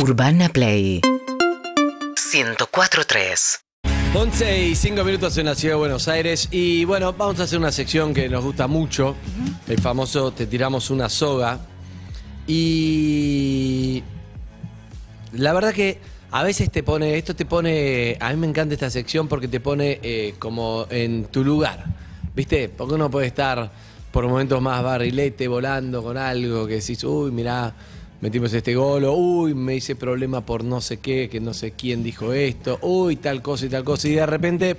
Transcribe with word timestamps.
Urbana 0.00 0.48
Play 0.48 1.00
104.3 1.02 3.58
11 4.14 4.66
y 4.66 4.76
5 4.76 5.02
minutos 5.02 5.36
en 5.38 5.46
la 5.46 5.56
ciudad 5.56 5.74
de 5.74 5.78
Buenos 5.78 6.06
Aires. 6.06 6.46
Y 6.52 6.84
bueno, 6.84 7.12
vamos 7.14 7.40
a 7.40 7.42
hacer 7.42 7.58
una 7.58 7.72
sección 7.72 8.14
que 8.14 8.28
nos 8.28 8.44
gusta 8.44 8.68
mucho. 8.68 9.16
El 9.66 9.80
famoso 9.80 10.30
Te 10.30 10.46
tiramos 10.46 10.90
una 10.90 11.08
soga. 11.08 11.58
Y. 12.46 14.04
La 15.32 15.52
verdad 15.52 15.74
que 15.74 15.98
a 16.30 16.44
veces 16.44 16.70
te 16.70 16.84
pone. 16.84 17.18
Esto 17.18 17.34
te 17.34 17.44
pone. 17.44 18.16
A 18.20 18.30
mí 18.30 18.36
me 18.36 18.46
encanta 18.46 18.74
esta 18.74 18.90
sección 18.90 19.26
porque 19.26 19.48
te 19.48 19.58
pone 19.58 19.98
eh, 20.00 20.36
como 20.38 20.86
en 20.90 21.24
tu 21.24 21.42
lugar. 21.42 21.84
¿Viste? 22.36 22.68
Porque 22.68 22.94
uno 22.94 23.10
puede 23.10 23.26
estar 23.26 23.68
por 24.12 24.28
momentos 24.28 24.62
más 24.62 24.80
barrilete, 24.80 25.48
volando 25.48 26.04
con 26.04 26.16
algo 26.16 26.68
que 26.68 26.74
decís, 26.74 27.02
uy, 27.04 27.30
mirá, 27.30 27.74
metimos 28.20 28.52
este 28.52 28.74
gol, 28.74 29.04
o 29.04 29.12
uy, 29.14 29.54
me 29.54 29.76
hice 29.76 29.96
problema 29.96 30.40
por 30.40 30.64
no 30.64 30.80
sé 30.80 30.98
qué, 30.98 31.28
que 31.28 31.40
no 31.40 31.54
sé 31.54 31.72
quién 31.72 32.02
dijo 32.02 32.32
esto, 32.32 32.78
uy, 32.82 33.16
tal 33.16 33.42
cosa 33.42 33.66
y 33.66 33.68
tal 33.68 33.84
cosa. 33.84 34.08
Y 34.08 34.14
de 34.14 34.26
repente 34.26 34.76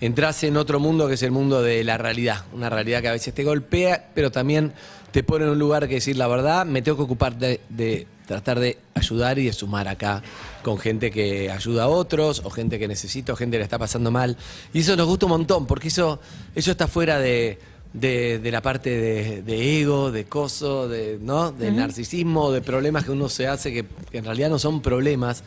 entras 0.00 0.44
en 0.44 0.56
otro 0.56 0.78
mundo 0.80 1.08
que 1.08 1.14
es 1.14 1.22
el 1.22 1.30
mundo 1.30 1.62
de 1.62 1.82
la 1.84 1.98
realidad. 1.98 2.44
Una 2.52 2.70
realidad 2.70 3.02
que 3.02 3.08
a 3.08 3.12
veces 3.12 3.34
te 3.34 3.44
golpea, 3.44 4.10
pero 4.14 4.30
también 4.30 4.72
te 5.10 5.22
pone 5.22 5.44
en 5.44 5.50
un 5.50 5.58
lugar 5.58 5.88
que 5.88 5.94
decir 5.94 6.16
la 6.16 6.28
verdad, 6.28 6.66
me 6.66 6.82
tengo 6.82 6.96
que 6.98 7.04
ocupar 7.04 7.36
de, 7.36 8.06
tratar 8.26 8.60
de 8.60 8.78
ayudar 8.94 9.38
y 9.38 9.46
de 9.46 9.52
sumar 9.52 9.88
acá 9.88 10.22
con 10.62 10.78
gente 10.78 11.10
que 11.10 11.50
ayuda 11.50 11.84
a 11.84 11.88
otros, 11.88 12.42
o 12.44 12.50
gente 12.50 12.78
que 12.78 12.86
necesita, 12.86 13.32
o 13.32 13.36
gente 13.36 13.54
que 13.54 13.60
le 13.60 13.64
está 13.64 13.78
pasando 13.78 14.10
mal. 14.10 14.36
Y 14.72 14.80
eso 14.80 14.96
nos 14.96 15.06
gusta 15.06 15.26
un 15.26 15.30
montón, 15.30 15.66
porque 15.66 15.88
eso, 15.88 16.20
eso 16.54 16.70
está 16.70 16.86
fuera 16.86 17.18
de, 17.18 17.58
de, 17.92 18.38
de 18.38 18.50
la 18.50 18.60
parte 18.60 18.90
de, 18.90 19.42
de 19.42 19.80
ego, 19.80 20.10
de 20.10 20.24
coso, 20.24 20.88
de, 20.88 21.18
¿no? 21.20 21.52
del 21.52 21.76
narcisismo, 21.76 22.52
de 22.52 22.60
problemas 22.60 23.04
que 23.04 23.10
uno 23.10 23.28
se 23.28 23.46
hace 23.46 23.72
que, 23.72 23.86
que 24.10 24.18
en 24.18 24.24
realidad 24.24 24.50
no 24.50 24.58
son 24.58 24.82
problemas. 24.82 25.42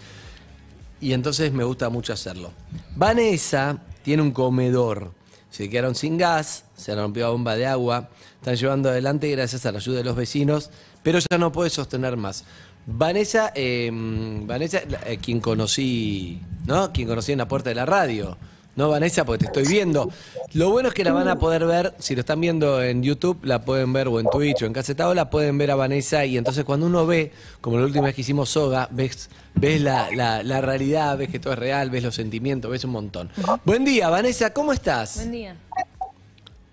Y 0.99 1.13
entonces 1.13 1.51
me 1.51 1.63
gusta 1.63 1.89
mucho 1.89 2.13
hacerlo. 2.13 2.51
Vanessa 2.95 3.81
tiene 4.03 4.21
un 4.21 4.31
comedor. 4.31 5.11
Se 5.49 5.69
quedaron 5.69 5.95
sin 5.95 6.17
gas, 6.17 6.65
se 6.75 6.95
rompió 6.95 7.25
la 7.25 7.31
bomba 7.31 7.55
de 7.55 7.65
agua, 7.65 8.09
están 8.35 8.55
llevando 8.55 8.89
adelante 8.89 9.29
gracias 9.29 9.65
a 9.65 9.71
la 9.71 9.79
ayuda 9.79 9.97
de 9.97 10.03
los 10.03 10.15
vecinos, 10.15 10.69
pero 11.03 11.19
ya 11.19 11.37
no 11.37 11.51
puede 11.51 11.69
sostener 11.69 12.15
más. 12.15 12.45
Vanessa, 12.85 13.51
eh, 13.53 13.89
Vanessa, 13.91 14.79
eh, 15.05 15.19
quien 15.21 15.39
conocí, 15.39 16.41
¿no? 16.65 16.91
Quien 16.91 17.07
conocí 17.07 17.31
en 17.31 17.39
la 17.39 17.47
puerta 17.47 17.69
de 17.69 17.75
la 17.75 17.85
radio. 17.85 18.37
No, 18.75 18.89
Vanessa, 18.89 19.25
porque 19.25 19.39
te 19.39 19.45
estoy 19.47 19.67
viendo. 19.71 20.09
Lo 20.53 20.69
bueno 20.71 20.87
es 20.89 20.95
que 20.95 21.03
la 21.03 21.11
van 21.11 21.27
a 21.27 21.37
poder 21.37 21.65
ver, 21.65 21.93
si 21.99 22.15
lo 22.15 22.21
están 22.21 22.39
viendo 22.39 22.81
en 22.81 23.03
YouTube, 23.03 23.39
la 23.43 23.63
pueden 23.65 23.91
ver, 23.91 24.07
o 24.07 24.19
en 24.19 24.27
Twitch, 24.29 24.61
o 24.63 24.65
en 24.65 24.71
Casetado, 24.73 25.13
la 25.13 25.29
pueden 25.29 25.57
ver 25.57 25.71
a 25.71 25.75
Vanessa. 25.75 26.23
Y 26.25 26.37
entonces 26.37 26.63
cuando 26.63 26.85
uno 26.85 27.05
ve, 27.05 27.33
como 27.59 27.77
la 27.77 27.83
última 27.85 28.05
vez 28.05 28.15
que 28.15 28.21
hicimos 28.21 28.49
Soga, 28.49 28.87
ves, 28.91 29.29
ves 29.55 29.81
la, 29.81 30.09
la- 30.11 30.41
la 30.41 30.61
realidad, 30.61 31.17
ves 31.17 31.29
que 31.29 31.39
todo 31.39 31.51
es 31.53 31.59
real, 31.59 31.89
ves 31.89 32.03
los 32.03 32.15
sentimientos, 32.15 32.71
ves 32.71 32.85
un 32.85 32.91
montón. 32.91 33.29
Buen 33.65 33.83
día, 33.83 34.09
Vanessa, 34.09 34.53
¿cómo 34.53 34.71
estás? 34.71 35.17
Buen 35.17 35.31
día. 35.31 35.55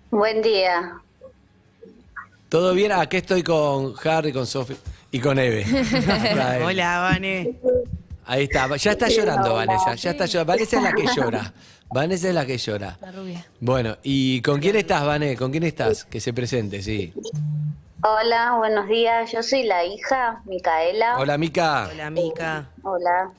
Buen 0.09 0.41
día. 0.41 0.93
¿Todo 2.47 2.73
bien? 2.73 2.91
Aquí 2.93 3.17
estoy 3.17 3.43
con 3.43 3.93
Harry, 4.03 4.31
con 4.33 4.47
Sofi 4.47 4.75
y 5.11 5.19
con 5.19 5.37
Eve. 5.37 5.65
Hola, 6.65 6.99
Vane. 6.99 7.59
Ahí 8.25 8.43
está, 8.43 8.75
ya 8.77 8.91
está 8.91 9.07
llorando 9.07 9.55
Vanessa, 9.55 9.95
ya 9.95 10.11
está 10.11 10.25
llorando. 10.25 10.53
Vanessa 10.53 10.77
es 10.77 10.83
la 10.83 10.93
que 10.93 11.05
llora. 11.15 11.53
Vanessa 11.91 12.29
es 12.29 12.35
la 12.35 12.45
que 12.45 12.57
llora. 12.57 12.97
La 13.01 13.11
rubia. 13.11 13.45
Bueno, 13.59 13.97
¿y 14.03 14.41
con 14.41 14.59
quién 14.59 14.75
estás, 14.75 15.03
Vané? 15.05 15.35
¿Con 15.35 15.51
quién 15.51 15.63
estás? 15.63 16.05
Que 16.05 16.19
se 16.19 16.33
presente, 16.33 16.83
sí. 16.83 17.13
Hola, 18.03 18.55
buenos 18.57 18.87
días. 18.87 19.31
Yo 19.31 19.41
soy 19.41 19.63
la 19.63 19.83
hija, 19.83 20.41
Micaela. 20.45 21.17
Hola, 21.17 21.37
Mica. 21.37 21.89
Hola, 21.91 22.09
Mica. 22.11 22.69
Hola. 22.83 23.31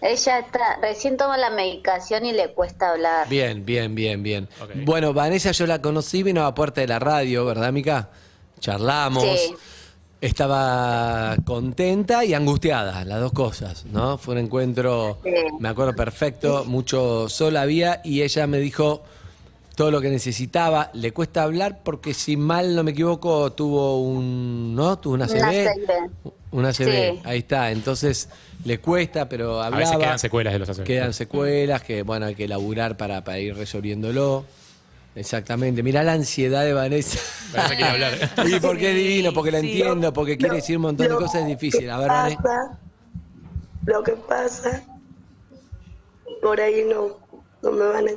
Ella 0.00 0.38
está, 0.38 0.78
recién 0.80 1.16
toma 1.16 1.36
la 1.36 1.50
medicación 1.50 2.24
y 2.24 2.32
le 2.32 2.52
cuesta 2.52 2.90
hablar. 2.90 3.28
Bien, 3.28 3.66
bien, 3.66 3.96
bien, 3.96 4.22
bien. 4.22 4.48
Bueno, 4.84 5.12
Vanessa 5.12 5.50
yo 5.50 5.66
la 5.66 5.82
conocí, 5.82 6.22
vino 6.22 6.46
a 6.46 6.54
puerta 6.54 6.80
de 6.80 6.86
la 6.86 7.00
radio, 7.00 7.44
¿verdad, 7.44 7.72
Mica? 7.72 8.10
Charlamos. 8.60 9.24
Sí. 9.24 9.56
Estaba 10.20 11.36
contenta 11.44 12.24
y 12.24 12.34
angustiada, 12.34 13.04
las 13.04 13.20
dos 13.20 13.32
cosas, 13.32 13.84
¿no? 13.92 14.18
Fue 14.18 14.34
un 14.34 14.40
encuentro, 14.40 15.18
me 15.60 15.68
acuerdo 15.68 15.94
perfecto, 15.94 16.64
mucho 16.64 17.28
sol 17.28 17.56
había 17.56 18.00
y 18.04 18.22
ella 18.22 18.48
me 18.48 18.58
dijo 18.58 19.02
todo 19.76 19.92
lo 19.92 20.00
que 20.00 20.10
necesitaba. 20.10 20.90
Le 20.92 21.12
cuesta 21.12 21.44
hablar 21.44 21.80
porque 21.84 22.14
si 22.14 22.36
mal 22.36 22.74
no 22.74 22.82
me 22.82 22.90
equivoco 22.90 23.52
tuvo 23.52 24.02
un, 24.02 24.74
¿no? 24.74 24.98
Tuvo 24.98 25.14
una 25.14 25.28
CB. 25.28 25.68
Una 26.50 26.72
CB, 26.72 27.12
Sí. 27.12 27.20
ahí 27.24 27.38
está. 27.38 27.70
Entonces 27.70 28.28
le 28.64 28.80
cuesta, 28.80 29.28
pero 29.28 29.60
A 29.62 29.66
hablaba. 29.66 29.84
veces 29.84 29.98
quedan 29.98 30.18
secuelas 30.18 30.52
de 30.52 30.58
los 30.58 30.68
ACV. 30.68 30.84
Quedan 30.84 31.12
secuelas 31.12 31.82
que, 31.82 32.02
bueno, 32.02 32.26
hay 32.26 32.34
que 32.34 32.48
laburar 32.48 32.96
para, 32.96 33.22
para 33.22 33.38
ir 33.38 33.54
resolviéndolo. 33.56 34.44
Exactamente. 35.18 35.82
Mirá 35.82 36.02
la 36.04 36.12
ansiedad 36.12 36.64
de 36.64 36.72
Vanessa. 36.72 37.18
Vanessa 37.52 37.74
quiere 37.76 37.90
hablar. 37.90 38.12
Y 38.46 38.60
porque 38.60 38.90
es 38.90 38.94
divino, 38.96 39.32
porque 39.32 39.50
la 39.50 39.60
Sí. 39.60 39.70
entiendo, 39.70 40.12
porque 40.12 40.36
quiere 40.38 40.56
decir 40.56 40.76
un 40.76 40.82
montón 40.82 41.08
de 41.08 41.14
cosas, 41.14 41.42
es 41.42 41.46
difícil. 41.48 41.90
A 41.90 41.98
ver, 41.98 42.08
Vane. 42.08 42.36
pasa, 42.36 42.78
lo 43.86 44.02
que 44.02 44.12
pasa, 44.12 44.82
por 46.40 46.60
ahí 46.60 46.84
no, 46.88 47.16
no 47.62 47.70
me 47.72 47.84
van 47.86 48.08
a... 48.08 48.10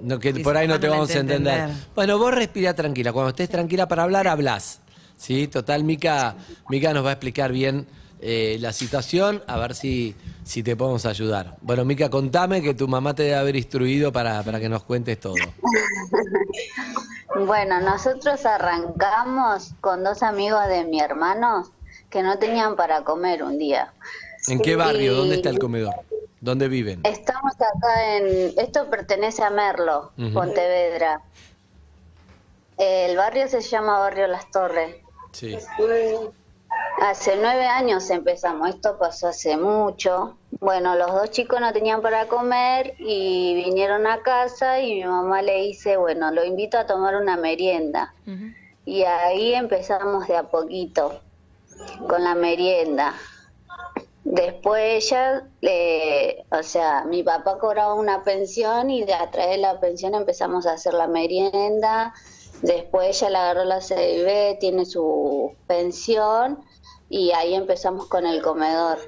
No, 0.00 0.18
que 0.18 0.32
Sí, 0.32 0.42
por 0.42 0.56
ahí 0.56 0.68
no 0.68 0.78
te 0.78 0.88
vamos 0.88 1.10
a 1.10 1.18
entender. 1.18 1.54
entender. 1.60 1.86
Bueno, 1.94 2.18
vos 2.18 2.32
respira 2.34 2.74
tranquila. 2.74 3.12
Cuando 3.12 3.30
estés 3.30 3.48
tranquila 3.48 3.88
para 3.88 4.02
hablar, 4.04 4.28
hablas. 4.28 4.80
¿Sí? 5.16 5.48
Total, 5.48 5.82
Mica, 5.82 6.36
Mica 6.68 6.92
nos 6.92 7.04
va 7.04 7.08
a 7.10 7.12
explicar 7.14 7.50
bien 7.50 7.86
eh, 8.20 8.56
la 8.60 8.72
situación, 8.72 9.42
a 9.46 9.58
ver 9.58 9.74
si, 9.74 10.14
si 10.44 10.62
te 10.62 10.74
podemos 10.76 11.04
ayudar. 11.06 11.56
Bueno, 11.60 11.84
Mica, 11.84 12.08
contame 12.10 12.62
que 12.62 12.74
tu 12.74 12.88
mamá 12.88 13.14
te 13.14 13.24
debe 13.24 13.36
haber 13.36 13.56
instruido 13.56 14.12
para, 14.12 14.42
para 14.42 14.58
que 14.60 14.68
nos 14.68 14.82
cuentes 14.84 15.18
todo. 15.20 15.34
Bueno, 17.44 17.80
nosotros 17.80 18.46
arrancamos 18.46 19.72
con 19.82 20.02
dos 20.02 20.22
amigos 20.22 20.66
de 20.68 20.84
mi 20.84 21.00
hermano 21.00 21.70
que 22.08 22.22
no 22.22 22.38
tenían 22.38 22.76
para 22.76 23.04
comer 23.04 23.42
un 23.42 23.58
día. 23.58 23.92
¿En 24.48 24.58
qué 24.60 24.74
barrio? 24.76 25.12
Y- 25.12 25.16
¿Dónde 25.16 25.34
está 25.36 25.50
el 25.50 25.58
comedor? 25.58 25.94
¿Dónde 26.40 26.68
viven? 26.68 27.00
Estamos 27.04 27.52
acá 27.56 28.16
en... 28.16 28.52
Esto 28.58 28.88
pertenece 28.88 29.42
a 29.42 29.50
Merlo. 29.50 30.12
Pontevedra. 30.32 31.20
El 32.78 33.16
barrio 33.16 33.48
se 33.48 33.60
llama 33.60 33.98
Barrio 33.98 34.28
Las 34.28 34.50
Torres. 34.50 34.96
Sí. 35.32 35.58
Hace 37.00 37.36
nueve 37.36 37.66
años 37.66 38.08
empezamos, 38.10 38.70
esto 38.70 38.98
pasó 38.98 39.28
hace 39.28 39.56
mucho. 39.56 40.38
Bueno, 40.60 40.94
los 40.96 41.12
dos 41.12 41.30
chicos 41.30 41.60
no 41.60 41.72
tenían 41.72 42.00
para 42.00 42.26
comer 42.26 42.94
y 42.98 43.54
vinieron 43.54 44.06
a 44.06 44.22
casa 44.22 44.80
y 44.80 44.94
mi 44.94 45.04
mamá 45.04 45.42
le 45.42 45.60
dice, 45.62 45.98
bueno, 45.98 46.30
lo 46.30 46.42
invito 46.44 46.78
a 46.78 46.86
tomar 46.86 47.16
una 47.16 47.36
merienda. 47.36 48.14
Y 48.86 49.02
ahí 49.02 49.52
empezamos 49.54 50.26
de 50.26 50.36
a 50.36 50.44
poquito 50.44 51.20
con 52.08 52.24
la 52.24 52.34
merienda. 52.34 53.14
Después 54.24 55.04
ella, 55.04 55.44
le- 55.60 56.44
o 56.50 56.62
sea, 56.62 57.04
mi 57.04 57.22
papá 57.22 57.58
cobraba 57.58 57.94
una 57.94 58.24
pensión 58.24 58.90
y 58.90 59.04
de 59.04 59.14
a 59.14 59.30
través 59.30 59.52
de 59.52 59.58
la 59.58 59.78
pensión 59.80 60.14
empezamos 60.14 60.66
a 60.66 60.72
hacer 60.72 60.94
la 60.94 61.06
merienda. 61.06 62.14
Después 62.62 63.16
ella 63.16 63.30
le 63.30 63.36
agarró 63.36 63.64
la 63.64 63.80
CIB, 63.80 64.58
tiene 64.58 64.84
su 64.86 65.52
pensión 65.66 66.58
y 67.08 67.30
ahí 67.32 67.54
empezamos 67.54 68.06
con 68.06 68.26
el 68.26 68.42
comedor. 68.42 68.98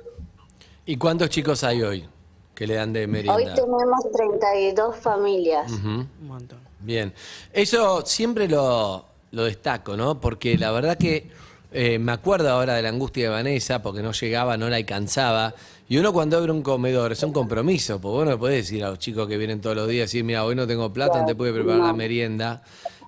¿Y 0.86 0.96
cuántos 0.96 1.30
chicos 1.30 1.64
hay 1.64 1.82
hoy 1.82 2.08
que 2.54 2.66
le 2.66 2.74
dan 2.74 2.92
de 2.92 3.00
Hoy 3.02 3.06
merienda? 3.08 3.54
tenemos 3.54 4.10
32 4.12 4.96
familias. 4.96 5.70
Ujú. 5.72 5.88
Un 5.88 6.26
montón. 6.26 6.58
Bien, 6.80 7.12
eso 7.52 8.04
siempre 8.06 8.48
lo, 8.48 9.04
lo 9.32 9.44
destaco, 9.44 9.96
¿no? 9.96 10.20
Porque 10.20 10.56
la 10.56 10.70
verdad 10.70 10.96
que 10.96 11.28
eh, 11.72 11.98
me 11.98 12.12
acuerdo 12.12 12.48
ahora 12.50 12.74
de 12.74 12.82
la 12.82 12.88
angustia 12.88 13.24
de 13.24 13.30
Vanessa, 13.30 13.82
porque 13.82 14.02
no 14.02 14.12
llegaba, 14.12 14.56
no 14.56 14.68
la 14.68 14.76
alcanzaba. 14.76 15.54
Y 15.88 15.98
uno 15.98 16.12
cuando 16.12 16.36
abre 16.38 16.52
un 16.52 16.62
comedor 16.62 17.12
es 17.12 17.22
un 17.22 17.32
compromiso, 17.32 18.00
porque 18.00 18.22
uno 18.22 18.30
no 18.32 18.38
puede 18.38 18.56
decir 18.56 18.84
a 18.84 18.90
los 18.90 18.98
chicos 18.98 19.26
que 19.26 19.36
vienen 19.36 19.60
todos 19.60 19.76
los 19.76 19.88
días, 19.88 20.08
decir, 20.08 20.24
mira, 20.24 20.44
hoy 20.44 20.54
no 20.54 20.66
tengo 20.66 20.92
plata, 20.92 21.20
no 21.20 21.26
te 21.26 21.34
pude 21.34 21.52
preparar 21.52 21.80
la 21.80 21.92
merienda. 21.92 22.62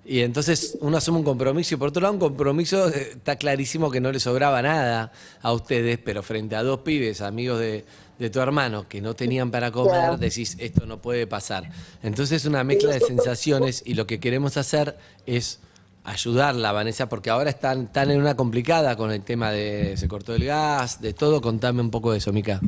Y 0.04 0.20
entonces 0.20 0.78
uno 0.80 0.96
asume 0.96 1.18
un 1.18 1.24
compromiso 1.24 1.74
y 1.74 1.78
por 1.78 1.88
otro 1.88 2.02
lado 2.02 2.14
un 2.14 2.20
compromiso, 2.20 2.88
eh, 2.88 3.12
está 3.12 3.36
clarísimo 3.36 3.90
que 3.90 4.00
no 4.00 4.10
le 4.10 4.18
sobraba 4.18 4.60
nada 4.62 5.12
a 5.42 5.52
ustedes, 5.52 5.98
pero 5.98 6.22
frente 6.22 6.56
a 6.56 6.62
dos 6.62 6.80
pibes, 6.80 7.20
amigos 7.20 7.60
de, 7.60 7.84
de 8.18 8.30
tu 8.30 8.40
hermano, 8.40 8.88
que 8.88 9.00
no 9.00 9.14
tenían 9.14 9.50
para 9.50 9.70
comer, 9.70 9.92
Claro. 9.92 10.16
decís, 10.16 10.56
esto 10.58 10.86
no 10.86 11.00
puede 11.00 11.26
pasar. 11.26 11.70
Entonces 12.02 12.42
es 12.42 12.46
una 12.46 12.64
mezcla 12.64 12.92
de 12.92 13.00
sensaciones 13.00 13.82
y 13.84 13.94
lo 13.94 14.06
que 14.06 14.18
queremos 14.20 14.56
hacer 14.56 14.96
es 15.26 15.60
ayudarla, 16.02 16.72
Vanessa, 16.72 17.08
porque 17.08 17.30
ahora 17.30 17.50
están, 17.50 17.84
están 17.84 18.10
en 18.10 18.20
una 18.20 18.34
complicada 18.36 18.96
con 18.96 19.12
el 19.12 19.22
tema 19.22 19.52
de 19.52 19.96
se 19.98 20.08
cortó 20.08 20.34
el 20.34 20.44
gas, 20.44 21.00
de 21.02 21.12
todo. 21.12 21.40
Contame 21.40 21.82
un 21.82 21.90
poco 21.90 22.12
de 22.12 22.18
eso, 22.18 22.32
Mica. 22.32 22.58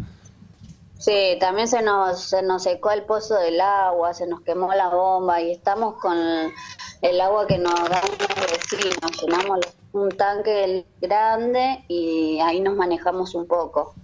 Sí, 1.03 1.37
también 1.41 1.67
se 1.67 1.83
nos, 1.83 2.21
se 2.21 2.43
nos 2.43 2.63
secó 2.63 2.93
el 2.93 3.03
pozo 3.03 3.35
del 3.35 3.61
agua, 3.61 4.15
se 4.15 4.25
nos 4.29 4.41
quemó 4.43 4.73
la 4.73 4.89
bomba 4.89 5.41
y 5.41 5.51
estamos 5.51 5.97
con 6.01 6.17
el 6.17 7.21
agua 7.21 7.45
que 7.49 7.59
nos 7.59 7.75
dan 7.75 8.05
los 8.21 8.53
vecinos. 8.53 9.21
Llenamos 9.21 9.59
un 9.93 10.11
tanque 10.11 10.87
grande 11.01 11.85
y 11.89 12.39
ahí 12.39 12.61
nos 12.61 12.77
manejamos 12.77 13.35
un 13.35 13.49
poco. 13.49 13.97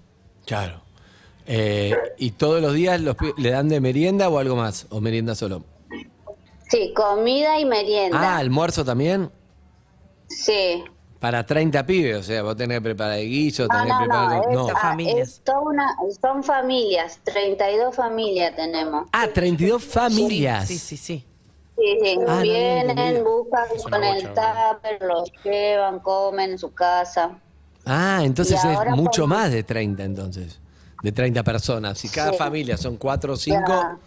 Claro. 0.44 0.80
Eh, 1.46 1.94
¿Y 2.16 2.32
todos 2.32 2.60
los 2.60 2.74
días 2.74 3.00
los 3.00 3.14
le 3.36 3.50
dan 3.50 3.68
de 3.68 3.80
merienda 3.80 4.28
o 4.28 4.38
algo 4.38 4.56
más? 4.56 4.88
¿O 4.90 5.00
merienda 5.00 5.36
solo? 5.36 5.62
Sí, 6.68 6.92
comida 6.96 7.60
y 7.60 7.64
merienda. 7.64 8.18
Ah, 8.20 8.38
almuerzo 8.38 8.84
también. 8.84 9.30
Sí. 10.26 10.82
Para 11.20 11.44
30 11.44 11.84
pibes, 11.84 12.16
o 12.16 12.22
sea, 12.22 12.42
vos 12.44 12.56
tenés 12.56 12.78
que 12.78 12.82
preparar 12.82 13.18
el 13.18 13.28
guiso, 13.28 13.64
No, 13.66 13.68
tenés 13.70 13.84
que 13.86 13.90
no, 13.92 13.98
preparar... 13.98 14.28
no, 14.30 14.42
es, 14.50 14.54
no. 14.56 14.68
ah, 14.68 14.80
Familias. 14.80 15.28
es 15.28 15.40
toda 15.40 15.60
una, 15.62 15.96
son 16.20 16.44
familias, 16.44 17.18
32 17.24 17.96
familias 17.96 18.54
tenemos. 18.54 19.06
Ah, 19.12 19.26
32 19.34 19.82
familias. 19.84 20.68
Sí, 20.68 20.78
sí, 20.78 20.96
sí. 20.96 21.24
Sí, 21.76 21.98
sí, 22.02 22.18
Ah, 22.20 22.24
no, 22.24 22.34
no 22.36 22.42
vienen, 22.42 23.24
buscan 23.24 23.64
con 23.90 24.04
el 24.04 24.28
bocha, 24.28 24.72
tupper, 24.74 25.02
los 25.02 25.32
llevan, 25.44 25.98
comen 26.00 26.52
en 26.52 26.58
su 26.58 26.72
casa. 26.72 27.30
Ah, 27.84 28.20
entonces 28.22 28.60
Y 28.64 28.68
es 28.68 28.96
mucho 28.96 29.22
por- 29.22 29.30
más 29.30 29.50
de 29.50 29.62
30 29.64 30.04
entonces. 30.04 30.60
De 31.02 31.10
30 31.12 31.42
personas. 31.44 31.98
Si 31.98 32.08
cada 32.08 32.32
Sí. 32.32 32.36
familia 32.38 32.76
son 32.76 32.96
4 32.96 33.32
o 33.32 33.36
5, 33.36 33.62
Claro. 33.64 33.98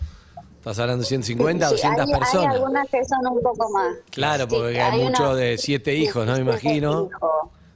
Estás 0.62 0.80
hablando 0.80 1.02
de 1.02 1.08
150, 1.10 1.66
Sí, 1.68 1.72
200 1.74 2.06
hay, 2.08 2.14
personas. 2.20 2.48
Hay 2.50 2.56
algunas 2.56 2.90
que 2.90 3.04
son 3.06 3.28
un 3.28 3.42
poco 3.42 3.70
más. 3.72 3.96
Claro, 4.12 4.44
Sí, 4.44 4.50
porque 4.56 4.82
hay, 4.82 5.00
hay 5.00 5.04
mucho 5.06 5.24
una- 5.24 5.36
de 5.36 5.58
7 5.58 5.92
sí, 5.96 6.04
hijos, 6.04 6.26
¿no? 6.26 6.32
Me 6.34 6.38
siete 6.38 6.50
imagino. 6.52 7.10
hijos. 7.12 7.32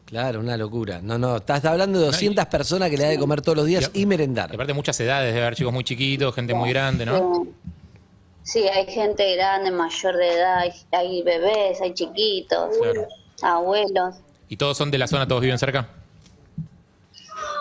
Claro, 0.06 0.40
una 0.40 0.56
locura. 0.56 1.00
No, 1.02 1.18
no, 1.18 1.38
estás 1.38 1.66
hablando 1.66 2.00
de 2.00 2.06
200 2.06 2.46
personas 2.46 2.90
que 2.92 2.98
le 2.98 3.04
da 3.06 3.10
de 3.10 3.18
comer 3.18 3.42
todos 3.42 3.58
los 3.58 3.66
días 3.66 3.90
y 3.94 4.02
Y 4.04 4.06
merendar. 4.06 4.54
aparte 4.54 4.72
muchas 4.74 5.00
edades, 5.00 5.34
de 5.34 5.42
haber 5.42 5.56
chicos 5.56 5.74
muy 5.74 5.84
chiquitos, 5.84 6.34
gente 6.36 6.54
muy 6.54 6.70
grande, 6.70 7.06
¿no? 7.08 7.44
Sí. 7.44 7.52
Sí, 8.44 8.68
hay 8.68 8.86
gente 8.86 9.36
grande, 9.36 9.72
mayor 9.72 10.16
de 10.16 10.34
edad, 10.34 10.60
hay, 10.60 10.72
hay 10.92 11.24
bebés, 11.24 11.82
hay 11.82 11.94
chiquitos, 11.96 12.78
Claro. 12.80 13.08
abuelos. 13.42 14.16
¿Y 14.48 14.58
todos 14.58 14.78
son 14.78 14.92
de 14.92 15.00
la 15.00 15.08
zona, 15.08 15.28
todos 15.28 15.42
viven 15.42 15.58
cerca? 15.58 15.90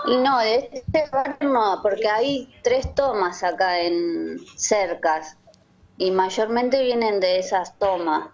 No, 0.06 0.38
de 0.38 0.68
este 0.72 1.04
barrio 1.10 1.48
no, 1.50 1.80
porque 1.82 2.08
hay 2.08 2.54
tres 2.62 2.94
tomas 2.94 3.42
acá 3.42 3.80
en 3.80 4.36
cercas 4.56 5.36
y 5.96 6.10
mayormente 6.10 6.82
vienen 6.82 7.20
de 7.20 7.38
esas 7.38 7.78
tomas, 7.78 8.28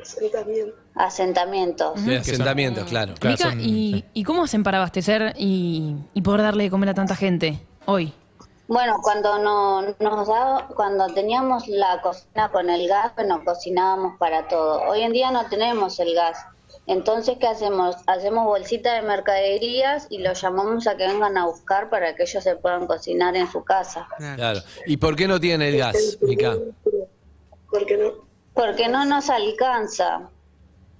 Asentamiento. 0.00 0.74
asentamientos. 0.94 2.04
De 2.06 2.16
asentamientos, 2.18 2.84
claro. 2.88 3.14
Claro, 3.18 3.36
Mica, 3.36 3.50
son- 3.50 3.60
¿y, 3.60 3.64
sí. 3.92 4.04
¿y 4.14 4.24
cómo 4.24 4.44
hacen 4.44 4.62
para 4.62 4.78
abastecer 4.78 5.34
y, 5.36 5.96
y 6.14 6.22
poder 6.22 6.42
darle 6.42 6.64
de 6.64 6.70
comer 6.70 6.88
a 6.90 6.94
tanta 6.94 7.14
gente 7.16 7.60
hoy? 7.86 8.14
Bueno, 8.68 8.98
cuando 9.02 9.38
no, 9.40 9.82
nos 9.98 10.28
daba, 10.28 10.68
cuando 10.68 11.08
teníamos 11.08 11.66
la 11.68 12.00
cocina 12.00 12.50
con 12.50 12.70
el 12.70 12.86
gas, 12.88 13.12
bueno, 13.16 13.42
cocinábamos 13.44 14.16
para 14.18 14.46
todo. 14.48 14.82
Hoy 14.88 15.02
en 15.02 15.12
día 15.12 15.30
no 15.32 15.44
tenemos 15.46 15.98
el 16.00 16.14
gas. 16.14 16.38
Entonces, 16.90 17.36
¿qué 17.38 17.46
hacemos? 17.46 17.94
Hacemos 18.08 18.44
bolsita 18.46 18.94
de 18.94 19.02
mercaderías 19.02 20.08
y 20.10 20.18
los 20.18 20.40
llamamos 20.42 20.88
a 20.88 20.96
que 20.96 21.06
vengan 21.06 21.38
a 21.38 21.46
buscar 21.46 21.88
para 21.88 22.16
que 22.16 22.24
ellos 22.24 22.42
se 22.42 22.56
puedan 22.56 22.88
cocinar 22.88 23.36
en 23.36 23.48
su 23.48 23.62
casa. 23.62 24.08
Claro. 24.34 24.58
¿Y 24.86 24.96
por 24.96 25.14
qué 25.14 25.28
no 25.28 25.38
tiene 25.38 25.68
el 25.68 25.78
gas, 25.78 26.18
Mica? 26.20 26.56
Porque 27.70 27.96
no. 27.96 28.10
Porque 28.54 28.88
no 28.88 29.04
nos 29.04 29.30
alcanza. 29.30 30.22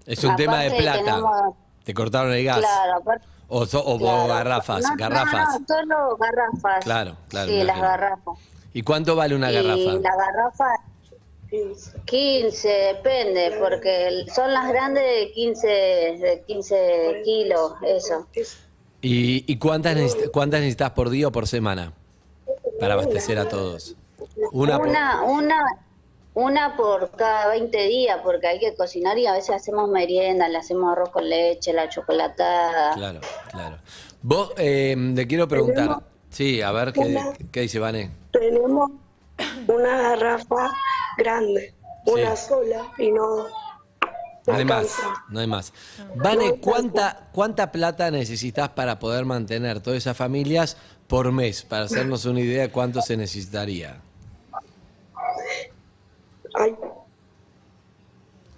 Es 0.07 0.23
un 0.23 0.37
tema 0.37 0.61
de 0.61 0.71
plata. 0.71 0.99
tenemos- 0.99 1.55
Te 1.83 1.93
cortaron 1.93 2.33
el 2.35 2.45
gas. 2.45 2.59
Claro, 2.61 2.99
aparte- 3.01 3.27
O, 3.49 3.67
so- 3.67 3.85
o- 3.85 3.99
claro. 3.99 4.29
garrafas, 4.29 4.83
No, 4.83 4.97
garrafas. 4.97 5.61
No, 5.61 5.67
solo 5.67 6.17
garrafas. 6.19 6.85
Claro, 6.85 7.17
claro, 7.29 7.49
Sí, 7.51 7.65
las 7.65 7.81
garrafas. 7.81 8.39
¿Y 8.73 8.83
cuánto 8.83 9.17
vale 9.17 9.35
una 9.35 9.51
Y 9.51 9.55
garrafa? 9.57 9.99
la 9.99 10.17
garrafa 10.17 10.65
15. 11.51 11.93
15, 12.05 12.69
depende, 12.69 13.57
porque 13.61 14.25
son 14.35 14.53
las 14.53 14.69
grandes 14.69 15.03
de 15.03 15.33
15, 15.33 15.67
de 15.67 16.43
15 16.47 17.23
kilos, 17.25 17.73
eso. 17.83 18.27
¿Y, 19.03 19.45
y 19.53 19.59
cuántas, 19.59 19.97
necesita- 19.97 20.31
cuántas 20.31 20.61
necesitas 20.61 20.91
por 20.91 21.11
día 21.11 21.29
o 21.29 21.33
por 21.33 21.47
semana 21.49 21.93
para 22.79 22.95
abastecer 22.95 23.39
a 23.39 23.49
todos? 23.49 23.97
Una, 24.53 24.79
por- 24.79 24.89
Una, 24.89 25.23
una, 25.23 25.65
una 26.35 26.77
por 26.77 27.11
cada 27.13 27.49
20 27.49 27.79
días, 27.89 28.21
porque 28.23 28.47
hay 28.47 28.59
que 28.61 28.75
cocinar 28.75 29.19
y 29.19 29.27
a 29.27 29.33
veces 29.33 29.51
hacemos 29.57 29.89
merienda, 29.89 30.49
le 30.49 30.59
hacemos 30.59 30.93
arroz 30.93 31.09
con 31.11 31.29
leche, 31.29 31.73
la 31.73 31.89
chocolatada. 31.89 32.95
Claro, 32.95 33.21
claro. 33.51 33.79
Vos, 34.23 34.53
eh, 34.59 34.97
te 35.17 35.27
quiero 35.27 35.49
preguntar. 35.49 36.01
Sí, 36.29 36.63
a 36.63 36.71
ver 36.71 36.93
qué, 36.93 37.01
Una- 37.01 37.33
qué 37.51 37.61
dice 37.63 37.79
Vane. 37.81 38.11
Tenemos 38.33 38.91
una 39.67 40.03
garrafa 40.03 40.71
grande, 41.17 41.75
una 42.07 42.37
Sí. 42.37 42.49
sola 42.49 42.93
y 42.99 43.11
no. 43.11 43.47
No 44.47 44.55
hay 44.55 44.65
más, 44.65 44.97
no 45.29 45.41
hay 45.41 45.47
más. 45.47 45.73
Vane, 46.17 46.59
¿cuánta, 46.61 47.29
¿cuánta 47.33 47.71
plata 47.71 48.11
necesitas 48.11 48.71
para 48.71 48.99
poder 48.99 49.25
mantener 49.25 49.81
todas 49.81 49.99
esas 49.99 50.17
familias 50.17 50.77
por 51.07 51.31
mes? 51.31 51.63
Para 51.63 51.85
hacernos 51.85 52.25
una 52.25 52.41
idea 52.41 52.63
de 52.63 52.71
cuánto 52.71 53.01
se 53.03 53.17
necesitaría. 53.17 54.01
Ay. 56.55 56.75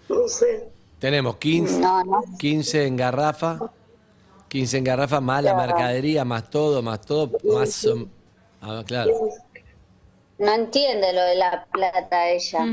No 0.08 0.28
sé. 0.28 0.68
Tenemos 0.98 1.36
15, 1.36 1.80
No, 1.80 2.04
no. 2.04 2.22
15 2.38 2.86
en 2.86 2.96
garrafa, 2.96 3.58
15 4.48 4.78
en 4.78 4.84
garrafa, 4.84 5.20
más 5.20 5.42
la 5.42 5.54
mercadería, 5.54 6.24
más 6.24 6.48
todo, 6.48 6.80
más 6.80 7.00
todo, 7.00 7.30
más... 7.54 7.86
ah, 8.60 8.82
claro. 8.86 9.12
No 10.42 10.52
entiende 10.54 11.12
lo 11.12 11.22
de 11.22 11.36
la 11.36 11.66
plata 11.72 12.28
ella. 12.28 12.66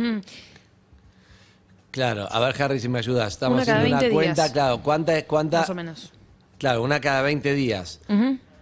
Claro, 1.92 2.28
a 2.32 2.40
ver 2.40 2.62
Harry 2.62 2.80
si 2.80 2.90
me 2.90 3.00
ayudas. 3.00 3.34
Estamos 3.34 3.58
Una 3.58 3.66
cada 3.66 3.78
haciendo 3.80 3.98
una 3.98 4.02
20 4.02 4.16
cuenta, 4.16 4.42
días. 4.44 4.52
claro, 4.54 4.82
¿cuánta 4.84 5.18
es 5.18 5.24
cuánta? 5.26 5.60
Más 5.60 5.70
o 5.70 5.76
menos. 5.76 6.12
Claro, 6.58 6.84
una 6.84 7.00
cada 7.00 7.22
20 7.22 7.54
días. 7.54 8.00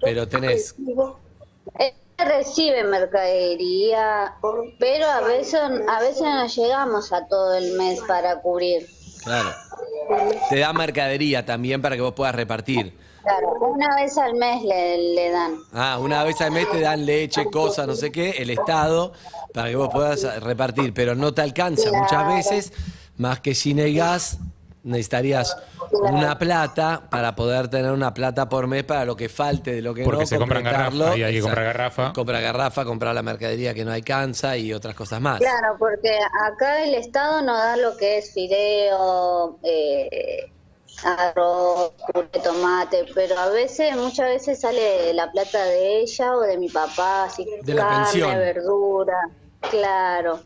Pero 0.01 0.27
tenés, 0.27 0.75
recibe 2.18 2.83
mercadería, 2.83 4.33
pero 4.80 5.06
a 5.06 5.21
veces, 5.21 5.56
a 5.59 6.00
veces 6.01 6.21
no 6.21 6.48
llegamos 6.48 7.13
a 7.13 7.27
todo 7.27 7.56
el 7.56 7.74
mes 7.77 8.00
para 8.07 8.42
cubrir. 8.42 8.88
claro. 9.24 9.50
Te 10.50 10.59
da 10.59 10.71
mercadería 10.71 11.45
también 11.45 11.81
para 11.81 11.95
que 11.98 12.01
vos 12.01 12.13
puedas 12.13 12.33
repartir. 12.33 12.94
Claro, 13.27 13.57
una 13.59 13.95
vez 13.95 14.18
al 14.18 14.35
mes 14.35 14.63
le, 14.63 14.97
le 15.15 15.31
dan. 15.31 15.56
Ah, 15.74 15.97
una 16.00 16.24
vez 16.24 16.39
al 16.41 16.51
mes 16.51 16.69
te 16.71 16.79
dan 16.79 17.06
leche, 17.06 17.45
cosas, 17.51 17.85
no 17.88 17.95
sé 17.95 18.12
qué, 18.12 18.29
el 18.38 18.50
Estado, 18.50 19.12
para 19.53 19.69
que 19.69 19.75
vos 19.75 19.89
puedas 19.91 20.41
repartir, 20.41 20.94
pero 20.94 21.13
no 21.15 21.33
te 21.33 21.41
alcanza 21.41 21.91
muchas 21.91 22.27
veces, 22.27 22.74
más 23.18 23.39
que 23.41 23.53
sin 23.53 23.79
el 23.79 23.95
gas, 23.95 24.38
necesitarías 24.83 25.57
una 25.91 26.38
plata 26.39 27.01
para 27.09 27.35
poder 27.35 27.68
tener 27.68 27.91
una 27.91 28.13
plata 28.13 28.47
por 28.47 28.68
mes 28.68 28.85
para 28.85 29.03
lo 29.03 29.18
que 29.18 29.27
falte 29.27 29.73
de 29.73 29.81
lo 29.81 29.94
que 29.94 30.03
Porque 30.06 30.21
no. 30.21 30.27
se 30.27 30.38
compran 30.38 30.63
completarlo. 30.63 30.99
garrafa, 30.99 31.16
ahí 31.16 31.23
hay 31.23 31.33
que 31.33 31.42
comprar 31.42 31.66
garrafa. 31.66 32.13
Comprar 32.13 32.42
garrafa, 32.42 32.85
comprar 32.85 33.13
la 33.16 33.23
mercadería 33.23 33.73
que 33.73 33.83
no 33.83 33.92
alcanza 33.92 34.56
y 34.57 34.71
otras 34.73 34.95
cosas 34.95 35.19
más. 35.19 35.40
Claro, 35.40 35.75
porque 35.78 36.18
acá 36.45 36.83
el 36.83 36.94
Estado 36.95 37.42
nos 37.42 37.57
da 37.57 37.75
lo 37.75 37.97
que 37.97 38.19
es 38.19 38.31
fideo, 38.33 39.59
eh, 39.63 40.52
arroz, 41.04 41.92
puré 42.13 42.27
tomate, 42.44 43.06
pero 43.13 43.37
a 43.39 43.49
veces, 43.49 43.95
muchas 43.95 44.27
veces 44.30 44.59
sale 44.59 45.13
la 45.13 45.31
plata 45.31 45.63
de 45.66 46.01
ella 46.01 46.35
o 46.35 46.42
de 46.42 46.57
mi 46.57 46.69
papá, 46.69 47.25
así 47.25 47.45
De 47.63 47.73
la 47.73 47.81
carne, 47.83 48.04
pensión. 48.04 48.30
verdura, 48.35 49.16
claro. 49.69 50.39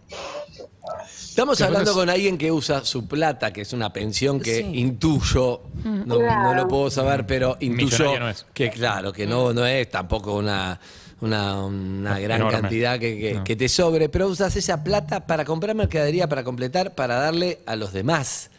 Estamos 1.09 1.61
hablando 1.61 1.93
con 1.93 2.09
alguien 2.09 2.37
que 2.37 2.51
usa 2.51 2.83
su 2.83 3.07
plata, 3.07 3.53
que 3.53 3.61
es 3.61 3.71
una 3.73 3.91
pensión 3.93 4.39
que 4.39 4.57
Sí. 4.57 4.71
intuyo, 4.73 5.61
no, 5.83 6.17
no 6.19 6.53
lo 6.53 6.67
puedo 6.67 6.89
saber, 6.91 7.25
pero 7.25 7.57
intuyo 7.59 7.85
Millonaria 7.97 8.19
no 8.19 8.29
es. 8.29 8.45
que 8.53 8.69
claro, 8.69 9.13
que 9.13 9.25
no, 9.25 9.53
no 9.53 9.65
es 9.65 9.89
tampoco 9.89 10.35
una, 10.35 10.79
una, 11.21 11.63
una 11.65 12.19
gran 12.19 12.41
Enorme. 12.41 12.59
cantidad 12.61 12.99
que, 12.99 13.17
que- 13.17 13.33
No. 13.35 13.43
que 13.43 13.55
te 13.55 13.69
sobre, 13.69 14.09
pero 14.09 14.27
usas 14.27 14.55
esa 14.55 14.83
plata 14.83 15.25
para 15.25 15.45
comprar 15.45 15.75
mercadería, 15.75 16.27
para 16.27 16.43
completar, 16.43 16.93
para 16.93 17.15
darle 17.15 17.59
a 17.65 17.75
los 17.77 17.93
demás. 17.93 18.49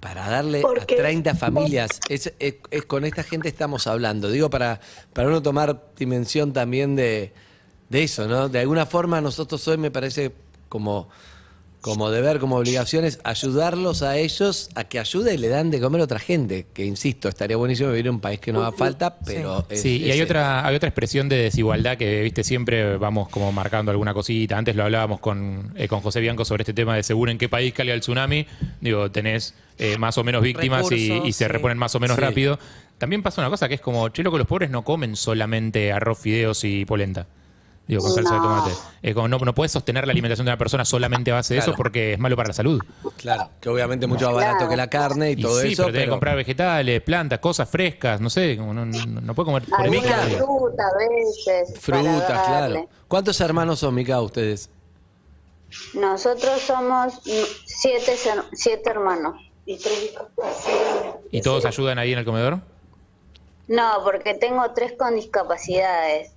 Para 0.00 0.28
darle 0.30 0.60
a 0.60 0.62
Porque- 0.62 0.94
30 0.96 1.34
familias. 1.34 1.98
Es, 2.08 2.32
es- 2.38 2.54
es- 2.70 2.84
con 2.84 3.04
esta 3.04 3.22
gente 3.24 3.48
estamos 3.48 3.86
hablando. 3.86 4.30
Digo, 4.30 4.48
para, 4.48 4.80
para 5.12 5.28
uno 5.28 5.42
tomar 5.42 5.82
dimensión 5.98 6.52
también 6.52 6.94
de, 6.94 7.32
de 7.88 8.02
eso, 8.04 8.28
¿no? 8.28 8.48
De 8.48 8.60
alguna 8.60 8.86
forma 8.86 9.20
nosotros 9.20 9.66
hoy 9.66 9.76
me 9.76 9.90
parece 9.90 10.32
como, 10.68 11.08
como 11.80 12.10
deber, 12.10 12.38
como 12.40 12.56
obligaciones, 12.56 13.20
ayudarlos 13.24 14.02
a 14.02 14.16
ellos 14.16 14.68
a 14.74 14.84
que 14.84 14.98
ayude 14.98 15.34
y 15.34 15.38
le 15.38 15.48
dan 15.48 15.70
de 15.70 15.80
comer 15.80 16.00
a 16.00 16.04
otra 16.04 16.18
gente. 16.18 16.66
Que 16.74 16.84
insisto, 16.84 17.28
estaría 17.28 17.56
buenísimo 17.56 17.90
vivir 17.90 18.06
en 18.08 18.14
un 18.14 18.20
país 18.20 18.40
que 18.40 18.52
no 18.52 18.60
haga 18.64 18.76
falta, 18.76 19.16
pero 19.24 19.64
es- 19.70 19.80
Sí, 19.82 19.98
y 20.04 20.10
hay 20.10 20.18
es- 20.18 20.24
otra, 20.24 20.66
hay 20.66 20.74
otra 20.74 20.88
expresión 20.88 21.28
de 21.28 21.36
desigualdad 21.36 21.96
que, 21.96 22.22
viste, 22.22 22.42
siempre 22.42 22.96
vamos 22.96 23.28
como 23.28 23.52
marcando 23.52 23.90
alguna 23.92 24.12
cosita. 24.12 24.58
Antes 24.58 24.74
lo 24.74 24.84
hablábamos 24.84 25.20
con, 25.20 25.72
eh, 25.76 25.86
con 25.88 26.00
José 26.00 26.20
Bianco 26.20 26.44
sobre 26.44 26.62
este 26.62 26.74
tema 26.74 26.96
de 26.96 27.02
según 27.02 27.28
en 27.28 27.38
qué 27.38 27.48
país 27.48 27.72
caiga 27.72 27.94
el 27.94 28.00
tsunami. 28.00 28.46
Digo, 28.80 29.10
tenés 29.10 29.54
eh, 29.78 29.96
más 29.96 30.18
o 30.18 30.24
menos 30.24 30.42
víctimas 30.42 30.90
y, 30.90 30.96
Recursos, 31.08 31.28
y 31.28 31.32
se 31.32 31.44
sí. 31.44 31.48
reponen 31.48 31.78
más 31.78 31.94
o 31.94 32.00
menos 32.00 32.16
Sí. 32.16 32.20
rápido. 32.22 32.58
También 32.98 33.22
pasa 33.22 33.40
una 33.40 33.48
cosa 33.50 33.68
que 33.68 33.74
es 33.74 33.80
como, 33.80 34.08
che, 34.08 34.24
loco, 34.24 34.36
los 34.36 34.46
pobres 34.48 34.70
no 34.70 34.82
comen 34.82 35.14
solamente 35.14 35.92
arroz, 35.92 36.18
fideos 36.18 36.64
y 36.64 36.84
polenta. 36.84 37.28
Digo, 37.88 38.02
con 38.02 38.12
salsa 38.12 38.34
de 38.34 38.40
No. 38.40 38.42
tomate. 38.46 38.70
Es 39.02 39.14
como 39.14 39.28
no, 39.28 39.38
no 39.38 39.54
puedes 39.54 39.72
sostener 39.72 40.06
la 40.06 40.12
alimentación 40.12 40.44
de 40.44 40.50
una 40.52 40.58
persona 40.58 40.84
solamente 40.84 41.30
a 41.30 41.34
base 41.36 41.54
de 41.54 41.60
Claro. 41.60 41.72
eso 41.72 41.76
porque 41.76 42.12
es 42.12 42.18
malo 42.18 42.36
para 42.36 42.48
la 42.48 42.52
salud. 42.52 42.80
Claro, 43.16 43.48
que 43.60 43.68
obviamente 43.70 44.04
es 44.04 44.10
mucho 44.10 44.26
más 44.26 44.34
barato 44.34 44.56
Claro. 44.58 44.70
que 44.70 44.76
la 44.76 44.86
carne 44.90 45.30
y, 45.30 45.32
Y 45.32 45.42
todo 45.42 45.60
sí, 45.62 45.72
eso. 45.72 45.84
pero 45.84 45.92
tenés 45.92 46.06
que 46.06 46.10
comprar 46.10 46.36
vegetales, 46.36 47.00
plantas, 47.00 47.38
cosas 47.38 47.68
frescas, 47.68 48.20
no 48.20 48.28
sé, 48.28 48.56
como 48.58 48.74
no, 48.74 48.84
no, 48.84 49.20
no 49.22 49.34
puede 49.34 49.46
comer 49.46 49.62
por 49.64 49.88
Mica. 49.90 50.18
fruta 50.36 50.82
a 50.84 50.98
veces. 50.98 51.80
Frutas, 51.80 52.46
claro. 52.46 52.88
¿Cuántos 53.08 53.40
hermanos 53.40 53.78
son, 53.78 53.94
Mica, 53.94 54.20
ustedes? 54.20 54.68
Nosotros 55.94 56.60
somos 56.60 57.20
siete, 57.64 58.16
siete 58.52 58.90
hermanos. 58.90 59.34
Y 59.64 59.76
tres 59.78 60.00
discapacidades. 60.00 61.14
¿Y 61.30 61.42
todos 61.42 61.64
ayudan 61.66 61.98
ahí 61.98 62.12
en 62.12 62.18
el 62.18 62.24
comedor? 62.24 62.58
No, 63.66 64.00
porque 64.02 64.32
tengo 64.34 64.70
tres 64.72 64.92
con 64.98 65.14
discapacidades. 65.14 66.32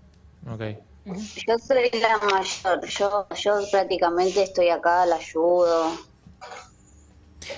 Yo 1.06 1.58
soy 1.58 1.90
la 2.00 2.20
mayor, 2.20 2.88
yo, 2.88 3.28
yo 3.36 3.60
prácticamente 3.72 4.44
estoy 4.44 4.70
acá, 4.70 5.06
la 5.06 5.16
ayudo, 5.16 5.98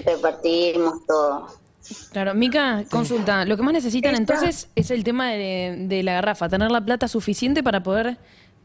repartimos 0.05 1.05
todo. 1.05 1.47
Claro, 2.13 2.33
Mica, 2.33 2.85
consulta. 2.89 3.43
Lo 3.43 3.57
que 3.57 3.63
más 3.63 3.73
necesitan 3.73 4.15
entonces 4.15 4.69
es 4.75 4.91
el 4.91 5.03
tema 5.03 5.31
de, 5.31 5.75
de 5.89 6.03
la 6.03 6.13
garrafa, 6.13 6.47
tener 6.47 6.71
la 6.71 6.79
plata 6.79 7.09
suficiente 7.09 7.61
para 7.61 7.83
poder 7.83 8.17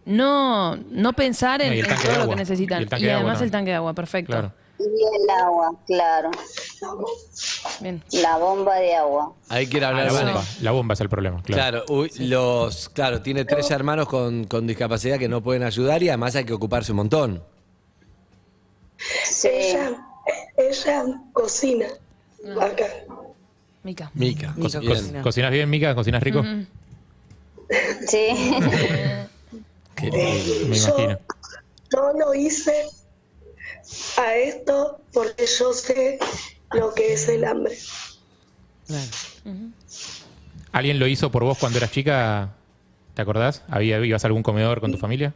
no, 0.08 0.76
no 0.76 1.12
pensar 1.12 1.61
en, 1.61 1.80
No, 1.80 1.88
todo 2.02 2.25
lo 2.25 2.30
que 2.30 2.37
necesitan. 2.37 2.78
Y 2.78 2.80
Y, 2.80 2.85
el 2.85 2.88
tanque 2.88 3.04
de 3.04 3.12
agua 3.12 3.25
además 3.25 3.42
el 3.42 3.50
tanque 3.50 3.70
de 3.70 3.76
agua, 3.76 3.94
perfecto. 3.94 4.32
Claro. 4.32 4.52
Y 4.80 4.85
el 4.85 5.30
agua, 5.30 5.73
claro, 5.87 6.30
Bien. 7.80 8.02
la 8.12 8.37
bomba 8.37 8.76
de 8.76 8.94
agua. 8.94 9.32
Ahí 9.49 9.66
quiere 9.66 9.87
Ah, 9.87 9.88
hablar 9.88 10.12
la 10.12 10.23
bomba. 10.23 10.44
La 10.62 10.70
bomba 10.70 10.94
es 10.94 11.00
el 11.00 11.08
problema, 11.08 11.42
claro. 11.42 11.85
Claro, 11.85 12.00
uy, 12.00 12.11
los, 12.28 12.88
claro, 12.90 13.20
tiene 13.20 13.44
tres 13.44 13.70
hermanos 13.73 14.08
con, 14.08 14.44
con 14.44 14.66
discapacidad 14.68 15.18
que 15.18 15.28
no 15.28 15.42
pueden 15.42 15.64
ayudar 15.64 16.02
y 16.02 16.08
además 16.08 16.37
hay 16.37 16.44
que 16.44 16.52
ocuparse 16.52 16.92
un 16.92 16.97
montón. 16.99 17.42
Sí, 19.25 19.49
Ella, 19.49 20.06
ella 20.56 21.04
cocina 21.32 21.87
acá. 22.61 22.87
Mica. 23.82 24.11
Mica, 24.14 24.52
Mica 24.56 24.78
co- 24.78 24.80
bien. 24.80 24.92
cocina. 24.94 25.23
¿Cocinas 25.23 25.50
bien, 25.50 25.70
Mica? 25.70 25.94
¿Cocinas 25.94 26.23
rico? 26.23 26.42
sí. 28.06 28.28
Qué 29.97 30.11
lindo. 30.11 30.68
Me 30.68 30.76
Yo- 30.76 30.88
imagino. 30.88 31.18
Yo 31.90 32.12
lo 32.18 32.35
hice 32.35 32.87
a 34.16 34.37
esto 34.37 35.00
porque 35.12 35.47
yo 35.47 35.73
sé 35.73 36.18
lo 36.73 36.95
que 36.95 37.12
es 37.14 37.28
el 37.28 37.45
hambre. 37.45 37.76
Claro. 38.87 39.07
¿Alguien 40.73 40.99
lo 40.99 41.07
hizo 41.07 41.30
por 41.30 41.45
vos 41.45 41.59
cuando 41.59 41.78
eras 41.78 41.90
chica? 41.90 42.54
¿Te 43.14 43.23
acordás? 43.23 43.62
¿Había, 43.68 44.04
¿Ibas 44.04 44.25
a 44.25 44.26
algún 44.28 44.42
comedor 44.42 44.80
con 44.80 44.92
tu 44.92 44.99
familia? 44.99 45.35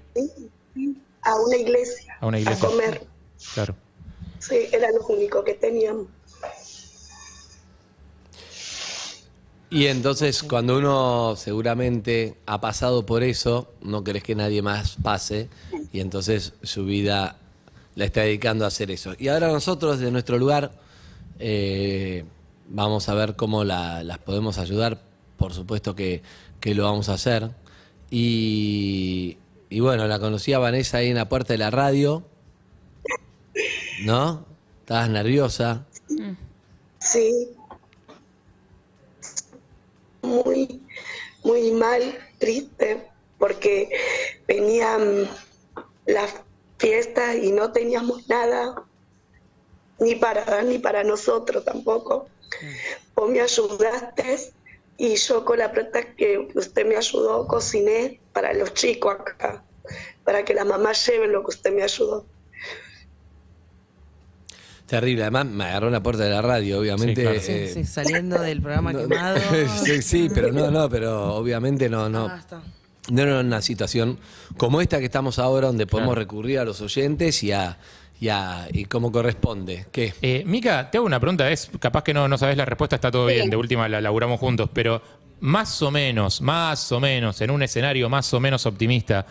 A 1.22 1.34
una 1.36 1.56
iglesia. 1.56 2.16
A 2.20 2.26
una 2.26 2.38
iglesia. 2.38 2.66
A 2.66 2.70
comer. 2.70 3.06
Claro. 3.54 3.74
Sí, 4.38 4.56
era 4.72 4.90
lo 4.90 5.04
único 5.06 5.42
que 5.44 5.54
teníamos. 5.54 6.06
Y 9.72 9.86
entonces 9.86 10.42
cuando 10.42 10.76
uno 10.76 11.34
seguramente 11.34 12.36
ha 12.44 12.60
pasado 12.60 13.06
por 13.06 13.22
eso, 13.22 13.72
no 13.80 14.04
querés 14.04 14.22
que 14.22 14.34
nadie 14.34 14.60
más 14.60 14.96
pase 15.02 15.48
y 15.92 16.00
entonces 16.00 16.52
su 16.62 16.84
vida 16.84 17.38
la 17.94 18.04
está 18.04 18.22
dedicando 18.22 18.64
a 18.64 18.68
hacer 18.68 18.90
eso. 18.90 19.14
Y 19.18 19.28
ahora 19.28 19.48
nosotros 19.48 19.98
de 19.98 20.10
nuestro 20.10 20.38
lugar 20.38 20.72
eh, 21.38 22.24
vamos 22.68 23.08
a 23.08 23.14
ver 23.14 23.36
cómo 23.36 23.64
la- 23.64 24.02
las 24.04 24.18
podemos 24.18 24.58
ayudar, 24.58 25.00
por 25.36 25.52
supuesto 25.52 25.94
que, 25.94 26.22
que 26.60 26.74
lo 26.74 26.84
vamos 26.84 27.08
a 27.08 27.14
hacer. 27.14 27.50
Y, 28.10 29.38
y 29.70 29.80
bueno, 29.80 30.06
la 30.06 30.18
conocí 30.18 30.52
a 30.52 30.58
Vanessa 30.58 30.98
ahí 30.98 31.08
en 31.08 31.16
la 31.16 31.28
puerta 31.28 31.54
de 31.54 31.58
la 31.58 31.70
radio, 31.70 32.22
¿no? 34.04 34.44
Estabas 34.80 35.08
nerviosa. 35.10 35.86
Sí. 36.98 37.48
Muy, 40.22 40.80
muy 41.44 41.72
mal, 41.72 42.02
triste, 42.38 43.08
porque 43.38 43.88
venían 44.46 45.28
las 46.06 46.34
fiestas 46.82 47.36
y 47.36 47.52
no 47.52 47.70
teníamos 47.70 48.28
nada, 48.28 48.74
ni 50.00 50.16
para 50.16 50.44
dar 50.44 50.64
ni 50.64 50.78
para 50.78 51.04
nosotros 51.04 51.64
tampoco. 51.64 52.26
Vos 53.14 53.30
me 53.30 53.40
ayudaste 53.40 54.52
y 54.98 55.14
yo 55.14 55.44
con 55.44 55.58
la 55.58 55.70
plata 55.72 56.14
que 56.16 56.48
usted 56.54 56.84
me 56.86 56.96
ayudó 56.96 57.46
cociné 57.46 58.20
para 58.32 58.52
los 58.52 58.74
chicos 58.74 59.14
acá, 59.14 59.62
para 60.24 60.44
que 60.44 60.54
la 60.54 60.64
mamá 60.64 60.92
lleve 60.92 61.28
lo 61.28 61.42
que 61.44 61.50
usted 61.50 61.72
me 61.72 61.82
ayudó. 61.84 62.26
Terrible, 64.86 65.22
además 65.22 65.46
me 65.46 65.64
agarró 65.64 65.86
en 65.86 65.92
la 65.94 66.02
puerta 66.02 66.24
de 66.24 66.30
la 66.30 66.42
radio, 66.42 66.80
obviamente. 66.80 67.22
Sí, 67.22 67.22
claro. 67.22 67.38
Eh, 67.38 67.70
sí, 67.72 67.84
saliendo 67.84 68.38
del 68.40 68.60
programa 68.60 68.92
no- 68.92 68.98
quemado. 68.98 69.38
sí, 69.84 70.02
sí, 70.02 70.28
pero 70.34 70.52
no, 70.52 70.70
no, 70.70 70.90
pero 70.90 71.34
obviamente 71.36 71.88
no, 71.88 72.08
no. 72.10 72.26
Basta. 72.26 72.60
No 73.10 73.22
era 73.22 73.40
una 73.40 73.60
situación 73.62 74.18
como 74.56 74.80
esta 74.80 74.98
que 75.00 75.06
estamos 75.06 75.38
ahora, 75.38 75.66
donde 75.68 75.86
podemos 75.86 76.10
Claro. 76.14 76.20
recurrir 76.20 76.58
a 76.60 76.64
los 76.64 76.80
oyentes 76.80 77.42
y 77.42 77.50
a, 77.52 77.76
y 78.20 78.28
a- 78.28 78.68
y 78.72 78.84
como 78.84 79.10
corresponde. 79.10 79.86
¿Qué? 79.90 80.14
Eh, 80.22 80.44
Mica, 80.46 80.88
te 80.90 80.98
hago 80.98 81.06
una 81.06 81.18
pregunta. 81.18 81.50
Es, 81.50 81.68
capaz 81.80 82.04
que 82.04 82.14
no, 82.14 82.28
no 82.28 82.38
sabes 82.38 82.56
la 82.56 82.64
respuesta, 82.64 82.94
está 82.96 83.10
todo 83.10 83.26
bien. 83.26 83.50
De 83.50 83.56
última 83.56 83.88
la 83.88 84.00
laburamos 84.00 84.38
juntos. 84.38 84.70
Pero 84.72 85.02
más 85.40 85.82
o 85.82 85.90
menos, 85.90 86.40
más 86.40 86.92
o 86.92 87.00
menos, 87.00 87.40
en 87.40 87.50
un 87.50 87.62
escenario 87.64 88.08
más 88.08 88.32
o 88.32 88.38
menos 88.38 88.64
optimista, 88.66 89.26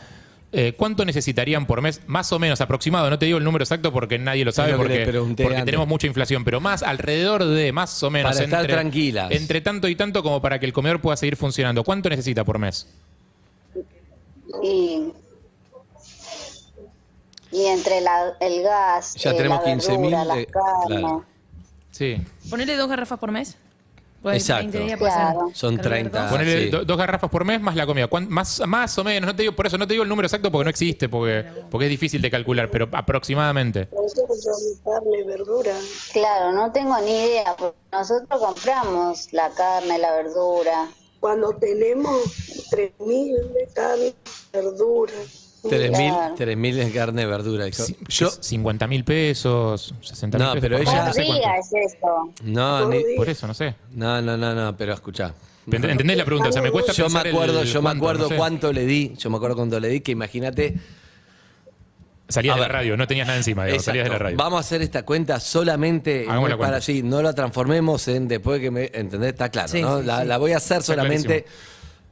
eh, 0.52 0.74
¿cuánto 0.76 1.06
necesitarían 1.06 1.66
por 1.66 1.82
mes? 1.82 2.02
Más 2.08 2.30
o 2.34 2.40
menos, 2.40 2.60
aproximado. 2.60 3.10
No 3.10 3.18
te 3.18 3.26
digo 3.26 3.38
el 3.38 3.44
número 3.46 3.64
exacto 3.64 3.94
porque 3.94 4.20
nadie 4.20 4.44
lo 4.44 4.52
sabe, 4.52 4.74
lo 4.74 4.80
porque, 4.80 5.06
tenemos 5.64 5.88
mucha 5.88 6.08
inflación. 6.08 6.44
Pero 6.44 6.60
más, 6.60 6.84
alrededor 6.84 7.46
de, 7.46 7.72
más 7.72 8.04
o 8.04 8.10
menos. 8.12 8.34
Para 8.34 8.44
estar 8.44 8.68
tranquilas. 8.68 9.32
Entre 9.32 9.62
tanto 9.62 9.88
y 9.88 9.96
tanto 9.96 10.22
como 10.24 10.42
para 10.42 10.60
que 10.60 10.66
el 10.66 10.74
comedor 10.74 11.00
pueda 11.00 11.16
seguir 11.16 11.38
funcionando. 11.38 11.86
¿Cuánto 11.86 12.10
necesita 12.10 12.44
por 12.44 12.60
mes? 12.60 12.86
Y, 14.64 15.14
y 17.52 17.66
entre 17.66 18.02
la- 18.02 18.34
el 18.40 18.64
gas, 18.64 19.16
Ya 19.16 19.32
eh, 19.32 19.34
tenemos 19.36 19.60
la 19.60 19.66
15.000 19.66 19.98
verdura, 20.02 20.26
la 20.26 20.36
de- 20.36 20.46
claro. 20.48 21.26
Sí. 21.92 22.18
Ponele 22.50 22.76
dos 22.78 22.88
garrafas 22.90 23.20
por 23.20 23.32
mes. 23.32 23.58
Pues 24.22 24.38
Exacto. 24.38 24.64
20 24.78 24.80
días 24.86 25.00
puede 25.00 25.12
ser. 25.12 25.22
Claro. 25.22 25.50
Son 25.54 25.76
Cargar 25.78 25.92
30. 25.94 26.22
dos. 26.22 26.32
Ponele 26.32 26.64
sí. 26.66 26.70
do- 26.70 26.86
dos 26.86 26.98
garrafas 26.98 27.30
por 27.30 27.44
mes 27.44 27.60
más 27.60 27.76
la 27.76 27.88
comida. 27.88 28.08
¿Cuán- 28.08 28.30
Más, 28.30 28.62
más 28.68 28.96
o 29.00 29.04
menos, 29.04 29.26
no 29.28 29.36
te 29.36 29.42
digo, 29.42 29.56
por 29.56 29.66
eso 29.66 29.80
no 29.80 29.88
te 29.88 29.94
digo 29.96 30.04
el 30.04 30.10
número 30.10 30.28
exacto 30.28 30.52
porque 30.52 30.64
no 30.66 30.70
existe, 30.70 31.10
porque, 31.10 31.44
porque 31.72 31.86
es 31.88 31.90
difícil 31.90 32.22
de 32.22 32.30
calcular, 32.30 32.70
pero 32.70 32.88
aproximadamente. 32.92 33.90
Nosotros 33.92 34.80
carne, 34.86 35.24
verdura. 35.26 35.74
Claro, 36.14 36.52
no 36.54 36.72
tengo 36.72 36.96
ni 37.02 37.12
idea. 37.12 37.56
porque 37.58 37.76
Nosotros 37.92 38.40
compramos 38.40 39.28
la 39.34 39.50
carne, 39.50 39.98
la 39.98 40.12
verdura. 40.14 40.88
Cuando 41.22 41.54
tenemos 41.56 42.26
3.000 42.72 43.54
de 43.54 43.68
carne, 43.74 44.14
verdura. 44.52 45.14
3.000 45.64 46.10
Claro. 46.10 46.36
3.000 46.36 46.80
en 46.80 46.90
carne 46.92 47.22
y 47.22 47.26
verdura. 47.26 47.68
Ci- 47.68 47.96
Yo, 48.10 48.30
50 48.32 48.88
mil 48.88 49.04
pesos, 49.04 49.94
60 50.02 50.38
mil 50.40 50.48
No, 50.48 50.54
pesos. 50.56 50.62
pero 50.70 50.78
por 50.84 50.88
ella- 50.94 51.06
no 51.06 51.14
sé 51.14 51.26
cuánto. 51.26 51.48
es 51.60 51.94
eso. 51.94 52.34
no, 52.44 52.90
ni- 52.90 53.04
Por 53.16 53.30
eso, 53.30 53.46
no 53.48 53.54
sé. 53.54 53.76
no, 53.94 54.20
no, 54.22 54.36
no, 54.36 54.56
no, 54.56 54.76
pero 54.76 54.94
escucha. 54.94 55.34
Ent- 55.68 55.92
¿Entendés 55.92 56.18
la 56.18 56.26
pregunta? 56.26 56.50
O 56.50 56.52
sea, 56.52 56.64
me 56.64 56.72
cuesta 56.72 56.92
Yo 56.94 57.04
me 57.04 57.10
pensar 57.10 57.28
el 57.28 57.34
acuerdo, 57.36 57.64
yo 57.64 57.80
me 57.82 57.84
cuánto, 57.86 58.04
acuerdo 58.04 58.24
no 58.24 58.30
sé. 58.30 58.36
cuánto 58.38 58.74
le 58.74 58.86
di, 58.88 59.14
yo 59.16 59.30
me 59.30 59.36
acuerdo 59.38 59.56
cuánto 59.58 59.80
le 59.80 59.88
di, 59.90 60.02
que 60.02 60.12
imagínate, 60.14 60.76
Salías 62.32 62.54
A 62.56 62.60
de 62.60 62.62
la 62.62 62.68
radio, 62.68 62.98
no 62.98 63.08
tenías 63.08 63.28
nada 63.28 63.38
encima, 63.38 63.66
digamos, 63.66 63.86
salías 63.86 64.06
de 64.06 64.10
la 64.12 64.18
radio. 64.20 64.38
Vamos 64.38 64.58
a 64.58 64.60
hacer 64.62 64.82
esta 64.82 65.04
cuenta 65.04 65.40
solamente 65.40 66.26
Hagamos 66.28 66.50
la 66.50 66.56
para 66.58 66.68
cuenta. 66.72 66.78
así, 66.78 67.04
no 67.04 67.22
la 67.22 67.34
transformemos 67.34 68.08
en 68.08 68.28
después 68.28 68.60
que 68.62 68.72
me 68.72 68.90
¿entendés? 68.94 69.30
Está 69.32 69.50
claro, 69.50 69.68
Sí, 69.68 69.82
¿no? 69.82 70.00
sí, 70.00 70.06
la, 70.06 70.22
sí. 70.22 70.28
la 70.28 70.38
voy 70.38 70.52
a 70.54 70.58
hacer 70.58 70.82
solamente 70.84 71.46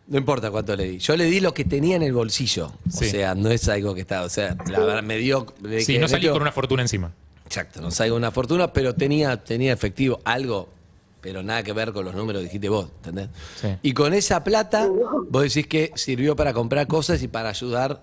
no 0.08 0.18
importa 0.18 0.50
cuánto 0.50 0.76
le 0.76 0.86
di. 0.86 0.98
Yo 0.98 1.16
le 1.16 1.26
di 1.26 1.40
lo 1.40 1.54
que 1.54 1.66
tenía 1.66 1.96
en 1.96 2.02
el 2.02 2.14
bolsillo. 2.14 2.72
Sí. 2.92 3.06
O 3.06 3.10
sea, 3.10 3.36
no 3.36 3.50
es 3.52 3.70
algo 3.70 3.94
que 3.94 4.02
está, 4.02 4.24
o 4.24 4.30
sea, 4.30 4.58
la 4.68 4.80
verdad 4.80 5.04
me 5.04 5.18
dio 5.18 5.46
le 5.62 5.82
Sí, 5.82 5.94
dije, 5.94 6.00
no 6.00 6.08
salís 6.08 6.26
hecho- 6.26 6.34
con 6.34 6.42
una 6.42 6.52
fortuna 6.52 6.82
encima. 6.82 7.12
Exacto, 7.46 7.80
no 7.82 7.92
salgo 7.92 8.16
una 8.16 8.32
fortuna, 8.32 8.74
pero 8.74 8.94
tenía 8.96 9.38
tenía 9.44 9.72
efectivo 9.74 10.20
algo 10.26 10.70
pero 11.22 11.44
nada 11.44 11.64
que 11.64 11.74
ver 11.74 11.92
con 11.92 12.06
los 12.06 12.16
números 12.16 12.40
que 12.40 12.46
dijiste 12.46 12.70
vos, 12.70 12.88
¿entendés? 12.98 13.28
Sí. 13.60 13.68
Y 13.82 13.92
con 13.94 14.14
esa 14.14 14.42
plata, 14.44 14.88
vos 15.30 15.44
decís 15.44 15.68
que 15.68 15.92
sirvió 15.96 16.34
para 16.36 16.54
comprar 16.54 16.88
cosas 16.88 17.22
y 17.22 17.28
para 17.28 17.50
ayudar 17.50 18.02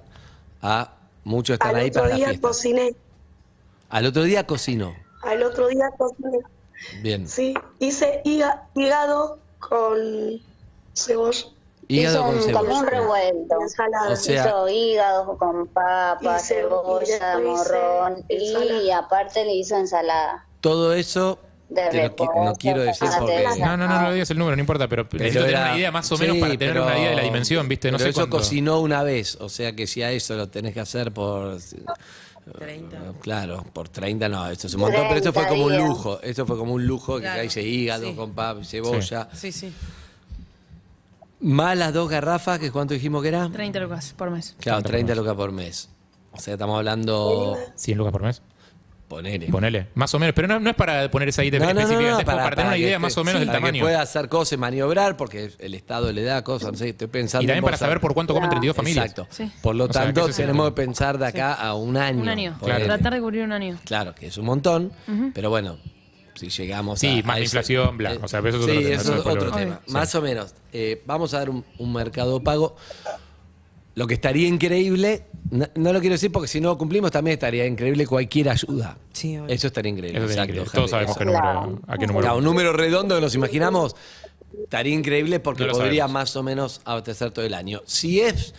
a 0.61 0.96
muchos 1.26 1.54
están 1.54 1.71
Al 1.71 1.76
ahí 1.76 1.88
otro 1.88 2.02
para 2.02 2.11
la 2.11 2.16
día 2.16 2.26
fiesta. 2.28 2.49
cociné. 2.49 2.95
Al 3.90 4.06
otro 4.06 4.23
día 4.23 4.47
cocinó. 4.47 4.95
Al 5.23 5.42
otro 5.42 5.68
día 5.68 5.90
cociné. 5.99 6.38
Bien. 7.02 7.28
Sí, 7.28 7.54
hice 7.80 8.23
hígado 8.25 9.38
con 9.59 9.97
cebolla. 10.95 11.47
Hígado 11.88 12.16
Hizo 12.16 12.25
con 12.26 12.35
un, 12.37 12.42
cebolla. 12.42 12.59
como 12.61 12.78
un 12.80 12.87
revuelto. 12.87 13.61
Ensalada. 13.61 14.11
O 14.12 14.16
sea- 14.16 14.45
hizo 14.47 14.68
hígado 14.68 15.38
con 15.38 15.66
papa, 15.68 16.37
Y 16.37 16.40
ce- 16.40 16.54
y 16.61 16.62
cebolla, 16.62 17.38
morrón 17.38 18.25
y 18.28 18.35
ensalada. 18.37 18.99
aparte 18.99 19.45
le 19.45 19.54
hizo 19.54 19.76
ensalada. 19.76 20.47
Todo 20.61 20.92
eso 20.95 21.38
de 21.69 21.83
Te 21.91 21.97
no 21.97 22.03
reposo, 22.05 22.55
quiero 22.59 22.83
decir 22.83 23.09
porque- 23.19 23.45
No, 23.59 23.77
no, 23.77 23.89
no, 23.89 24.03
no 24.03 24.13
digas 24.13 24.31
el 24.31 24.39
número, 24.39 24.55
no 24.57 24.61
importa, 24.61 24.87
pero, 24.89 25.03
necesito 25.13 25.41
tener 25.45 25.51
era- 25.51 25.65
una 25.71 25.79
idea 25.79 25.91
más 25.91 26.11
o 26.13 26.17
menos 26.19 26.35
Sí, 26.37 26.41
para 26.41 26.53
tener 26.57 26.75
pero- 26.75 26.87
una 26.87 26.99
idea 26.99 27.11
de 27.11 27.17
la 27.17 27.23
dimensión, 27.23 27.69
¿viste? 27.69 27.91
No 27.91 27.99
pero 27.99 28.05
sé 28.07 28.11
eso 28.11 28.21
cuánto. 28.21 28.37
cocinó 28.39 28.81
una 28.81 29.03
vez, 29.03 29.37
o 29.41 29.49
sea 29.49 29.75
que 29.75 29.87
si 29.87 30.03
a 30.03 30.13
eso 30.13 30.37
lo 30.37 30.49
tenés 30.49 30.75
que 30.75 30.81
hacer 30.81 31.13
por... 31.13 31.59
30. 32.59 32.97
Claro, 33.21 33.65
por 33.73 33.89
30 33.89 34.29
no, 34.29 34.49
eso 34.49 34.69
es 34.69 34.75
un 34.75 34.83
montón, 34.83 35.03
pero 35.09 35.19
eso 35.19 35.33
fue 35.33 35.43
30 35.43 35.49
como 35.49 35.65
un 35.67 35.77
lujo, 35.89 36.21
eso 36.23 36.47
fue 36.47 36.57
como 36.57 36.75
un 36.75 36.87
lujo 36.87 37.19
que 37.21 37.41
dice 37.43 37.61
hígado 37.63 38.07
sí. 38.09 38.15
con 38.15 38.33
pap, 38.35 38.63
cebolla, 38.63 39.29
Sí, 39.35 39.51
sí. 39.51 39.73
más 41.41 41.77
las 41.77 41.93
dos 41.93 42.09
garrafas, 42.09 42.59
que 42.61 42.71
cuánto 42.71 42.95
dijimos 42.95 43.23
que 43.23 43.29
era? 43.29 43.49
30 43.51 43.81
lucas 43.81 44.15
por 44.17 44.31
mes. 44.31 44.55
Claro, 44.61 44.79
30 44.83 44.89
30 45.13 45.15
lucas 45.17 45.35
por 45.35 45.51
mes. 45.53 45.91
O 46.33 46.39
sea, 46.41 46.55
estamos 46.55 46.77
hablando, 46.79 47.57
100 47.75 47.99
lucas 47.99 48.13
por 48.13 48.23
mes. 48.23 48.43
Ponele. 49.09 49.47
Ponele. 49.49 49.89
Más 49.95 50.13
o 50.15 50.19
menos. 50.19 50.35
Pero 50.35 50.49
no, 50.49 50.61
no 50.61 50.71
es 50.71 50.77
para 50.77 51.11
poner 51.11 51.29
esa 51.29 51.45
idea 51.45 51.59
específica, 51.61 51.99
es 52.11 52.15
como 52.15 52.25
para, 52.25 52.51
tener 52.51 52.67
una 52.67 52.77
idea 52.79 52.99
más 52.99 53.17
o 53.17 53.25
menos 53.25 53.41
del 53.41 53.49
para 53.49 53.59
tamaño. 53.59 53.75
que 53.75 53.81
pueda 53.83 54.03
hacer 54.03 54.29
cosas 54.29 54.53
y 54.55 54.57
maniobrar, 54.57 55.17
porque 55.17 55.51
el 55.59 55.75
Estado 55.75 56.13
le 56.13 56.23
da 56.23 56.43
cosas, 56.43 56.73
no 56.73 56.79
sé, 56.79 56.91
estoy 56.91 57.07
pensando... 57.09 57.45
Y 57.45 57.47
también 57.47 57.65
para 57.65 57.77
saber 57.77 58.01
por 58.01 58.15
cuánto 58.15 58.35
comen 58.35 58.51
32 58.51 58.77
familias. 58.77 59.07
Exacto. 59.07 59.27
Sí. 59.31 59.51
Por 59.63 59.75
lo 59.77 59.85
O 59.85 59.89
tanto, 59.89 60.29
es 60.29 60.37
tenemos 60.37 60.69
que 60.69 60.75
pensar 60.75 61.19
de 61.19 61.27
acá 61.27 61.55
a 61.55 61.75
un 61.75 61.97
año. 61.97 62.21
Un 62.23 62.29
año. 62.29 62.57
ponele. 62.61 62.85
Tratar 62.85 63.15
de 63.15 63.21
cubrir 63.21 63.43
un 63.45 63.53
año. 63.53 63.79
Claro, 63.85 64.15
que 64.15 64.27
es 64.27 64.37
un 64.39 64.45
montón, 64.47 64.93
pero 65.35 65.51
bueno, 65.51 65.79
si 66.35 66.49
llegamos 66.51 66.99
Sí, 67.01 67.21
a. 67.25 67.27
más 67.27 67.37
a 67.37 67.39
la 67.39 67.45
ese- 67.45 67.45
inflación, 67.45 67.97
bla. 67.97 68.17
O 68.23 68.29
sea, 68.29 68.41
eso 68.41 68.49
es 68.49 68.55
otro 68.57 68.67
sí, 68.69 68.79
tema, 68.83 68.95
eso 68.95 69.01
eso 69.03 69.15
es 69.21 69.27
otro 69.27 69.53
tema. 69.53 69.81
Sí. 69.87 69.93
Más 69.93 70.15
o 70.15 70.21
menos. 70.23 70.55
Eh, 70.73 71.03
vamos 71.07 71.33
a 71.33 71.39
dar 71.39 71.49
un, 71.51 71.65
un 71.79 71.93
mercado 71.93 72.43
pago. 72.43 72.77
Lo 73.97 74.07
que 74.07 74.15
estaría 74.15 74.47
increíble, 74.47 75.25
no, 75.50 75.67
no 75.75 75.93
lo 75.93 76.00
quiero 76.00 76.12
decir 76.15 76.31
porque 76.31 76.47
si 76.49 76.61
no 76.61 76.76
cumplimos 76.79 77.11
también 77.11 77.33
estaría 77.33 77.67
increíble 77.67 78.07
cualquier 78.07 78.50
ayuda. 78.50 78.99
Sí, 79.12 79.37
obvio. 79.38 79.53
Eso 79.55 79.67
estaría 79.67 79.91
increíble. 79.91 80.19
Eso 80.19 80.29
sería 80.29 80.45
exacto, 80.45 80.53
increíble. 80.53 80.71
Javi, 80.71 80.76
Todos 80.79 80.91
sabemos 80.91 81.17
qué 81.17 81.25
número, 81.25 81.81
a 81.87 81.99
qué 81.99 82.07
número. 82.07 82.23
Claro, 82.23 82.37
un 82.38 82.45
número 82.45 82.73
redondo 82.75 83.15
que 83.15 83.21
nos 83.23 83.35
imaginamos 83.35 83.97
estaría 84.62 84.95
increíble 84.95 85.41
porque 85.41 85.65
No 85.67 85.73
podría 85.73 86.03
sabemos. 86.05 86.12
más 86.12 86.37
o 86.37 86.43
menos 86.43 86.81
abastecer 86.85 87.31
todo 87.31 87.45
el 87.47 87.55
año. 87.55 87.81
Si 87.87 88.21
es 88.21 88.55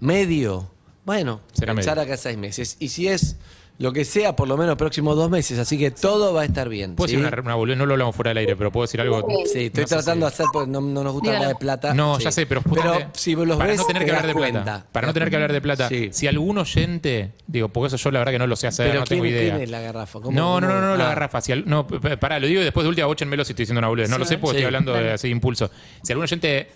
medio, 0.00 0.70
bueno, 1.04 1.40
Será 1.52 1.74
pensar 1.74 1.96
medio. 1.98 2.10
acá 2.12 2.16
seis 2.16 2.38
meses. 2.38 2.76
Y 2.80 2.88
si 2.88 3.08
es 3.08 3.36
lo 3.82 3.92
que 3.92 4.04
sea, 4.04 4.36
por 4.36 4.46
lo 4.46 4.56
menos 4.56 4.76
próximos 4.76 5.16
dos 5.16 5.28
meses. 5.28 5.58
Así 5.58 5.76
que 5.76 5.90
todo 5.90 6.32
va 6.32 6.42
a 6.42 6.44
estar 6.44 6.68
bien. 6.68 6.94
Puedo 6.94 7.08
¿sí? 7.08 7.16
decir 7.16 7.32
una, 7.42 7.56
una 7.56 7.74
no 7.74 7.84
lo 7.86 7.94
hablamos 7.94 8.14
fuera 8.14 8.28
del 8.30 8.38
aire, 8.38 8.54
pero 8.54 8.70
puedo 8.70 8.84
decir 8.84 9.00
algo. 9.00 9.26
Sí, 9.52 9.66
estoy 9.66 9.82
no 9.82 9.88
tratando 9.88 10.26
de 10.26 10.32
hacer 10.32 10.46
porque 10.52 10.70
no, 10.70 10.80
no 10.80 11.02
nos 11.02 11.12
gusta 11.14 11.30
Dígalo. 11.30 11.44
hablar 11.46 11.56
de 11.56 11.60
plata. 11.60 11.92
No, 11.94 12.16
Sí. 12.16 12.22
ya 12.24 12.30
sé, 12.32 12.46
pero 12.46 12.62
justamente 12.62 13.08
si 13.14 13.34
los 13.34 13.56
para 13.56 13.70
ves, 13.70 13.78
no 13.80 13.86
tener 13.86 14.02
te 14.02 14.06
que 14.06 14.10
hablar 14.16 14.26
de 14.28 14.34
plata. 14.52 14.86
Para 14.92 15.06
no 15.08 15.12
tener 15.12 15.28
que 15.30 15.36
hablar 15.36 15.52
de 15.52 15.60
plata. 15.60 15.88
Sí. 15.88 16.10
Si 16.12 16.26
algún 16.28 16.58
oyente, 16.58 17.32
digo, 17.46 17.68
porque 17.70 17.88
eso 17.88 17.96
yo 17.96 18.10
la 18.12 18.20
verdad 18.20 18.32
que 18.32 18.38
no 18.38 18.46
lo 18.46 18.54
sé 18.56 18.68
hacer, 18.68 18.86
Pero 18.88 19.00
no 19.00 19.06
tengo 19.06 19.22
¿quién, 19.24 19.34
idea. 19.34 19.50
quién 19.54 19.62
es 19.64 19.70
la 19.70 19.80
garrafa? 19.80 20.20
¿Cómo- 20.20 20.30
No, 20.38 20.60
no, 20.60 20.68
cómo? 20.68 20.80
no, 20.80 20.86
no, 20.88 20.96
la 20.96 21.04
Ah. 21.06 21.08
garrafa. 21.08 21.40
Si 21.40 21.50
al- 21.52 21.68
no, 21.68 21.86
pará, 21.86 22.38
lo 22.38 22.46
digo 22.46 22.60
y 22.60 22.64
después 22.64 22.84
de 22.84 22.88
última, 22.88 23.06
bóchenmelo 23.08 23.44
si 23.44 23.52
estoy 23.52 23.64
diciendo 23.64 23.80
una 23.80 23.88
boludez. 23.88 24.08
No 24.08 24.18
lo 24.18 24.24
sé 24.24 24.38
porque 24.38 24.58
Sí. 24.58 24.62
estoy 24.62 24.66
hablando 24.66 24.92
de 24.92 25.12
así 25.12 25.26
de 25.26 25.32
impulso. 25.32 25.70
Si 26.04 26.12
algún 26.12 26.22
oyente 26.22 26.68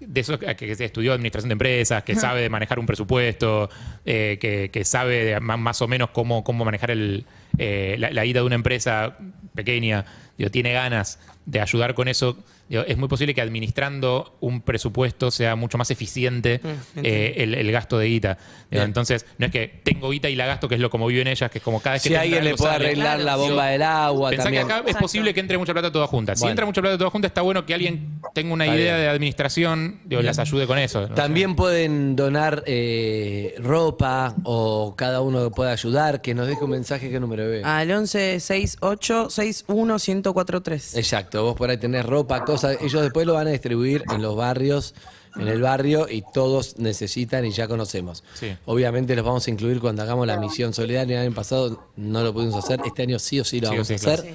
de 0.00 0.20
eso 0.20 0.38
que 0.38 0.72
estudió 0.72 1.12
administración 1.12 1.48
de 1.48 1.54
empresas, 1.54 2.02
que 2.02 2.14
sabe 2.14 2.42
de 2.42 2.48
manejar 2.50 2.78
un 2.78 2.86
presupuesto, 2.86 3.70
eh, 4.04 4.38
que, 4.40 4.70
que 4.70 4.84
sabe 4.84 5.24
de 5.24 5.40
más 5.40 5.82
o 5.82 5.88
menos 5.88 6.10
cómo, 6.10 6.44
cómo 6.44 6.64
manejar 6.64 6.90
el, 6.90 7.24
eh, 7.58 7.96
la, 7.98 8.10
la 8.10 8.24
ida 8.24 8.40
de 8.40 8.46
una 8.46 8.54
empresa 8.54 9.16
pequeña, 9.54 10.04
digo, 10.36 10.50
tiene 10.50 10.72
ganas 10.72 11.18
de 11.46 11.60
ayudar 11.60 11.94
con 11.94 12.08
eso, 12.08 12.36
digo, 12.68 12.82
es 12.86 12.96
muy 12.96 13.08
posible 13.08 13.34
que 13.34 13.40
administrando 13.40 14.36
un 14.40 14.60
presupuesto 14.60 15.30
sea 15.30 15.56
mucho 15.56 15.78
más 15.78 15.90
eficiente 15.90 16.60
eh, 16.96 17.34
el, 17.38 17.54
el 17.54 17.72
gasto 17.72 17.98
de 17.98 18.06
guita. 18.08 18.38
Digo, 18.70 18.82
entonces, 18.84 19.26
no 19.38 19.46
es 19.46 19.52
que 19.52 19.80
tengo 19.84 20.10
guita 20.10 20.28
y 20.28 20.36
la 20.36 20.46
gasto, 20.46 20.68
que 20.68 20.74
es 20.74 20.80
lo 20.80 20.90
como 20.90 21.06
viven 21.06 21.26
ellas, 21.28 21.50
que 21.50 21.58
es 21.58 21.64
como 21.64 21.80
cada 21.80 21.94
vez 21.94 22.02
que 22.02 22.08
Si 22.10 22.14
alguien 22.14 22.44
le 22.44 22.54
puede 22.54 22.72
sale. 22.72 22.86
arreglar 22.86 23.20
la 23.20 23.36
bomba 23.36 23.66
del 23.66 23.82
agua 23.82 24.30
Pensá 24.30 24.44
también. 24.44 24.66
que 24.66 24.72
acá 24.72 24.84
es 24.88 24.96
posible 24.96 25.32
que 25.34 25.40
entre 25.40 25.58
mucha 25.58 25.72
plata 25.72 25.90
toda 25.92 26.06
junta. 26.06 26.34
Si 26.34 26.40
Bueno. 26.40 26.50
entra 26.52 26.66
mucha 26.66 26.80
plata 26.80 26.98
toda 26.98 27.10
junta, 27.10 27.28
está 27.28 27.42
bueno 27.42 27.64
que 27.66 27.74
alguien 27.74 28.20
tenga 28.34 28.52
una 28.52 28.64
Está 28.64 28.76
idea 28.76 28.94
bien. 28.94 29.04
de 29.04 29.08
administración, 29.10 30.00
digo, 30.04 30.22
las 30.22 30.38
ayude 30.38 30.66
con 30.66 30.78
eso. 30.78 31.08
¿no? 31.08 31.14
También 31.14 31.54
pueden 31.56 32.16
donar 32.16 32.62
eh, 32.66 33.54
ropa 33.58 34.34
o 34.44 34.94
cada 34.96 35.20
uno 35.20 35.50
puede 35.50 35.70
ayudar. 35.70 36.20
Que 36.22 36.34
nos 36.34 36.46
deje 36.46 36.64
un 36.64 36.70
mensaje, 36.70 37.10
¿qué 37.10 37.20
número 37.20 37.46
ve? 37.48 37.62
Al 37.64 37.90
11 37.90 38.40
68 38.40 39.30
61 39.30 39.96
1043. 39.98 40.96
Exacto, 40.96 41.44
vos 41.44 41.54
por 41.56 41.70
ahí 41.70 41.76
tenés 41.76 42.04
ropa, 42.04 42.40
cosas. 42.44 42.55
Ellos 42.64 43.02
después 43.02 43.26
lo 43.26 43.34
van 43.34 43.46
a 43.48 43.50
distribuir 43.50 44.04
en 44.12 44.22
los 44.22 44.36
barrios, 44.36 44.94
en 45.36 45.48
el 45.48 45.60
barrio, 45.60 46.06
y 46.10 46.22
todos 46.32 46.78
necesitan 46.78 47.44
y 47.44 47.50
ya 47.52 47.68
conocemos. 47.68 48.24
Sí. 48.34 48.56
Obviamente 48.64 49.14
los 49.16 49.24
vamos 49.24 49.46
a 49.46 49.50
incluir 49.50 49.80
cuando 49.80 50.02
hagamos 50.02 50.26
la 50.26 50.38
misión 50.38 50.72
solidaria. 50.72 51.20
El 51.20 51.26
año 51.28 51.34
pasado 51.34 51.88
no 51.96 52.22
lo 52.22 52.32
pudimos 52.32 52.56
hacer, 52.64 52.80
este 52.84 53.02
año 53.02 53.18
sí 53.18 53.40
o 53.40 53.44
sí 53.44 53.60
lo 53.60 53.68
Sí 53.68 53.74
vamos 53.74 53.86
sí, 53.88 53.94
a 53.94 53.98
claro. 53.98 54.22
hacer. 54.22 54.34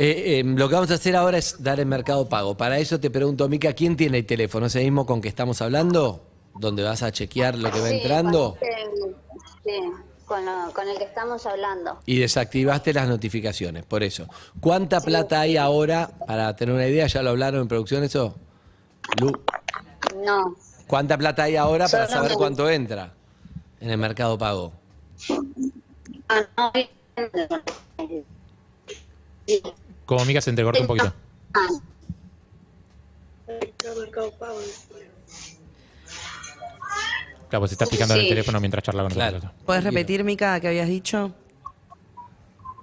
Eh, 0.00 0.38
eh, 0.38 0.44
lo 0.44 0.68
que 0.68 0.74
vamos 0.76 0.90
a 0.92 0.94
hacer 0.94 1.16
ahora 1.16 1.38
es 1.38 1.60
dar 1.60 1.80
el 1.80 1.86
mercado 1.86 2.28
pago. 2.28 2.56
Para 2.56 2.78
eso 2.78 3.00
te 3.00 3.10
pregunto, 3.10 3.48
Mica, 3.48 3.72
¿quién 3.72 3.96
tiene 3.96 4.18
el 4.18 4.26
teléfono? 4.26 4.66
¿Ese 4.66 4.80
mismo 4.84 5.04
con 5.04 5.20
que 5.20 5.26
estamos 5.28 5.60
hablando? 5.60 6.22
¿Donde 6.54 6.84
vas 6.84 7.02
a 7.02 7.10
chequear 7.10 7.58
lo 7.58 7.70
que 7.72 7.80
va 7.80 7.88
Sí, 7.88 7.96
entrando? 7.96 8.56
Con, 10.28 10.44
lo- 10.44 10.72
con 10.74 10.86
el 10.86 10.96
que 10.98 11.04
estamos 11.04 11.44
hablando. 11.46 11.98
Y 12.06 12.18
desactivaste 12.20 12.92
las 12.92 13.08
notificaciones, 13.08 13.84
por 13.84 14.02
eso. 14.02 14.28
¿Cuánta 14.60 15.00
plata 15.00 15.40
hay 15.40 15.56
ahora? 15.56 16.10
Para 16.26 16.54
tener 16.54 16.74
una 16.74 16.86
idea, 16.86 17.06
¿ya 17.06 17.22
lo 17.22 17.30
hablaron 17.30 17.62
en 17.62 17.68
producción 17.68 18.04
eso? 18.04 18.36
Lu, 19.20 19.32
No, 20.24 20.54
¿Cuánta 20.86 21.16
plata 21.18 21.42
hay 21.44 21.56
ahora 21.56 21.88
para 21.88 22.06
saber 22.06 22.32
cuánto 22.34 22.68
entra 22.70 23.12
en 23.80 23.90
el 23.90 23.98
mercado 23.98 24.36
pago? 24.38 24.72
ah, 26.28 26.42
no, 26.56 26.72
Como 30.06 30.24
Mica 30.24 30.40
se 30.40 30.50
entrecortó 30.50 30.82
un 30.82 30.86
poquito. 30.86 31.12
ah, 31.54 31.68
Mercado 33.96 34.30
Pago. 34.38 34.58
Claro, 37.48 37.60
pues 37.62 37.70
se 37.70 37.74
está 37.74 37.86
fijando 37.86 38.14
en 38.14 38.20
el 38.20 38.28
teléfono 38.28 38.60
mientras 38.60 38.84
charla 38.84 39.02
con 39.02 39.12
Claro. 39.12 39.36
nosotros. 39.38 39.62
¿Puedes 39.66 39.84
repetir, 39.84 40.24
Mica, 40.24 40.58
que 40.60 40.68
habías 40.68 40.88
dicho? 40.88 41.32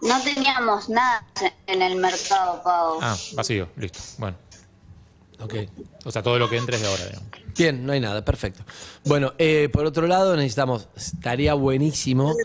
no 0.01 0.21
teníamos 0.21 0.87
nada 0.89 1.25
en 1.65 1.81
el 1.81 1.95
mercado 1.95 2.61
pago. 2.63 2.99
Ah, 3.01 3.15
vacío, 3.33 3.69
listo. 3.77 3.99
Bueno, 4.19 4.37
Ok. 5.41 5.53
o 6.05 6.11
sea, 6.11 6.21
todo 6.21 6.37
lo 6.37 6.47
que 6.49 6.57
entre 6.57 6.75
es 6.75 6.81
de 6.83 6.87
ahora. 6.87 7.05
digamos. 7.05 7.29
Bien, 7.57 7.85
no 7.85 7.93
hay 7.93 7.99
nada, 8.01 8.23
perfecto. 8.23 8.63
Bueno, 9.05 9.33
eh, 9.39 9.69
por 9.71 9.85
otro 9.85 10.05
lado 10.05 10.35
necesitamos, 10.35 10.89
estaría 10.95 11.53
buenísimo 11.55 12.35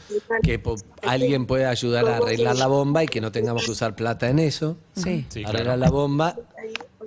que 0.42 0.58
po- 0.58 0.76
alguien 1.02 1.46
pueda 1.46 1.68
ayudar 1.68 2.08
a 2.08 2.16
arreglar 2.18 2.56
la 2.56 2.66
bomba 2.68 3.02
y 3.04 3.08
que 3.08 3.20
no 3.20 3.30
tengamos 3.32 3.64
que 3.64 3.72
usar 3.72 3.94
plata 3.94 4.30
en 4.30 4.38
eso. 4.38 4.78
Sí. 4.94 5.26
Sí, 5.28 5.40
arreglar 5.44 5.64
claro. 5.76 5.80
la 5.80 5.90
bomba 5.90 6.36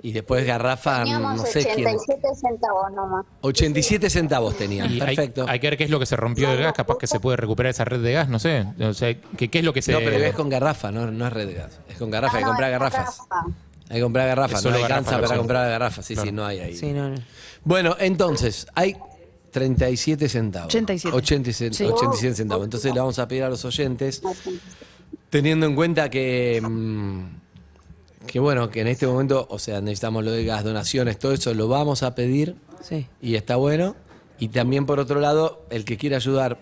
y 0.06 0.12
después 0.12 0.44
garrafa, 0.46 0.98
Teníamos 0.98 1.36
no 1.38 1.46
sé 1.46 1.64
quién. 1.64 1.86
87 1.88 2.28
centavos 2.38 2.92
nomás. 2.92 3.24
87 3.40 4.10
centavos 4.10 4.54
tenían, 4.54 4.92
Y 4.92 4.98
perfecto. 4.98 5.46
hay 5.48 5.58
que 5.58 5.68
ver 5.70 5.78
qué 5.78 5.84
es 5.84 5.90
lo 5.90 5.98
que 5.98 6.04
se 6.04 6.14
rompió 6.14 6.50
del 6.50 6.60
gas, 6.60 6.74
capaz 6.74 6.98
que 6.98 7.06
se 7.06 7.20
puede 7.20 7.38
recuperar 7.38 7.70
esa 7.70 7.86
red 7.86 8.02
de 8.02 8.12
gas, 8.12 8.28
no 8.28 8.38
sé. 8.38 8.66
O 8.80 8.92
sea, 8.92 9.14
¿qué, 9.38 9.48
qué 9.48 9.60
es 9.60 9.64
lo 9.64 9.72
que 9.72 9.80
se. 9.80 9.92
No, 9.92 10.00
pero 10.00 10.16
es 10.16 10.34
con 10.34 10.50
garrafa, 10.50 10.92
no, 10.92 11.10
no 11.10 11.26
es 11.26 11.32
red 11.32 11.46
de 11.46 11.54
gas. 11.54 11.80
Es 11.88 11.96
con 11.96 12.10
garrafa, 12.10 12.36
hay 12.36 12.42
que 12.42 12.44
no, 12.44 12.50
comprar 12.50 12.70
garrafas. 12.70 13.18
garrafa. 13.30 13.56
Hay 13.88 13.96
que 13.96 14.02
comprar 14.02 14.26
garrafas, 14.28 14.62
no 14.64 14.70
alcanza 14.74 15.10
garrafa 15.12 15.26
para 15.28 15.38
comprar 15.38 15.68
garrafas, 15.70 16.04
sí, 16.06 16.14
Claro. 16.14 16.26
sí, 16.28 16.32
no 16.34 16.44
hay 16.46 16.58
ahí. 16.60 16.76
Sí, 16.76 16.92
no, 16.92 17.08
no. 17.08 17.16
Bueno, 17.64 17.96
entonces, 17.98 18.66
hay 18.74 18.96
37 19.52 20.28
centavos. 20.28 20.68
87. 20.68 21.16
87, 21.16 21.74
Sí. 21.74 21.84
87 21.84 22.34
centavos. 22.34 22.64
Entonces 22.64 22.92
le 22.92 23.00
vamos 23.00 23.18
a 23.18 23.26
pedir 23.26 23.44
a 23.44 23.48
los 23.48 23.64
oyentes, 23.64 24.20
teniendo 25.30 25.64
en 25.66 25.74
cuenta 25.74 26.10
que, 26.10 26.60
mm, 26.62 27.43
que 28.26 28.40
bueno, 28.40 28.70
que 28.70 28.80
en 28.80 28.88
este 28.88 29.06
momento, 29.06 29.46
o 29.50 29.58
sea, 29.58 29.80
necesitamos 29.80 30.24
lo 30.24 30.30
de 30.30 30.44
gas, 30.44 30.64
donaciones, 30.64 31.18
todo 31.18 31.32
eso 31.32 31.52
lo 31.54 31.68
vamos 31.68 32.02
a 32.02 32.14
pedir 32.14 32.56
Sí. 32.82 33.06
y 33.22 33.34
está 33.36 33.56
bueno. 33.56 33.96
Y 34.38 34.48
también 34.48 34.84
por 34.86 34.98
otro 35.00 35.20
lado, 35.20 35.64
el 35.70 35.84
que 35.84 35.96
quiera 35.96 36.16
ayudar 36.16 36.58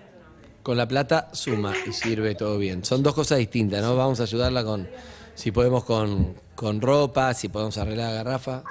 con 0.62 0.77
la 0.77 0.87
plata, 0.87 1.29
suma 1.33 1.72
y 1.88 1.92
sirve 1.92 2.35
todo 2.35 2.59
bien. 2.59 2.85
Son 2.85 3.03
dos 3.03 3.14
cosas 3.14 3.38
distintas, 3.38 3.83
¿no? 3.83 3.96
Vamos 3.96 4.20
a 4.20 4.25
ayudarla 4.25 4.62
con, 4.64 4.87
si 5.35 5.51
podemos 5.51 5.83
con, 5.85 6.35
con 6.55 6.81
ropa, 6.81 7.35
si 7.35 7.48
podemos 7.48 7.77
arreglar 7.79 8.11
la 8.11 8.14
garrafa. 8.22 8.62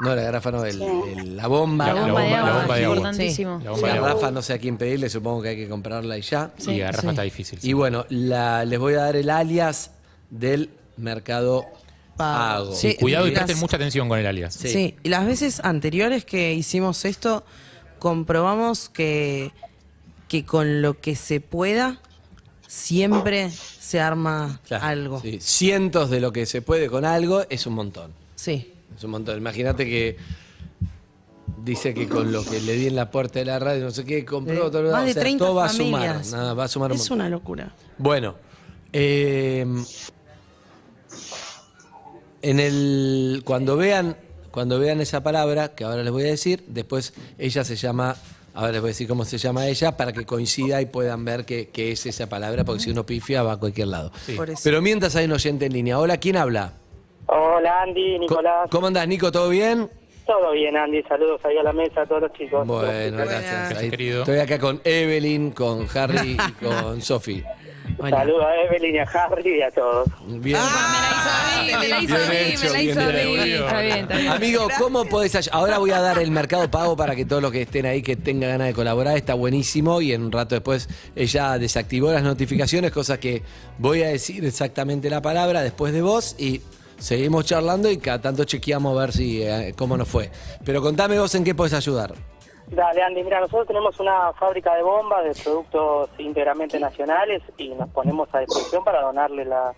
No, 0.00 0.14
la 0.16 0.22
garrafa 0.22 0.50
no, 0.50 0.64
el- 0.64 0.82
el- 0.82 1.36
la 1.36 1.46
bomba. 1.46 1.86
La- 1.86 1.94
bomba 1.94 2.06
la 2.24 2.52
bomba 2.58 2.74
de 2.74 2.80
es 2.80 2.86
agua. 2.86 2.96
importantísimo. 2.96 3.58
La 3.58 3.64
La 3.64 3.70
bomba 3.70 3.86
de 3.88 3.94
agua. 3.94 4.08
garrafa 4.08 4.30
no 4.32 4.42
sé 4.42 4.52
a 4.54 4.58
quién 4.58 4.76
pedirle, 4.76 5.08
supongo 5.08 5.42
que 5.42 5.48
hay 5.50 5.56
que 5.56 5.68
comprarla 5.68 6.18
y 6.18 6.22
ya. 6.22 6.50
Sí, 6.58 6.72
y 6.72 6.78
garrafa 6.80 7.02
sí. 7.02 7.08
está 7.08 7.22
difícil. 7.22 7.60
sí. 7.60 7.70
Y 7.70 7.72
bueno, 7.74 8.04
la- 8.08 8.64
les 8.64 8.78
voy 8.80 8.94
a 8.94 9.02
dar 9.02 9.14
el 9.16 9.30
alias 9.30 9.92
del 10.30 10.70
mercado 10.96 11.66
pago. 12.16 12.74
Sí. 12.74 12.96
Cuidado 12.98 13.26
y 13.26 13.30
las- 13.30 13.44
presten 13.44 13.60
mucha 13.60 13.76
atención 13.76 14.08
con 14.08 14.18
el 14.18 14.26
alias. 14.26 14.54
Sí. 14.54 14.68
Sí. 14.68 14.94
y 15.02 15.08
las 15.08 15.26
veces 15.26 15.60
anteriores 15.64 16.24
que 16.24 16.54
hicimos 16.54 17.04
esto, 17.04 17.44
comprobamos 17.98 18.88
que, 18.88 19.52
que 20.28 20.44
con 20.44 20.82
lo 20.82 21.00
que 21.00 21.16
se 21.16 21.40
pueda, 21.40 22.00
siempre 22.66 23.50
se 23.50 24.00
arma 24.00 24.60
Claro, 24.66 24.84
algo. 24.86 25.20
sí. 25.20 25.38
Cientos 25.40 26.10
de 26.10 26.20
lo 26.20 26.32
que 26.32 26.46
se 26.46 26.62
puede 26.62 26.88
con 26.88 27.04
algo 27.04 27.44
es 27.48 27.66
un 27.66 27.74
montón. 27.74 28.12
Sí. 28.34 28.72
Es 28.96 29.04
un 29.04 29.10
montón. 29.12 29.36
Imagínate 29.38 29.84
que 29.86 30.16
dice 31.62 31.94
que 31.94 32.08
con 32.08 32.32
lo 32.32 32.44
que 32.44 32.60
le 32.60 32.74
di 32.74 32.86
en 32.88 32.96
la 32.96 33.10
puerta 33.10 33.38
de 33.38 33.44
la 33.44 33.58
radio, 33.58 33.84
no 33.84 33.90
sé 33.90 34.04
qué, 34.04 34.24
compró 34.24 34.66
otro 34.66 34.82
más 34.90 35.02
o 35.02 35.04
de 35.06 35.12
sea, 35.12 35.22
30 35.22 35.44
todo 35.44 35.54
va 35.54 35.66
a 35.66 35.68
sumar. 35.68 36.24
nada, 36.30 36.54
va 36.54 36.64
a 36.64 36.68
sumar 36.68 36.90
un 36.90 36.96
Es 36.96 37.02
montón. 37.02 37.18
una 37.20 37.28
locura. 37.28 37.74
Bueno, 37.98 38.36
eh, 38.92 39.66
en 42.48 42.60
el 42.60 43.42
cuando 43.44 43.76
vean 43.76 44.16
cuando 44.50 44.78
vean 44.78 45.00
esa 45.00 45.22
palabra 45.22 45.74
que 45.74 45.84
ahora 45.84 46.02
les 46.02 46.12
voy 46.12 46.22
a 46.22 46.26
decir, 46.28 46.64
después 46.68 47.12
ella 47.38 47.64
se 47.64 47.76
llama 47.76 48.16
Ahora 48.54 48.72
les 48.72 48.80
voy 48.80 48.88
a 48.88 48.92
decir 48.92 49.06
cómo 49.06 49.26
se 49.26 49.36
llama 49.36 49.66
ella 49.66 49.98
para 49.98 50.14
que 50.14 50.24
coincida 50.24 50.80
y 50.80 50.86
puedan 50.86 51.26
ver 51.26 51.44
qué, 51.44 51.68
qué 51.68 51.92
es 51.92 52.06
esa 52.06 52.26
palabra, 52.26 52.64
porque 52.64 52.80
si 52.84 52.90
uno 52.90 53.04
pifia 53.04 53.42
va 53.42 53.52
a 53.52 53.56
cualquier 53.58 53.88
lado. 53.88 54.10
Pero 54.64 54.80
mientras 54.80 55.14
hay 55.14 55.26
un 55.26 55.32
oyente 55.32 55.66
en 55.66 55.74
línea. 55.74 55.98
Hola, 55.98 56.16
¿quién 56.16 56.38
habla? 56.38 56.72
Hola 57.26 57.82
Andy, 57.82 58.14
Co- 58.14 58.20
Nicolás. 58.20 58.70
¿Cómo 58.70 58.86
andás, 58.86 59.06
Nico? 59.08 59.30
¿Todo 59.30 59.50
bien? 59.50 59.90
Todo 60.26 60.52
bien 60.52 60.74
Andy, 60.74 61.02
saludos 61.02 61.38
ahí 61.44 61.58
a 61.58 61.62
la 61.64 61.74
mesa 61.74 62.00
a 62.00 62.06
todos 62.06 62.22
los 62.22 62.32
chicos. 62.32 62.66
Bueno, 62.66 63.18
gracias. 63.18 63.42
Gracias, 63.42 63.78
Ahí 63.78 63.90
querido. 63.90 64.20
Estoy 64.20 64.38
acá 64.38 64.58
con 64.58 64.80
Evelyn, 64.84 65.50
con 65.50 65.86
Harry 65.94 66.38
y 66.48 66.64
con 66.64 67.02
Sofi. 67.02 67.44
Hola. 67.98 68.18
Saludos 68.18 68.44
a 68.44 68.56
Evelyn 68.62 68.94
y 68.94 68.98
a 68.98 69.02
Harry 69.04 69.58
y 69.58 69.62
a 69.62 69.70
todos. 69.70 70.08
Bien. 70.26 70.58
Ah, 70.60 71.62
me 71.80 71.88
la 71.88 72.00
hizo 72.00 72.14
me 72.14 72.18
la 72.18 72.30
Bien 72.30 72.52
hizo 72.52 72.66
a 72.66 72.72
mí, 72.72 72.72
me 72.72 72.72
la 72.72 72.82
hizo 72.82 73.00
a 73.00 73.06
bien 73.08 73.28
mí. 73.28 73.52
hecho. 73.52 73.64
Está 73.64 73.80
bien, 73.80 73.98
está 73.98 74.16
bien. 74.16 74.28
Amigo, 74.32 74.68
¿cómo 74.78 75.04
podés 75.06 75.48
Ahora 75.52 75.78
voy 75.78 75.90
a 75.92 76.00
dar 76.00 76.18
el 76.18 76.30
mercado 76.30 76.70
pago 76.70 76.96
para 76.96 77.16
que 77.16 77.24
todos 77.24 77.40
los 77.40 77.52
que 77.52 77.62
estén 77.62 77.86
ahí 77.86 78.02
que 78.02 78.16
tengan 78.16 78.50
ganas 78.50 78.68
de 78.68 78.74
colaborar, 78.74 79.16
está 79.16 79.34
buenísimo 79.34 80.00
y 80.00 80.12
en 80.12 80.24
un 80.24 80.32
rato 80.32 80.54
después 80.54 80.88
ella 81.14 81.58
desactivó 81.58 82.12
las 82.12 82.22
notificaciones, 82.22 82.92
cosa 82.92 83.18
que 83.18 83.42
voy 83.78 84.02
a 84.02 84.08
decir 84.08 84.44
exactamente 84.44 85.08
la 85.08 85.22
palabra 85.22 85.62
después 85.62 85.92
de 85.92 86.02
vos 86.02 86.36
y 86.38 86.60
seguimos 86.98 87.44
charlando 87.46 87.90
y 87.90 87.98
cada 87.98 88.20
tanto 88.20 88.44
chequeamos 88.44 88.96
a 88.96 89.00
ver 89.00 89.12
si 89.12 89.42
eh, 89.42 89.74
cómo 89.76 89.96
nos 89.96 90.08
fue. 90.08 90.30
Pero 90.64 90.82
contame 90.82 91.18
vos 91.18 91.34
en 91.34 91.44
qué 91.44 91.54
podés 91.54 91.72
ayudar. 91.72 92.14
Dale 92.68 93.02
Andy, 93.02 93.22
mira, 93.22 93.40
nosotros 93.40 93.66
tenemos 93.68 93.98
una 94.00 94.32
fábrica 94.34 94.74
de 94.74 94.82
bombas 94.82 95.24
de 95.24 95.42
productos 95.42 96.10
íntegramente 96.18 96.78
nacionales 96.80 97.42
y 97.56 97.68
nos 97.70 97.88
ponemos 97.90 98.28
a 98.32 98.40
disposición 98.40 98.82
para 98.84 99.02
donarle 99.02 99.44
la, 99.44 99.72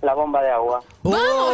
la 0.00 0.14
bomba 0.14 0.42
de 0.42 0.50
agua. 0.50 0.80
Arrancamos 1.04 1.52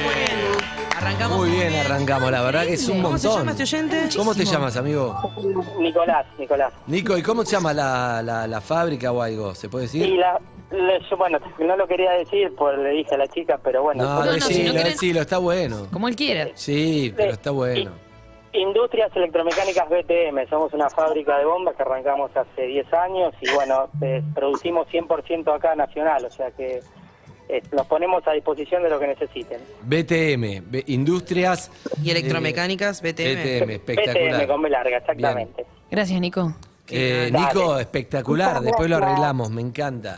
muy 0.00 0.18
bien. 0.18 0.56
Arrancamos 0.96 1.38
Muy 1.38 1.50
bien, 1.50 1.74
arrancamos, 1.74 2.30
la 2.30 2.42
verdad 2.42 2.66
que 2.66 2.74
es 2.74 2.88
un 2.88 3.02
¿Cómo 3.02 3.18
se 3.18 3.26
montón. 3.28 3.42
llama 3.42 3.50
este 3.52 3.62
oyente? 3.64 4.08
¿Cómo 4.16 4.34
te 4.34 4.44
llamas, 4.44 4.76
amigo? 4.76 5.16
Nicolás, 5.78 6.26
Nicolás. 6.38 6.72
Nico, 6.86 7.16
¿y 7.16 7.22
cómo 7.22 7.44
se 7.44 7.52
llama 7.52 7.72
la, 7.72 8.22
la- 8.22 8.46
la 8.46 8.60
fábrica 8.60 9.12
o 9.12 9.22
algo? 9.22 9.54
¿Se 9.54 9.68
puede 9.68 9.84
decir? 9.86 10.06
Y 10.06 10.16
la, 10.16 10.40
le- 10.70 11.00
yo, 11.08 11.16
bueno, 11.16 11.38
no 11.58 11.76
lo 11.76 11.86
quería 11.86 12.12
decir, 12.12 12.54
pues 12.56 12.78
le 12.78 12.90
dije 12.90 13.14
a 13.14 13.18
la 13.18 13.28
chica, 13.28 13.58
pero 13.62 13.82
bueno. 13.82 14.04
No, 14.04 14.24
no, 14.24 14.32
si 14.40 14.62
no 14.64 14.72
querés- 14.72 14.84
decilo, 14.84 15.20
está 15.20 15.38
bueno. 15.38 15.86
Como 15.92 16.08
él 16.08 16.16
quiera. 16.16 16.48
Sí, 16.54 17.12
pero 17.16 17.32
está 17.32 17.50
bueno. 17.50 17.92
Industrias 18.58 19.10
Electromecánicas 19.14 19.88
BTM, 19.88 20.48
somos 20.48 20.72
una 20.72 20.88
fábrica 20.90 21.38
de 21.38 21.44
bombas 21.44 21.76
que 21.76 21.82
arrancamos 21.82 22.30
hace 22.36 22.62
10 22.66 22.92
años 22.94 23.34
y 23.40 23.50
bueno, 23.54 23.88
eh, 24.02 24.22
producimos 24.34 24.88
100% 24.88 25.54
acá 25.54 25.74
nacional, 25.74 26.24
o 26.24 26.30
sea 26.30 26.50
que 26.52 26.80
eh, 27.48 27.62
nos 27.72 27.86
ponemos 27.86 28.26
a 28.26 28.32
disposición 28.32 28.82
de 28.82 28.90
lo 28.90 28.98
que 28.98 29.06
necesiten. 29.06 29.60
BTM, 29.82 30.68
B- 30.70 30.84
Industrias. 30.88 31.70
Y 32.02 32.10
electromecánicas, 32.10 33.00
BTM. 33.02 33.42
BTM, 33.42 33.70
espectacular. 33.70 34.40
BTM 34.40 34.46
con 34.48 34.62
B 34.62 34.70
larga, 34.70 34.96
exactamente. 34.98 35.64
Gracias, 35.90 36.20
Nico. 36.20 36.54
Eh, 36.88 37.30
Dale. 37.32 37.46
Nico, 37.46 37.78
espectacular, 37.78 38.60
después 38.60 38.88
lo 38.88 38.96
arreglamos, 38.96 39.50
me 39.50 39.60
encanta. 39.60 40.16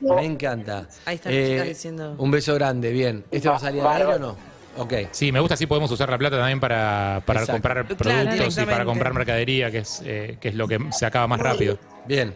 Me 0.00 0.24
encanta. 0.24 0.80
Eh, 0.88 1.00
Ahí 1.06 1.20
las 1.22 1.34
chicas 1.34 1.66
diciendo- 1.66 2.14
Un 2.18 2.30
beso 2.30 2.54
grande, 2.54 2.90
bien. 2.90 3.24
¿Esto 3.30 3.50
va 3.50 3.56
a 3.56 3.60
salir 3.60 3.82
al 3.82 3.96
aire 4.02 4.14
o 4.14 4.18
no? 4.18 4.36
Ok. 4.78 4.92
Sí, 5.10 5.32
me 5.32 5.40
gusta 5.40 5.56
si 5.56 5.66
podemos 5.66 5.90
usar 5.90 6.08
la 6.10 6.18
plata 6.18 6.36
también 6.38 6.60
para, 6.60 7.22
para 7.24 7.40
Exacto. 7.40 7.52
comprar 7.52 7.74
Claro, 7.86 7.96
productos 7.96 8.06
y 8.06 8.10
para 8.10 8.50
directamente. 8.52 8.84
comprar 8.84 9.14
mercadería, 9.14 9.70
que 9.70 9.78
es, 9.78 10.02
eh, 10.04 10.36
que 10.40 10.48
es 10.48 10.54
lo 10.54 10.68
que 10.68 10.78
se 10.92 11.06
acaba 11.06 11.26
más 11.26 11.40
rápido. 11.40 11.78
Bien. 12.06 12.34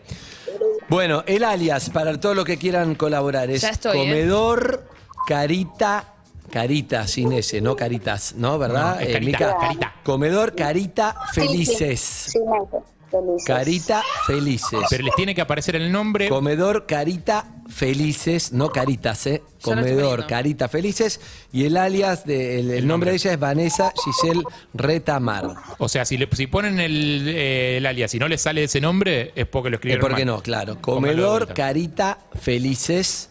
Bueno, 0.89 1.23
el 1.27 1.45
alias, 1.45 1.91
para 1.91 2.19
todo 2.19 2.35
lo 2.35 2.45
que 2.45 2.57
quieran 2.59 2.95
colaborar, 2.97 3.49
es 3.51 3.63
Ya 3.63 3.71
estoy, 3.71 3.97
¿eh? 3.99 4.01
comedor 4.01 4.89
carita. 5.27 6.15
Carita 6.51 7.07
sin 7.07 7.33
ese, 7.33 7.61
no 7.61 7.77
caritas, 7.77 8.35
¿no? 8.37 8.59
¿Verdad? 8.59 8.97
No, 8.97 9.01
es 9.01 9.09
Eh, 9.09 9.13
carita, 9.13 9.25
Mica? 9.47 9.57
carita. 9.61 9.95
Comedor 10.03 10.55
carita 10.57 11.15
felices. 11.33 12.01
Sí, 12.01 12.41
Maite, 12.45 12.79
felices. 13.11 13.45
Carita 13.47 14.03
felices. 14.27 14.81
Pero 14.89 15.05
les 15.05 15.15
tiene 15.15 15.35
que 15.35 15.41
aparecer 15.41 15.77
el 15.77 15.91
nombre. 15.91 16.29
Comedor 16.29 16.87
Carita 16.87 17.45
Felices, 17.69 18.53
no 18.53 18.71
Caritas, 18.71 19.27
¿eh? 19.27 19.43
Estoy 19.59 19.75
Comedor 19.77 20.03
poniendo. 20.03 20.27
Carita 20.27 20.69
Felices. 20.69 21.21
Y 21.53 21.67
el 21.67 21.77
alias, 21.77 22.25
de, 22.27 22.61
el, 22.61 22.71
el 22.73 22.87
nombre 22.87 23.11
de 23.11 23.17
ella 23.17 23.33
es 23.33 23.39
Vanessa 23.39 23.93
Giselle 24.05 24.43
Retamar. 24.75 25.55
O 25.79 25.89
sea, 25.89 26.05
si, 26.05 26.17
le, 26.19 26.29
si 26.33 26.47
ponen 26.47 26.81
el, 26.81 27.25
eh, 27.29 27.77
el 27.79 27.87
alias 27.87 28.15
y 28.15 28.19
no 28.19 28.29
les 28.29 28.43
sale 28.43 28.65
ese 28.65 28.81
nombre, 28.81 29.33
es 29.35 29.47
porque 29.47 29.71
lo 29.71 29.75
¿Y 29.75 29.77
escribieron 29.77 30.01
por 30.09 30.17
qué 30.17 30.25
mal. 30.25 30.37
no? 30.37 30.43
Claro. 30.43 30.75
De 30.75 30.81
Comedor 30.81 31.45
vuelta. 31.45 31.55
Carita 31.55 32.19
Felices. 32.41 33.30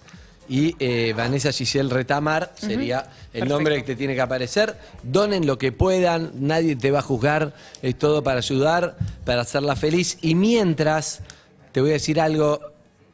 Y 0.50 0.76
eh, 0.80 1.14
Vanessa 1.16 1.52
Giselle 1.52 1.94
Retamar 1.94 2.52
sería 2.56 3.08
el 3.32 3.48
nombre 3.48 3.78
que 3.78 3.84
te 3.84 3.96
tiene 3.96 4.16
que 4.16 4.22
aparecer. 4.22 4.76
Donen 5.04 5.46
lo 5.46 5.60
que 5.60 5.72
puedan, 5.72 6.32
nadie 6.36 6.76
te 6.76 6.90
va 6.90 7.00
a 7.00 7.04
juzgar. 7.04 7.54
Es 7.84 7.98
todo 8.00 8.24
para 8.24 8.40
ayudar, 8.40 8.98
para 9.26 9.42
hacerla 9.42 9.76
feliz. 9.76 10.18
Y 10.22 10.34
mientras, 10.34 11.22
te 11.72 11.82
voy 11.82 11.92
a 11.92 11.94
decir 11.94 12.20
algo 12.20 12.60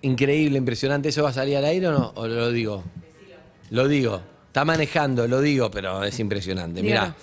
increíble, 0.01 0.57
impresionante. 0.57 1.09
¿Eso 1.09 1.23
va 1.23 1.29
a 1.29 1.33
salir 1.33 1.57
al 1.57 1.65
aire 1.65 1.89
o 1.89 1.91
no? 1.91 2.13
¿O 2.15 2.25
lo 2.25 2.51
digo? 2.51 2.83
Lo 3.69 3.87
digo. 3.89 4.21
Está 4.47 4.63
manejando, 4.63 5.27
lo 5.27 5.41
digo, 5.41 5.69
pero 5.69 6.05
es 6.05 6.17
impresionante. 6.19 6.81
Mirá. 6.81 7.13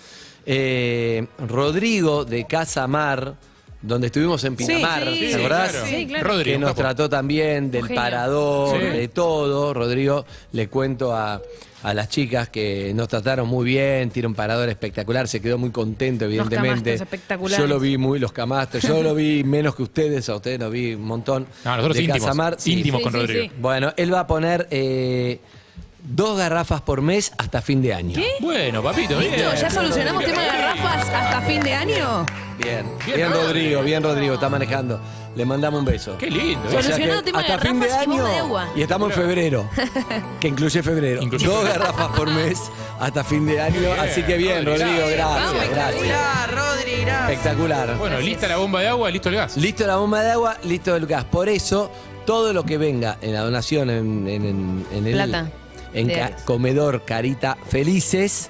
Eh, 0.44 1.26
Rodrigo 1.38 2.26
de 2.26 2.44
Casa 2.44 2.86
Mar, 2.86 3.34
donde 3.82 4.06
estuvimos 4.06 4.42
en 4.44 4.54
Pinamar, 4.56 5.04
sí, 5.12 5.20
¿te 5.20 5.28
sí, 5.28 5.34
acordás? 5.34 5.70
claro. 5.72 5.86
Sí, 5.86 6.06
claro. 6.06 6.28
Rodri, 6.28 6.52
que 6.52 6.58
nos 6.58 6.70
capo. 6.70 6.80
trató 6.82 7.08
también 7.10 7.70
del 7.70 7.88
parador, 7.88 8.78
Sí. 8.80 8.86
de 8.86 9.08
todo. 9.08 9.74
Rodrigo, 9.74 10.24
le 10.52 10.68
cuento 10.68 11.12
a, 11.14 11.42
a 11.82 11.94
las 11.94 12.08
chicas 12.08 12.48
que 12.48 12.92
nos 12.94 13.08
trataron 13.08 13.48
muy 13.48 13.64
bien, 13.64 14.10
tiene 14.10 14.28
un 14.28 14.34
parador 14.34 14.68
espectacular, 14.68 15.26
se 15.26 15.40
quedó 15.40 15.58
muy 15.58 15.70
contento, 15.70 16.26
evidentemente. 16.26 16.94
espectaculares. 16.94 17.58
Yo 17.58 17.66
lo 17.66 17.80
vi 17.80 17.98
muy, 17.98 18.20
los 18.20 18.30
camastros, 18.32 18.84
yo 18.84 19.02
lo 19.02 19.14
vi 19.16 19.42
menos 19.44 19.74
que 19.74 19.82
ustedes, 19.82 20.28
a 20.28 20.36
ustedes 20.36 20.60
lo 20.60 20.70
vi 20.70 20.94
un 20.94 21.02
montón. 21.02 21.46
No, 21.64 21.72
nosotros 21.76 21.96
de 21.96 22.02
íntimos, 22.04 22.20
Casamar, 22.26 22.56
íntimos 22.64 22.98
Sí, 23.00 23.02
con 23.04 23.12
sí, 23.12 23.18
Rodrigo. 23.18 23.44
sí. 23.46 23.50
Bueno, 23.60 23.92
él 23.96 24.14
va 24.14 24.20
a 24.20 24.26
poner 24.28 24.68
eh, 24.70 25.40
dos 26.04 26.36
garrafas 26.36 26.80
por 26.80 27.00
mes 27.02 27.32
hasta 27.38 27.62
fin 27.62 27.80
de 27.82 27.94
año. 27.94 28.20
Bueno, 28.40 28.82
papito, 28.82 29.18
bien. 29.18 29.32
¿Listo? 29.32 29.54
¿Ya 29.54 29.70
solucionamos 29.70 30.24
tema 30.24 30.42
de 30.42 30.48
garrafas 30.48 31.08
hasta 31.08 31.40
fin 31.42 31.60
de 31.62 31.74
año? 31.74 32.26
Bien, 32.58 32.84
Bien, 33.06 33.16
bien, 33.16 33.30
Rodri. 33.32 33.44
Rodrigo, 33.46 33.82
bien 33.82 34.02
Rodrigo, 34.02 34.34
está 34.34 34.48
manejando. 34.48 35.00
Le 35.34 35.44
mandamos 35.46 35.80
un 35.80 35.86
beso. 35.86 36.18
Qué 36.18 36.30
lindo. 36.30 36.60
O 36.68 36.70
sea 36.70 36.82
Solucionado 36.82 37.22
tema 37.22 37.42
de 37.42 37.46
hasta 37.52 37.58
fin 37.66 37.80
de 37.80 37.86
garrafas 37.88 38.06
y 38.06 38.10
año 38.10 38.22
bomba 38.22 38.30
de 38.34 38.38
agua. 38.38 38.68
y 38.76 38.82
estamos 38.82 39.10
en 39.10 39.16
febrero, 39.16 39.70
que 40.40 40.48
incluye 40.48 40.82
febrero. 40.82 41.22
Incluye 41.22 41.46
Dos 41.46 41.56
febrero. 41.64 41.80
garrafas 41.80 42.16
por 42.16 42.30
mes 42.30 42.58
hasta 43.00 43.24
fin 43.24 43.46
de 43.46 43.60
año, 43.60 43.80
Bien, 43.80 43.98
así 44.00 44.22
que 44.22 44.36
bien, 44.36 44.64
Rodri, 44.66 44.82
Rodrigo, 44.82 45.08
gracias. 45.08 45.52
Espectacular, 45.54 46.50
Rodri, 46.54 46.92
gracias. 47.00 47.30
Espectacular. 47.30 47.96
Bueno, 47.96 48.20
lista 48.20 48.48
la 48.48 48.56
bomba 48.58 48.80
de 48.82 48.88
agua, 48.88 49.10
listo 49.10 49.28
el 49.30 49.34
gas. 49.36 49.56
Listo 49.56 49.86
la 49.86 49.96
bomba 49.96 50.22
de 50.22 50.30
agua, 50.32 50.56
listo 50.64 50.94
el 50.94 51.06
gas. 51.06 51.24
Por 51.24 51.48
eso, 51.48 51.90
todo 52.26 52.52
lo 52.52 52.64
que 52.64 52.76
venga 52.76 53.16
en 53.22 53.32
la 53.32 53.40
donación 53.40 53.88
en, 53.88 54.28
en- 54.28 54.44
en- 54.44 54.86
en 54.92 55.06
el 55.06 55.12
Plata. 55.14 55.50
En 55.94 56.08
ca- 56.08 56.36
comedor 56.44 57.04
Carita 57.04 57.56
Felices. 57.68 58.48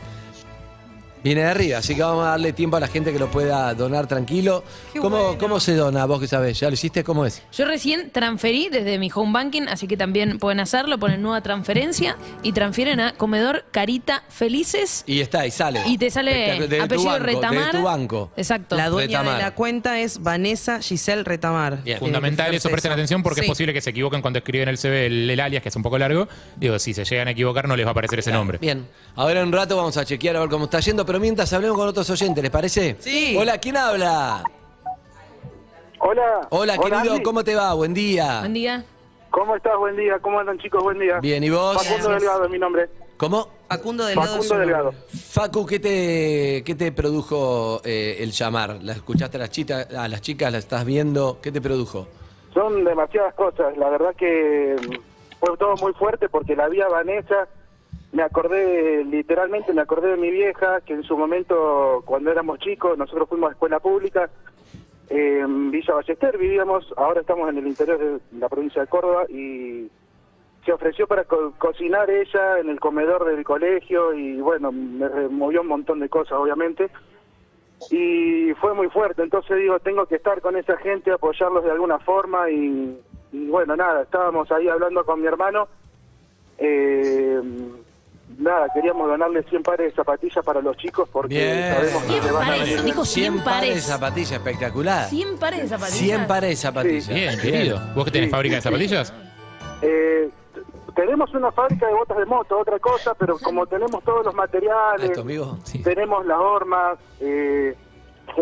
Viene 1.24 1.42
de 1.42 1.46
arriba, 1.48 1.78
así 1.78 1.94
que 1.94 2.02
vamos 2.02 2.24
a 2.26 2.30
darle 2.30 2.52
tiempo 2.52 2.76
a 2.76 2.80
la 2.80 2.88
gente 2.88 3.12
que 3.12 3.18
lo 3.18 3.30
pueda 3.30 3.72
donar 3.74 4.06
tranquilo. 4.08 4.64
Qué 4.92 4.98
¿Cómo, 5.00 5.16
bueno. 5.22 5.38
¿Cómo 5.38 5.60
se 5.60 5.74
dona? 5.74 6.04
Vos 6.06 6.20
que 6.20 6.26
sabés, 6.28 6.58
¿ya 6.60 6.68
lo 6.68 6.74
hiciste? 6.74 7.04
¿Cómo 7.04 7.24
es? 7.26 7.42
Yo 7.52 7.64
recién 7.64 8.10
transferí 8.10 8.68
desde 8.70 8.98
mi 8.98 9.10
home 9.14 9.32
banking, 9.32 9.62
así 9.68 9.86
que 9.86 9.96
también 9.96 10.38
pueden 10.38 10.60
hacerlo, 10.60 10.98
ponen 10.98 11.22
nueva 11.22 11.40
transferencia 11.40 12.16
y 12.42 12.52
transfieren 12.52 13.00
a 13.00 13.12
comedor 13.12 13.64
Carita 13.70 14.24
Felices 14.28 15.04
Y 15.06 15.20
está, 15.20 15.46
y 15.46 15.50
sale. 15.50 15.82
y 15.86 15.98
te 15.98 16.10
sale. 16.10 16.66
De 16.68 16.78
tu 16.78 16.82
apellido 16.84 17.10
banco, 17.10 17.24
Retamar. 17.24 17.72
De 17.72 17.78
tu 17.78 17.84
banco. 17.84 18.30
Exacto. 18.36 18.76
La 18.76 18.88
dueña 18.88 19.18
Retamar. 19.20 19.36
de 19.38 19.42
la 19.44 19.54
cuenta 19.54 20.00
es 20.00 20.22
Vanessa 20.22 20.80
Giselle 20.80 21.22
Retamar. 21.24 21.82
Bien. 21.84 21.98
Fundamental 21.98 22.52
eso, 22.54 22.68
presten 22.70 22.92
atención 22.92 23.22
porque 23.22 23.40
Sí. 23.40 23.46
es 23.46 23.50
posible 23.50 23.72
que 23.72 23.80
se 23.80 23.90
equivoquen 23.90 24.20
cuando 24.22 24.38
escriben 24.38 24.68
el 24.68 24.78
CV, 24.78 25.06
el, 25.06 25.30
el 25.30 25.40
alias, 25.40 25.62
que 25.62 25.68
es 25.68 25.76
un 25.76 25.82
poco 25.82 25.98
largo. 25.98 26.28
Digo, 26.56 26.78
si 26.78 26.94
se 26.94 27.04
llegan 27.04 27.28
a 27.28 27.30
equivocar 27.30 27.68
no 27.68 27.76
les 27.76 27.86
va 27.86 27.90
a 27.90 27.92
aparecer 27.92 28.18
ese 28.18 28.32
nombre. 28.32 28.58
Bien. 28.58 28.86
Ahora 29.16 29.40
en 29.40 29.46
un 29.46 29.52
rato 29.52 29.76
vamos 29.76 29.96
a 29.96 30.04
chequear 30.04 30.36
a 30.36 30.40
ver 30.40 30.48
cómo 30.48 30.64
está 30.64 30.80
yendo, 30.80 31.04
pero 31.06 31.11
mientras 31.20 31.52
hablemos 31.52 31.76
con 31.76 31.88
otros 31.88 32.08
oyentes, 32.10 32.42
¿les 32.42 32.50
parece? 32.50 32.96
Sí. 33.00 33.36
Hola, 33.38 33.58
¿quién 33.58 33.76
habla? 33.76 34.42
Hola. 35.98 36.40
Hola, 36.50 36.78
querido, 36.78 37.12
Andy. 37.12 37.22
¿cómo 37.22 37.44
te 37.44 37.54
va? 37.54 37.72
Buen 37.74 37.94
día. 37.94 38.40
Buen 38.40 38.54
día. 38.54 38.84
¿Cómo 39.30 39.56
estás? 39.56 39.76
Buen 39.78 39.96
día. 39.96 40.18
¿Cómo 40.20 40.40
andan, 40.40 40.58
chicos? 40.58 40.82
Buen 40.82 40.98
día. 40.98 41.20
Bien, 41.20 41.42
¿y 41.42 41.50
vos? 41.50 41.74
Facundo 41.76 42.08
Gracias. 42.08 42.20
Delgado 42.22 42.44
es 42.44 42.50
mi 42.50 42.58
nombre. 42.58 42.88
¿Cómo? 43.16 43.48
Facundo 43.68 44.04
Delgado. 44.04 44.26
es 44.26 44.48
Facundo 44.48 44.54
su 44.54 44.60
Delgado. 44.60 44.92
Facu, 45.30 45.66
¿qué 45.66 45.78
te, 45.78 46.62
qué 46.66 46.74
te 46.74 46.90
produjo 46.92 47.80
eh, 47.84 48.16
el 48.20 48.32
llamar? 48.32 48.78
¿La 48.82 48.92
escuchaste 48.92 49.36
a 49.36 49.40
las, 49.40 49.50
chita- 49.50 49.86
a 49.96 50.08
las 50.08 50.20
chicas? 50.20 50.50
¿La 50.52 50.58
estás 50.58 50.84
viendo? 50.84 51.38
¿Qué 51.40 51.52
te 51.52 51.60
produjo? 51.60 52.08
Son 52.52 52.84
demasiadas 52.84 53.32
cosas. 53.34 53.76
La 53.78 53.88
verdad 53.88 54.14
que 54.18 54.76
fue 55.40 55.56
todo 55.56 55.76
muy 55.76 55.92
fuerte 55.94 56.28
porque 56.28 56.56
la 56.56 56.68
vi 56.68 56.80
a 56.82 56.88
Vanessa. 56.88 57.46
Me 58.12 58.22
acordé, 58.22 59.04
literalmente 59.04 59.72
me 59.72 59.80
acordé 59.80 60.10
de 60.10 60.16
mi 60.18 60.30
vieja, 60.30 60.82
que 60.82 60.92
en 60.92 61.02
su 61.02 61.16
momento, 61.16 62.02
cuando 62.04 62.30
éramos 62.30 62.58
chicos, 62.58 62.98
nosotros 62.98 63.26
fuimos 63.28 63.48
a 63.48 63.52
escuela 63.52 63.80
pública. 63.80 64.30
En 65.08 65.70
Villa 65.70 65.94
Ballester 65.94 66.36
vivíamos, 66.36 66.92
ahora 66.98 67.22
estamos 67.22 67.48
en 67.48 67.58
el 67.58 67.66
interior 67.66 67.98
de 67.98 68.20
la 68.38 68.48
provincia 68.50 68.82
de 68.82 68.88
Córdoba 68.88 69.24
y 69.30 69.90
se 70.64 70.72
ofreció 70.72 71.06
para 71.06 71.24
co- 71.24 71.54
cocinar 71.58 72.08
ella 72.10 72.58
en 72.60 72.68
el 72.68 72.78
comedor 72.80 73.24
del 73.24 73.44
colegio 73.44 74.12
y 74.12 74.40
bueno, 74.40 74.70
me 74.72 75.08
removió 75.08 75.62
un 75.62 75.68
montón 75.68 75.98
de 76.00 76.08
cosas, 76.08 76.34
obviamente. 76.38 76.90
Y 77.90 78.52
fue 78.60 78.74
muy 78.74 78.88
fuerte, 78.90 79.22
entonces 79.22 79.56
digo, 79.56 79.80
tengo 79.80 80.06
que 80.06 80.16
estar 80.16 80.40
con 80.42 80.56
esa 80.56 80.76
gente, 80.76 81.10
apoyarlos 81.10 81.64
de 81.64 81.70
alguna 81.72 81.98
forma 81.98 82.48
y, 82.50 83.00
y 83.32 83.48
bueno, 83.48 83.74
nada, 83.74 84.02
estábamos 84.02 84.50
ahí 84.52 84.68
hablando 84.68 85.04
con 85.04 85.20
mi 85.20 85.26
hermano. 85.26 85.66
Eh, 86.58 87.40
nada, 88.42 88.66
queríamos 88.74 89.08
donarle 89.08 89.42
100 89.44 89.62
pares 89.62 89.86
de 89.90 89.96
zapatillas 89.96 90.44
para 90.44 90.60
los 90.60 90.76
chicos 90.76 91.08
porque 91.10 91.34
Bien. 91.34 91.74
sabemos 91.74 92.02
que 92.02 92.08
100 92.08 92.24
le 92.24 92.32
van 92.32 92.42
a 92.42 92.46
pares, 92.46 92.68
venir. 92.68 92.82
dijo 92.84 93.04
100 93.04 93.38
pares 93.40 93.60
de 93.62 93.68
pares. 93.68 93.84
zapatillas, 93.84 94.32
espectacular. 94.32 95.08
100 95.08 95.38
pares 95.38 95.60
de 95.62 95.68
zapatillas. 95.68 95.98
100 95.98 96.26
pares 96.26 96.50
de 96.50 96.56
zapatillas. 96.56 97.08
Bien, 97.08 97.40
querido. 97.40 97.80
¿Vos 97.94 98.04
que 98.04 98.10
tenés 98.10 98.26
Sí, 98.28 98.30
fábrica 98.32 98.56
de 98.56 98.62
zapatillas? 98.62 99.12
Eh, 99.82 100.30
tenemos 100.94 101.32
una 101.34 101.50
fábrica 101.52 101.86
de 101.86 101.94
botas 101.94 102.18
de 102.18 102.26
moto, 102.26 102.58
otra 102.58 102.78
cosa, 102.78 103.14
pero 103.14 103.38
como 103.38 103.66
tenemos 103.66 104.02
todos 104.04 104.24
los 104.26 104.34
materiales, 104.34 105.10
¿Esto, 105.10 105.22
amigo? 105.22 105.58
Sí. 105.64 105.82
tenemos 105.82 106.24
las 106.26 106.38
hormas, 106.38 106.98
eh, 107.20 107.74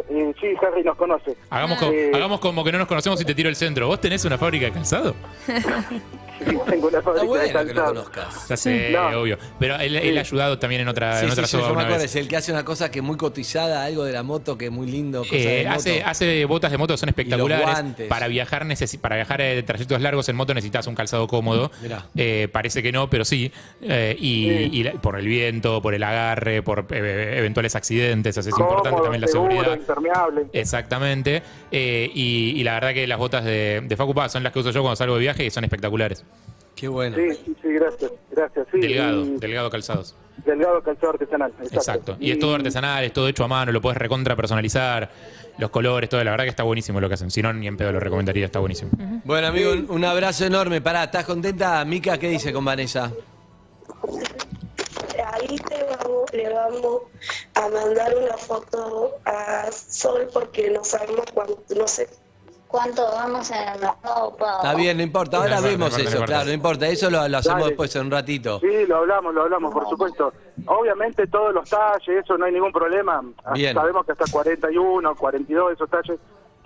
eh, 0.08 0.34
sí, 0.40 0.46
Harry 0.60 0.82
nos 0.82 0.96
conoce. 0.96 1.36
Hagamos, 1.48 1.78
co- 1.78 1.90
Eh, 1.92 2.10
hagamos 2.14 2.40
como 2.40 2.62
que 2.64 2.72
no 2.72 2.78
nos 2.78 2.88
conocemos 2.88 3.20
y 3.20 3.24
te 3.24 3.34
tiro 3.34 3.48
el 3.48 3.56
centro. 3.56 3.86
¿Vos 3.86 4.00
tenés 4.00 4.24
una 4.24 4.36
fábrica 4.36 4.66
de 4.66 4.72
calzado? 4.72 5.14
tengo 6.70 6.88
una 6.88 6.98
Está 6.98 7.02
fábrica 7.02 7.22
de 7.22 7.26
bueno 7.28 7.66
que 7.66 7.74
lo 7.74 7.84
conozcas. 7.84 8.48
Ya 8.48 8.56
sé, 8.56 8.90
No. 8.90 9.20
obvio. 9.20 9.38
Pero 9.58 9.76
él, 9.76 9.96
él 9.96 10.18
ha 10.18 10.20
ayudado 10.20 10.58
también 10.58 10.82
en 10.82 10.88
otra, 10.88 11.18
Sí, 11.18 11.24
en 11.24 11.30
sí, 11.30 11.32
otra 11.32 11.46
sí, 11.46 11.50
soga 11.52 11.62
yo 11.64 11.68
me 11.70 11.74
una 11.76 11.82
acuerdo, 11.84 12.04
es 12.04 12.16
el 12.16 12.28
que 12.28 12.36
hace 12.36 12.52
una 12.52 12.64
cosa 12.64 12.90
que 12.90 12.98
es 13.00 13.04
muy 13.04 13.16
cotizada, 13.16 13.84
algo 13.84 14.04
de 14.04 14.12
la 14.12 14.22
moto 14.22 14.56
que 14.58 14.66
es 14.66 14.70
muy 14.72 14.86
lindo. 14.90 15.20
Cosa 15.22 15.34
Eh, 15.36 15.44
de 15.58 15.64
moto. 15.64 15.76
hace, 15.76 16.02
hace 16.02 16.44
botas 16.44 16.70
de 16.70 16.78
moto, 16.78 16.96
son 16.96 17.08
espectaculares. 17.08 18.06
Para 18.08 18.28
viajar 18.28 18.64
necesi- 18.64 18.98
para 18.98 19.16
viajar 19.16 19.40
eh, 19.40 19.62
trayectos 19.62 20.00
largos 20.00 20.28
en 20.28 20.36
moto 20.36 20.52
necesitas 20.54 20.86
un 20.86 20.94
calzado 20.94 21.26
cómodo. 21.26 21.70
Eh, 22.16 22.48
parece 22.52 22.82
que 22.82 22.92
no, 22.92 23.08
pero 23.10 23.24
sí. 23.24 23.50
Eh, 23.82 24.16
y, 24.18 24.48
y 24.78 24.82
la- 24.82 24.92
por 24.92 25.18
el 25.18 25.26
viento, 25.26 25.80
por 25.82 25.94
el 25.94 26.02
agarre, 26.02 26.62
por 26.62 26.86
eh, 26.90 27.34
eventuales 27.38 27.74
accidentes. 27.76 28.36
así 28.38 28.48
es 28.50 28.58
importante 28.58 29.00
también 29.02 29.20
la 29.20 29.28
seguro, 29.28 29.50
seguridad. 29.52 29.76
impermeable. 29.76 30.46
Exactamente. 30.52 31.42
Eh, 31.70 32.10
y, 32.14 32.52
y 32.56 32.64
la 32.64 32.74
verdad 32.74 32.94
que 32.94 33.06
las 33.06 33.18
botas 33.18 33.44
de, 33.44 33.80
de 33.84 33.96
son 34.28 34.42
las 34.42 34.52
que 34.52 34.58
uso 34.58 34.70
yo 34.70 34.80
cuando 34.82 34.96
salgo 34.96 35.14
de 35.14 35.20
viaje 35.20 35.44
y 35.44 35.50
son 35.50 35.62
espectaculares. 35.64 36.24
Qué 36.80 36.88
bueno. 36.88 37.14
Sí, 37.16 37.34
sí, 37.44 37.56
sí, 37.60 37.68
gracias, 37.74 38.10
gracias. 38.30 38.66
Sí, 38.72 38.80
delgado, 38.80 39.22
y- 39.22 39.36
delgado 39.36 39.68
calzados. 39.68 40.16
delgado 40.46 40.82
calzado 40.82 41.10
artesanal. 41.12 41.50
Exacto. 41.60 41.76
Exacto. 41.76 42.16
Y 42.20 42.30
es 42.30 42.38
todo 42.38 42.54
artesanal, 42.54 43.04
es 43.04 43.12
todo 43.12 43.28
hecho 43.28 43.44
a 43.44 43.48
mano, 43.48 43.70
lo 43.70 43.82
puedes 43.82 43.98
recontra 43.98 44.34
personalizar, 44.34 45.10
los 45.58 45.68
colores, 45.68 46.08
todo. 46.08 46.24
La 46.24 46.30
verdad 46.30 46.44
que 46.44 46.50
está 46.50 46.62
buenísimo 46.62 46.98
lo 46.98 47.08
que 47.08 47.14
hacen. 47.14 47.30
Si 47.30 47.42
no, 47.42 47.52
ni 47.52 47.66
en 47.66 47.76
pedo 47.76 47.92
lo 47.92 48.00
recomendaría, 48.00 48.46
está 48.46 48.60
buenísimo. 48.60 48.92
Bueno, 49.24 49.48
amigo, 49.48 49.72
un, 49.72 49.90
un 49.90 50.04
abrazo 50.06 50.46
enorme. 50.46 50.80
Pará, 50.80 51.04
¿estás 51.04 51.26
contenta? 51.26 51.84
Mica, 51.84 52.16
¿qué 52.16 52.30
dice 52.30 52.50
con 52.50 52.64
Vanessa? 52.64 53.12
Ahí 55.32 55.56
te 55.56 55.84
vamos, 55.84 56.32
le 56.32 56.48
vamos 56.52 57.02
a 57.54 57.68
mandar 57.68 58.14
una 58.16 58.36
foto 58.38 59.16
a 59.26 59.70
Sol 59.70 60.28
porque 60.32 60.70
no 60.70 60.82
sabemos 60.82 61.26
cuánto, 61.34 61.62
no 61.76 61.86
sé. 61.86 62.08
¿Cuánto 62.70 63.02
vamos 63.12 63.50
en 63.50 63.56
el 63.68 63.80
mercado, 63.80 64.36
Pau? 64.36 64.56
Está 64.56 64.74
bien, 64.74 64.96
no 64.96 65.02
importa. 65.02 65.38
Ahora 65.38 65.56
No 65.56 65.62
vemos 65.62 65.92
no 65.92 66.04
eso, 66.04 66.24
claro, 66.24 66.44
no 66.46 66.52
importa. 66.52 66.86
Eso 66.88 67.10
lo, 67.10 67.26
lo 67.28 67.38
hacemos 67.38 67.58
Dale. 67.60 67.70
después 67.70 67.96
en 67.96 68.02
un 68.06 68.10
ratito. 68.12 68.60
Sí, 68.60 68.86
lo 68.86 68.98
hablamos, 68.98 69.34
lo 69.34 69.42
hablamos, 69.42 69.72
por 69.72 69.88
supuesto. 69.88 70.32
Obviamente 70.66 71.26
todos 71.26 71.52
los 71.52 71.68
talles, 71.68 72.22
eso 72.24 72.38
no 72.38 72.44
hay 72.44 72.52
ningún 72.52 72.72
problema. 72.72 73.22
Bien. 73.54 73.74
Sabemos 73.74 74.06
que 74.06 74.12
hasta 74.12 74.24
41, 74.30 75.14
42, 75.16 75.72
esos 75.72 75.90
talles 75.90 76.18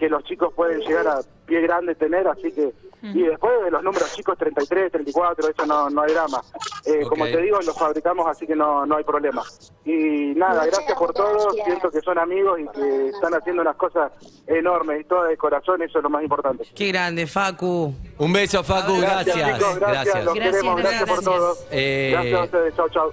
que 0.04 0.10
los 0.10 0.22
chicos 0.24 0.52
pueden 0.54 0.80
llegar 0.80 1.06
a 1.08 1.20
pie 1.46 1.62
grande 1.62 1.94
tener, 1.94 2.28
así 2.28 2.52
que... 2.52 2.72
Y 3.02 3.22
después 3.22 3.52
de 3.62 3.70
los 3.70 3.82
números 3.82 4.10
chicos, 4.14 4.36
33, 4.38 4.90
34, 4.90 5.48
eso 5.50 5.66
no, 5.66 5.90
no 5.90 6.02
hay 6.02 6.12
drama. 6.14 6.40
Eh, 6.86 7.00
Ok. 7.04 7.10
Como 7.10 7.24
te 7.26 7.36
digo, 7.42 7.58
los 7.60 7.78
fabricamos, 7.78 8.26
así 8.26 8.46
que 8.46 8.56
no, 8.56 8.86
no 8.86 8.96
hay 8.96 9.04
problema. 9.04 9.42
Y 9.84 10.32
nada, 10.36 10.64
gracias 10.64 10.98
por 10.98 11.12
todo, 11.12 11.50
siento 11.52 11.90
que 11.90 12.00
son 12.00 12.18
amigos 12.18 12.60
y 12.60 12.68
que 12.78 13.08
están 13.08 13.34
haciendo 13.34 13.60
unas 13.60 13.76
cosas 13.76 14.10
enormes 14.46 15.02
y 15.02 15.04
todas 15.04 15.28
de 15.28 15.36
corazón, 15.36 15.82
eso 15.82 15.98
es 15.98 16.02
lo 16.02 16.08
más 16.08 16.22
importante. 16.22 16.64
Qué 16.74 16.88
grande, 16.88 17.26
Facu. 17.26 17.94
Un 18.18 18.32
beso, 18.32 18.64
Facu, 18.64 18.98
gracias. 18.98 19.36
chicos, 19.36 19.78
gracias, 19.78 20.24
los 20.24 20.34
Gracias, 20.34 20.54
queremos, 20.56 20.80
gracias, 20.80 21.10
por 21.10 21.24
todo. 21.24 21.56
Eh, 21.70 22.10
Gracias 22.12 22.40
a 22.40 22.44
ustedes, 22.44 22.74
chao, 22.76 22.88
chao. 22.88 23.12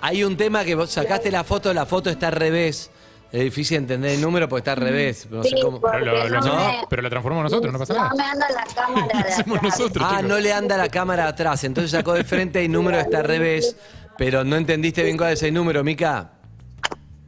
Hay 0.00 0.24
un 0.24 0.36
tema 0.38 0.64
que 0.64 0.74
vos 0.74 0.90
sacaste 0.90 1.30
la 1.30 1.44
foto, 1.44 1.74
la 1.74 1.84
foto 1.84 2.08
está 2.08 2.28
al 2.28 2.34
revés. 2.36 2.90
Es 3.32 3.40
difícil 3.42 3.78
entender 3.78 4.12
el 4.12 4.20
número 4.20 4.48
porque 4.48 4.60
está 4.60 4.72
al 4.72 4.78
revés. 4.78 5.26
No 5.30 5.42
sé 5.42 5.56
cómo. 5.60 5.80
Pero 5.80 5.98
lo, 6.04 6.12
lo 6.24 6.28
no 6.28 6.38
hacemos- 6.38 6.58
me- 6.80 6.86
pero 6.88 7.02
lo 7.02 7.10
transformamos 7.10 7.50
nosotros, 7.50 7.72
no 7.72 7.78
pasa 7.78 7.94
No 7.94 8.02
nada. 8.02 8.14
me 8.14 8.22
anda 8.24 8.46
la 8.50 8.64
cámara 8.74 9.06
de 9.06 9.18
Hacemos 9.32 9.58
atrás. 9.58 9.78
nosotros. 9.78 10.06
Ah, 10.08 10.14
chicos. 10.16 10.28
no 10.30 10.38
le 10.38 10.52
anda 10.52 10.76
la 10.76 10.88
cámara 10.88 11.28
atrás. 11.28 11.64
Entonces 11.64 11.90
sacó 11.90 12.14
de 12.14 12.24
frente 12.24 12.62
y 12.62 12.66
el 12.66 12.72
número 12.72 12.98
está 12.98 13.18
al 13.18 13.24
revés. 13.24 13.76
Pero 14.16 14.44
no 14.44 14.56
entendiste 14.56 15.02
bien 15.02 15.16
cuál 15.18 15.32
es 15.34 15.42
el 15.42 15.52
número, 15.52 15.82
Mica. 15.84 16.30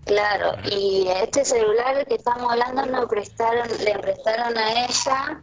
Claro, 0.06 0.52
y 0.72 1.06
este 1.22 1.44
celular 1.44 2.06
que 2.06 2.14
estamos 2.14 2.50
hablando 2.50 2.86
nos 2.86 3.06
prestaron, 3.10 3.68
le 3.84 3.98
prestaron 3.98 4.56
a 4.56 4.84
ella 4.86 5.42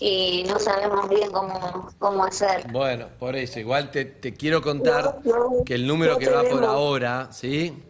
y 0.00 0.44
no 0.48 0.58
sabemos 0.58 1.08
bien 1.08 1.30
cómo, 1.30 1.88
cómo 2.00 2.24
hacer. 2.24 2.66
Bueno, 2.72 3.06
por 3.20 3.36
eso, 3.36 3.60
igual 3.60 3.92
te, 3.92 4.04
te 4.06 4.34
quiero 4.34 4.60
contar 4.62 5.18
No, 5.22 5.36
no, 5.58 5.64
que 5.64 5.74
el 5.76 5.86
número 5.86 6.14
no 6.14 6.18
que 6.18 6.28
va 6.28 6.42
por 6.42 6.64
ahora, 6.64 7.28
¿sí? 7.30 7.80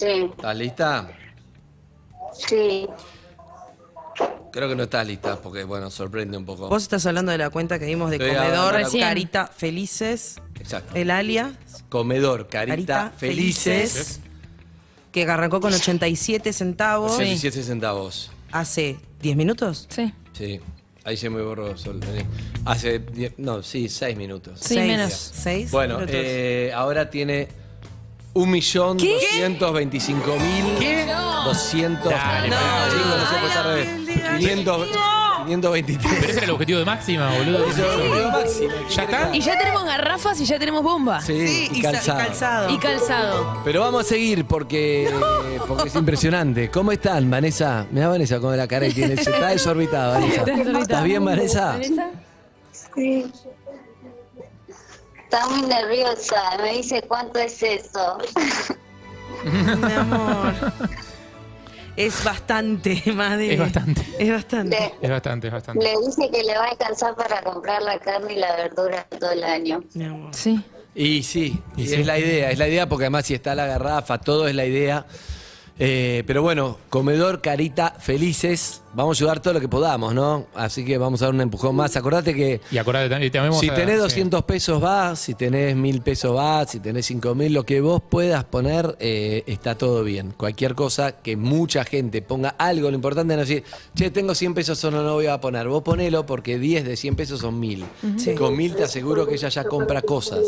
Sí, 0.00 0.30
¿Estás 0.30 0.56
lista? 0.56 1.10
sí. 2.32 2.86
Creo 4.50 4.68
que 4.68 4.74
no 4.74 4.84
estás 4.84 5.06
lista 5.06 5.36
porque, 5.40 5.62
bueno, 5.64 5.90
sorprende 5.90 6.36
un 6.38 6.44
poco. 6.46 6.68
Vos 6.70 6.82
estás 6.82 7.04
hablando 7.06 7.30
de 7.32 7.38
la 7.38 7.50
cuenta 7.50 7.78
que 7.78 7.84
dimos 7.84 8.08
de 8.10 8.16
Estoy 8.16 8.30
comedor, 8.34 8.74
hablando 8.74 8.90
de 8.90 8.98
la- 8.98 9.06
Carita 9.08 9.46
Felices, 9.46 10.36
Exacto. 10.58 10.94
el 10.96 11.10
alias, 11.10 11.52
Comedor, 11.90 12.48
carita, 12.48 12.72
Carita 12.72 13.12
felices. 13.16 13.92
Felices, 13.92 14.20
que 15.12 15.22
arrancó 15.24 15.60
con 15.60 15.72
87 15.74 16.52
centavos 16.54 17.12
87 17.12 17.62
centavos. 17.62 18.30
hace 18.52 18.96
10 19.20 19.36
minutos. 19.36 19.86
Sí. 19.90 20.12
Sí. 20.32 20.60
Ahí 21.04 21.16
se 21.18 21.28
me 21.30 21.42
borró. 21.42 21.76
Sol- 21.76 22.00
eh, 22.08 22.24
Hace, 22.64 23.04
diez- 23.04 23.34
no, 23.36 23.62
sí, 23.62 23.88
6 23.90 24.16
minutos. 24.16 24.60
Sí, 24.60 24.74
Seis. 24.74 24.86
menos. 24.88 25.12
Seis 25.12 25.70
Bueno, 25.70 25.94
minutos. 25.96 26.16
eh, 26.18 26.72
ahora 26.74 27.08
tiene 27.10 27.48
1.225.000. 28.34 30.78
¿Qué? 30.78 31.06
200. 31.44 32.04
Dale, 32.10 32.48
no, 32.50 32.56
pero- 32.56 32.92
chicos, 32.92 33.18
no 33.18 33.26
se 33.26 33.34
puede 33.34 33.46
estar 33.46 33.66
al 33.66 33.72
revés. 33.72 33.88
500, 34.38 34.88
523. 35.46 36.12
Pero 36.12 36.22
ese 36.28 36.36
era 36.36 36.44
el 36.44 36.50
objetivo 36.50 36.78
de 36.78 36.84
máxima, 36.84 37.30
boludo. 37.36 37.64
¿Ya 38.94 39.02
está? 39.04 39.30
Y 39.34 39.40
ya 39.40 39.58
tenemos 39.58 39.84
garrafas 39.84 40.40
y 40.40 40.44
ya 40.44 40.58
tenemos 40.58 40.82
bomba. 40.82 41.20
Sí, 41.20 41.46
Sí, 41.48 41.68
y 41.72 41.82
sa- 41.82 41.92
calzado. 41.92 42.18
calzado. 42.18 42.70
Y 42.70 42.78
calzado. 42.78 43.60
Pero 43.64 43.80
vamos 43.80 44.04
a 44.06 44.08
seguir 44.08 44.44
porque, 44.44 45.10
porque 45.66 45.88
es 45.88 45.94
impresionante. 45.96 46.70
¿Cómo 46.70 46.92
están, 46.92 47.28
Vanessa? 47.30 47.86
Mira 47.90 48.08
Vanessa 48.08 48.38
con 48.38 48.56
la 48.56 48.68
cara 48.68 48.86
que 48.86 48.92
tiene. 48.94 49.16
Se 49.16 49.30
está 49.30 49.48
desorbitada, 49.48 50.18
Vanessa. 50.20 50.44
¿Estás 50.80 51.04
bien, 51.04 51.24
Vanessa? 51.24 51.72
¿Vanessa? 51.72 52.06
Sí, 52.94 53.26
Está 55.32 55.46
muy 55.48 55.62
nerviosa, 55.62 56.42
me 56.60 56.72
dice 56.72 57.02
cuánto 57.06 57.38
es 57.38 57.62
eso. 57.62 58.18
Mi 59.44 59.92
amor. 59.96 60.52
Es 61.96 62.24
bastante, 62.24 63.00
madre. 63.14 63.52
Es 63.54 63.60
bastante. 63.60 64.00
Es 64.18 64.28
bastante. 64.28 64.76
Le, 64.76 65.06
Es 65.06 65.10
bastante, 65.10 65.46
es 65.46 65.52
bastante. 65.52 65.84
le 65.84 65.94
dice 66.04 66.28
que 66.32 66.42
le 66.42 66.58
va 66.58 66.64
a 66.64 66.70
alcanzar 66.70 67.14
para 67.14 67.42
comprar 67.42 67.80
la 67.82 68.00
carne 68.00 68.32
y 68.32 68.36
la 68.38 68.56
verdura 68.56 69.06
todo 69.20 69.30
el 69.30 69.44
año. 69.44 69.84
Mi 69.94 70.04
amor. 70.04 70.34
Sí. 70.34 70.64
Y 70.96 71.22
sí, 71.22 71.62
Y 71.76 71.82
y 71.82 71.86
sí. 71.86 71.94
es 71.94 72.06
la 72.06 72.18
idea, 72.18 72.50
es 72.50 72.58
la 72.58 72.66
idea 72.66 72.88
porque 72.88 73.04
además 73.04 73.24
si 73.24 73.34
está 73.34 73.54
la 73.54 73.66
garrafa, 73.66 74.18
todo 74.18 74.48
es 74.48 74.54
la 74.56 74.64
idea. 74.66 75.06
Eh, 75.82 76.24
pero 76.26 76.42
bueno, 76.42 76.76
comedor, 76.90 77.40
carita, 77.40 77.94
felices. 77.98 78.82
Vamos 78.92 79.16
a 79.16 79.24
ayudar 79.24 79.40
todo 79.40 79.54
lo 79.54 79.60
que 79.60 79.68
podamos, 79.68 80.12
¿no? 80.12 80.46
Así 80.54 80.84
que 80.84 80.98
vamos 80.98 81.22
a 81.22 81.26
dar 81.26 81.34
un 81.34 81.40
empujón 81.40 81.74
más. 81.76 81.96
Acordate 81.96 82.34
que 82.34 82.60
Y 82.70 82.76
acordate 82.76 83.08
también, 83.08 83.32
también 83.32 83.50
vamos 83.52 83.60
si 83.60 83.70
a- 83.70 83.74
tenés 83.74 83.94
sí. 83.94 84.00
200 84.02 84.42
pesos 84.44 84.82
va, 84.82 85.16
si 85.16 85.34
tenés 85.34 85.74
1000 85.76 86.02
pesos 86.02 86.36
va, 86.36 86.66
si 86.66 86.80
tenés 86.80 87.06
5000, 87.06 87.54
lo 87.54 87.64
que 87.64 87.80
vos 87.80 88.02
puedas 88.10 88.44
poner, 88.44 88.94
eh, 89.00 89.42
está 89.46 89.78
todo 89.78 90.04
bien. 90.04 90.34
Cualquier 90.36 90.74
cosa 90.74 91.12
que 91.12 91.36
mucha 91.38 91.84
gente 91.84 92.20
ponga 92.20 92.50
algo, 92.58 92.90
lo 92.90 92.96
importante 92.96 93.32
es 93.32 93.36
no 93.38 93.40
decir, 93.46 93.64
che, 93.94 94.10
tengo 94.10 94.34
100 94.34 94.52
pesos, 94.52 94.78
solo 94.78 95.02
no 95.02 95.14
voy 95.14 95.28
a 95.28 95.40
poner. 95.40 95.66
Vos 95.68 95.82
ponelo 95.82 96.26
porque 96.26 96.58
10 96.58 96.84
de 96.84 96.96
100 96.98 97.16
pesos 97.16 97.40
son 97.40 97.58
1000. 97.58 97.86
Sí. 98.18 98.34
Con 98.34 98.54
1000 98.54 98.74
te 98.74 98.84
aseguro 98.84 99.26
que 99.26 99.34
ella 99.36 99.48
ya 99.48 99.64
compra 99.64 100.02
cosas. 100.02 100.40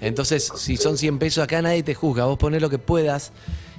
Entonces, 0.00 0.50
si 0.56 0.76
son 0.78 0.98
100 0.98 1.20
pesos, 1.20 1.44
acá 1.44 1.62
nadie 1.62 1.84
te 1.84 1.94
juzga. 1.94 2.24
Vos 2.24 2.38
ponés 2.38 2.60
lo 2.60 2.70
que 2.70 2.78
puedas 2.78 3.30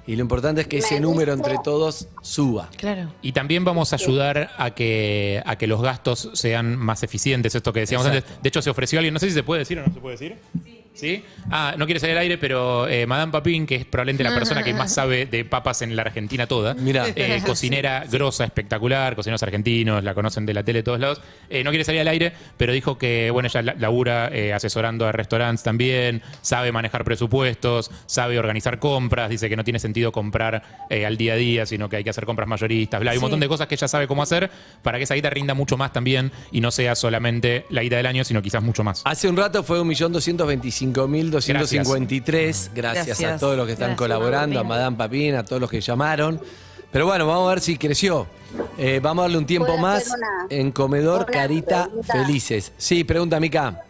y 0.08 0.16
lo 0.16 0.22
importante 0.22 0.62
es 0.62 0.68
que 0.68 0.78
ese 0.78 1.00
número 1.00 1.34
entre 1.34 1.56
todos 1.64 2.08
suba. 2.22 2.70
Claro. 2.78 3.12
Y 3.22 3.32
también 3.32 3.66
vamos 3.66 3.92
a 3.94 3.96
ayudar 3.96 4.52
a 4.58 4.72
que, 4.72 5.42
a 5.46 5.58
que 5.58 5.68
los 5.68 5.82
gastos 5.82 6.30
sean 6.34 6.76
más 6.76 7.04
eficientes, 7.04 7.56
esto 7.56 7.74
que 7.74 7.82
decíamos 7.82 8.08
Exacto. 8.08 8.28
antes. 8.28 8.44
De 8.44 8.50
hecho, 8.50 8.62
se 8.62 8.70
ofreció 8.70 9.00
alguien, 9.00 9.14
no 9.14 9.20
sé 9.20 9.28
si 9.30 9.34
se 9.34 9.44
puede 9.44 9.60
decir 9.60 9.80
o 9.80 9.88
no 9.88 9.94
se 9.94 10.00
puede 10.00 10.18
decir. 10.18 10.36
¿Sí? 10.64 10.75
Ah, 11.52 11.76
no 11.78 11.86
quiere 11.86 12.00
salir 12.00 12.16
al 12.16 12.22
aire, 12.24 12.38
pero 12.38 12.88
eh, 12.88 13.06
Madame 13.06 13.32
Papín, 13.32 13.66
que 13.68 13.76
es 13.76 13.86
probablemente 13.86 14.24
la 14.24 14.34
persona 14.34 14.64
que 14.64 14.74
más 14.74 14.94
sabe 14.94 15.26
de 15.26 15.46
papas 15.46 15.82
en 15.82 15.96
la 15.96 16.02
Argentina 16.04 16.48
toda. 16.48 16.74
Mirá. 16.74 17.06
eh, 17.16 17.42
cocinera 17.46 18.06
grosa, 18.10 18.46
espectacular, 18.46 19.16
cocineros 19.16 19.44
argentinos, 19.44 20.04
la 20.04 20.14
conocen 20.14 20.46
de 20.46 20.54
la 20.54 20.64
tele 20.64 20.80
de 20.80 20.84
todos 20.84 21.00
lados. 21.00 21.22
Eh, 21.50 21.64
no 21.64 21.70
quiere 21.72 21.84
salir 21.84 22.02
al 22.02 22.08
aire, 22.08 22.34
pero 22.58 22.74
dijo 22.74 22.98
que, 22.98 23.30
bueno, 23.32 23.48
ella 23.48 23.62
la- 23.62 23.74
labura 23.76 24.30
eh, 24.32 24.54
asesorando 24.54 25.06
a 25.08 25.12
restaurantes 25.12 25.64
también, 25.64 26.22
sabe 26.42 26.72
manejar 26.72 27.04
presupuestos, 27.04 27.92
sabe 28.06 28.40
organizar 28.40 28.80
compras, 28.80 29.30
dice 29.30 29.50
que 29.50 29.56
no 29.56 29.64
tiene 29.64 29.80
sentido 29.80 30.12
comprar 30.12 30.64
eh, 30.90 31.06
al 31.06 31.18
día 31.18 31.34
a 31.34 31.36
día, 31.36 31.66
sino 31.66 31.90
que 31.90 31.98
hay 31.98 32.04
que 32.04 32.10
hacer 32.10 32.26
compras 32.26 32.48
mayoristas, 32.48 33.00
bla, 33.02 33.12
hay 33.12 33.18
un 33.18 33.22
montón 33.22 33.40
de 33.40 33.48
cosas 33.48 33.68
que 33.68 33.76
ella 33.76 33.88
sabe 33.88 34.08
cómo 34.08 34.24
hacer 34.24 34.50
para 34.82 34.98
que 34.98 35.04
esa 35.04 35.16
guita 35.16 35.30
rinda 35.30 35.54
mucho 35.54 35.78
más 35.78 35.92
también 35.94 36.32
y 36.52 36.62
no 36.62 36.72
sea 36.72 36.96
solamente 36.96 37.66
la 37.70 37.82
guita 37.84 37.98
del 37.98 38.06
año, 38.06 38.24
sino 38.24 38.42
quizás 38.42 38.64
mucho 38.64 38.84
más. 38.84 39.02
Hace 39.06 39.28
un 39.28 39.38
rato 39.38 39.64
fue 39.64 39.80
1.225.253. 40.94 42.70
Gracias. 42.74 43.06
Gracias. 43.08 43.24
a 43.34 43.38
todos 43.38 43.58
los 43.58 43.66
que 43.66 43.74
están 43.74 43.90
Gracias, 43.90 43.98
colaborando, 43.98 44.60
a 44.60 44.64
Madame 44.64 44.98
Papín, 44.98 45.36
a 45.36 45.44
todos 45.44 45.62
los 45.62 45.70
que 45.70 45.82
llamaron. 45.82 46.40
Pero 46.92 47.06
bueno, 47.08 47.28
vamos 47.28 47.48
a 47.48 47.50
ver 47.50 47.62
si 47.62 47.78
creció. 47.78 48.28
Eh, 48.78 49.00
vamos 49.02 49.24
a 49.24 49.26
darle 49.26 49.38
un 49.38 49.46
tiempo 49.46 49.68
¿Puedo 49.68 49.80
más 49.82 50.08
una- 50.08 50.48
en 50.50 50.72
Comedor 50.72 51.26
Carita 51.26 51.86
pregunta? 51.86 52.14
Felices. 52.14 52.72
Sí, 52.78 53.04
pregunta, 53.04 53.40
Mica. 53.40 53.82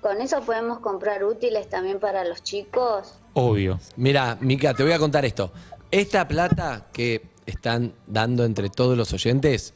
¿Con 0.00 0.20
eso 0.20 0.40
podemos 0.42 0.80
comprar 0.80 1.24
útiles 1.24 1.68
también 1.70 1.98
para 2.00 2.24
los 2.24 2.42
chicos? 2.42 3.14
Obvio. 3.34 3.78
Mira, 3.96 4.36
Mica, 4.40 4.74
te 4.74 4.82
voy 4.82 4.92
a 4.92 4.98
contar 4.98 5.24
esto. 5.24 5.52
Esta 5.90 6.26
plata 6.26 6.86
que 6.92 7.22
están 7.46 7.92
dando 8.06 8.44
entre 8.44 8.70
todos 8.70 8.96
los 8.98 9.12
oyentes 9.12 9.72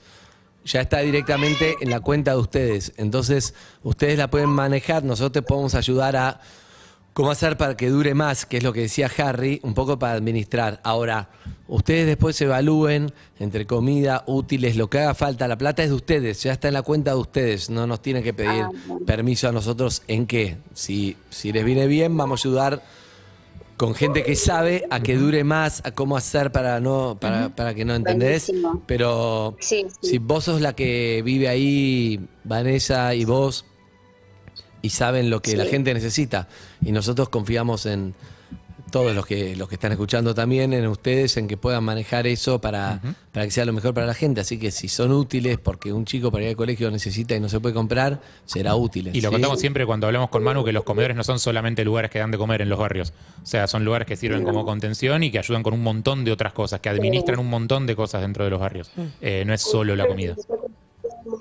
ya 0.69 0.83
está 0.83 0.99
directamente 1.01 1.77
en 1.81 1.91
la 1.91 2.01
cuenta 2.01 2.33
de 2.33 2.39
ustedes. 2.39 2.93
Entonces, 2.97 3.55
ustedes 3.83 4.19
la 4.19 4.29
pueden 4.29 4.51
manejar, 4.51 5.03
nosotros 5.03 5.33
te 5.33 5.43
podemos 5.43 5.75
ayudar 5.75 6.17
a 6.17 6.41
cómo 7.15 7.31
hacer 7.33 7.57
para 7.57 7.77
que 7.77 7.89
dure 7.89 8.15
más, 8.15 8.47
que 8.47 8.59
es 8.59 8.63
lo 8.63 8.73
que 8.73 8.83
decía 8.83 9.11
Harry, 9.19 9.61
un 9.65 9.75
poco 9.75 9.99
para 9.99 10.13
administrar. 10.13 10.81
Ahora, 10.85 11.31
ustedes 11.67 12.07
después 12.07 12.41
evalúen 12.41 13.13
entre 13.41 13.67
comida, 13.67 14.23
útiles, 14.27 14.77
lo 14.77 14.89
que 14.89 15.01
haga 15.01 15.15
falta. 15.15 15.49
La 15.49 15.59
plata 15.59 15.83
es 15.83 15.89
de 15.89 15.97
ustedes, 15.97 16.43
ya 16.43 16.53
está 16.53 16.69
en 16.69 16.75
la 16.75 16.83
cuenta 16.83 17.13
de 17.13 17.17
ustedes. 17.17 17.71
No 17.71 17.87
nos 17.89 18.03
tienen 18.03 18.23
que 18.23 18.35
pedir 18.35 18.63
Ah, 18.63 18.71
permiso 19.05 19.49
a 19.49 19.53
nosotros 19.53 20.03
en 20.07 20.27
qué. 20.27 20.59
Si, 20.75 21.17
si 21.31 21.51
les 21.51 21.65
viene 21.65 21.87
bien, 21.89 22.17
vamos 22.17 22.45
a 22.45 22.49
ayudar 22.49 22.83
con 23.79 23.95
gente 23.95 24.25
que 24.25 24.37
sabe 24.37 24.85
a 24.91 25.01
que 25.01 25.17
dure 25.17 25.45
más, 25.45 25.81
a 25.85 25.93
cómo 25.93 26.17
hacer 26.17 26.53
para 26.53 26.81
no 26.81 27.17
para, 27.19 27.49
para 27.55 27.75
que 27.75 27.85
no 27.87 27.95
entendés. 27.95 28.49
Buenísimo. 28.49 28.83
Pero 28.87 29.57
Sí, 29.61 29.87
sí. 30.03 30.11
si 30.11 30.19
vos 30.19 30.45
sos 30.45 30.61
la 30.61 30.75
que 30.75 31.23
vive 31.25 31.49
ahí, 31.49 32.29
Vanessa 32.45 33.15
y 33.15 33.25
vos, 33.25 33.65
y 34.83 34.91
saben 34.91 35.31
lo 35.31 35.41
que 35.41 35.57
la 35.57 35.65
gente 35.65 35.95
necesita, 35.95 36.49
y 36.83 36.93
nosotros 36.93 37.29
confiamos 37.31 37.87
en 37.87 38.15
todos 38.91 39.15
los 39.15 39.27
que 39.27 39.57
los 39.57 39.69
que 39.69 39.77
están 39.77 39.93
escuchando 39.93 40.35
también, 40.35 40.73
en 40.73 40.87
ustedes, 40.87 41.37
en 41.37 41.49
que 41.49 41.57
puedan 41.57 41.85
manejar 41.85 42.27
eso 42.27 42.61
para, 42.61 43.01
para 43.33 43.47
que 43.47 43.51
sea 43.51 43.65
lo 43.65 43.73
mejor 43.73 43.95
para 43.95 44.07
la 44.07 44.15
gente. 44.15 44.41
Así 44.41 44.59
que 44.59 44.71
si 44.71 44.89
son 44.89 45.13
útiles, 45.13 45.59
porque 45.59 45.93
un 45.93 46.05
chico 46.05 46.31
para 46.31 46.45
ir 46.45 46.51
al 46.51 46.57
colegio 46.57 46.91
necesita 46.91 47.35
y 47.35 47.41
no 47.41 47.49
se 47.49 47.61
puede 47.61 47.75
comprar, 47.75 48.21
será 48.45 48.75
útil. 48.75 49.11
Y 49.13 49.21
lo 49.21 49.29
¿sí? 49.29 49.33
contamos 49.35 49.61
siempre 49.61 49.87
cuando 49.87 50.07
hablamos 50.07 50.31
con 50.31 50.43
Manu, 50.43 50.65
que 50.65 50.73
los 50.73 50.85
comedores 50.85 51.17
no 51.17 51.25
son 51.25 51.39
solamente 51.39 51.85
lugares 51.85 52.11
que 52.11 52.19
dan 52.19 52.31
de 52.31 52.39
comer 52.39 52.63
en 52.63 52.69
los 52.69 52.79
barrios. 52.79 53.13
O 53.43 53.47
sea, 53.47 53.67
son 53.67 53.85
lugares 53.85 54.07
que 54.07 54.17
sirven 54.17 54.45
como 54.45 54.65
contención 54.65 55.23
y 55.23 55.31
que 55.31 55.39
ayudan 55.39 55.63
con 55.63 55.75
un 55.75 55.83
montón 55.83 56.25
de 56.25 56.33
otras 56.33 56.53
cosas, 56.53 56.81
que 56.81 56.89
administran 56.89 57.39
un 57.39 57.49
montón 57.49 57.87
de 57.87 57.97
cosas 57.97 58.23
dentro 58.23 58.45
de 58.45 58.51
los 58.51 58.61
barrios. 58.61 58.91
Eh, 59.21 59.45
no 59.47 59.55
es 59.55 59.63
solo 59.63 59.95
la 59.97 60.07
comida. 60.07 60.35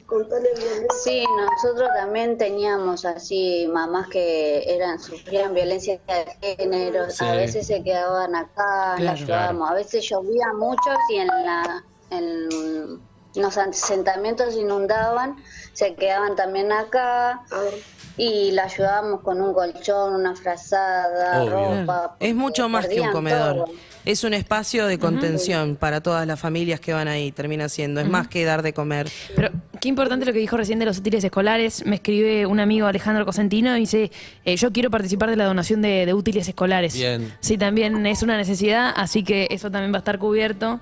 Bien. 0.09 0.87
Sí, 1.03 1.25
nosotros 1.37 1.89
también 1.97 2.37
teníamos 2.37 3.03
así 3.03 3.67
mamás 3.73 4.07
que 4.07 4.63
eran 4.73 4.99
sufrían 4.99 5.53
violencia 5.53 5.99
de 6.07 6.55
género, 6.57 7.09
Sí. 7.09 7.25
a 7.25 7.33
veces 7.33 7.67
se 7.67 7.83
quedaban 7.83 8.33
acá, 8.35 8.93
Claro. 8.95 9.03
las 9.03 9.13
ayudábamos, 9.21 9.69
a 9.69 9.73
veces 9.73 10.07
llovía 10.09 10.53
mucho 10.53 10.89
y 11.09 11.17
en 11.17 11.27
la 11.27 11.83
en 12.09 13.01
los 13.35 13.57
asentamientos 13.57 14.55
inundaban, 14.55 15.43
se 15.73 15.93
quedaban 15.95 16.37
también 16.37 16.71
acá 16.71 17.41
A 17.51 17.59
ver, 17.59 17.73
y 18.17 18.51
la 18.51 18.63
ayudábamos 18.63 19.21
con 19.21 19.39
un 19.41 19.53
colchón, 19.53 20.15
una 20.15 20.35
frazada, 20.35 21.43
Obvio. 21.43 21.81
ropa. 21.81 22.15
Es 22.19 22.35
mucho 22.35 22.67
más 22.69 22.87
que 22.87 22.99
un 23.01 23.11
comedor. 23.11 23.65
todo. 23.65 23.65
Es 24.05 24.23
un 24.23 24.33
espacio 24.33 24.87
de 24.87 24.97
contención 24.99 25.75
para 25.75 25.99
todas 26.01 26.25
las 26.25 26.39
familias 26.39 26.79
que 26.79 26.93
van 26.93 27.07
ahí, 27.09 27.31
termina 27.33 27.67
siendo. 27.67 27.99
Es 27.99 28.07
más 28.07 28.27
que 28.29 28.45
dar 28.45 28.61
de 28.61 28.71
comer. 28.73 29.09
Pero 29.35 29.49
qué 29.81 29.89
importante 29.89 30.25
lo 30.25 30.31
que 30.31 30.39
dijo 30.39 30.55
recién 30.55 30.79
de 30.79 30.85
los 30.85 30.97
útiles 30.97 31.21
escolares. 31.23 31.85
Me 31.85 31.95
escribe 31.97 32.45
un 32.45 32.59
amigo 32.61 32.87
Alejandro 32.87 33.25
Cosentino 33.25 33.75
y 33.75 33.81
dice, 33.81 34.09
eh, 34.45 34.55
yo 34.55 34.71
quiero 34.71 34.89
participar 34.89 35.29
de 35.29 35.35
la 35.35 35.43
donación 35.45 35.81
de, 35.81 36.05
de 36.05 36.13
útiles 36.13 36.47
escolares. 36.47 36.93
Bien. 36.93 37.33
Sí, 37.41 37.57
también 37.57 38.05
es 38.05 38.23
una 38.23 38.37
necesidad, 38.37 38.93
así 38.95 39.23
que 39.23 39.47
eso 39.51 39.69
también 39.69 39.91
va 39.91 39.97
a 39.97 39.99
estar 39.99 40.17
cubierto. 40.19 40.79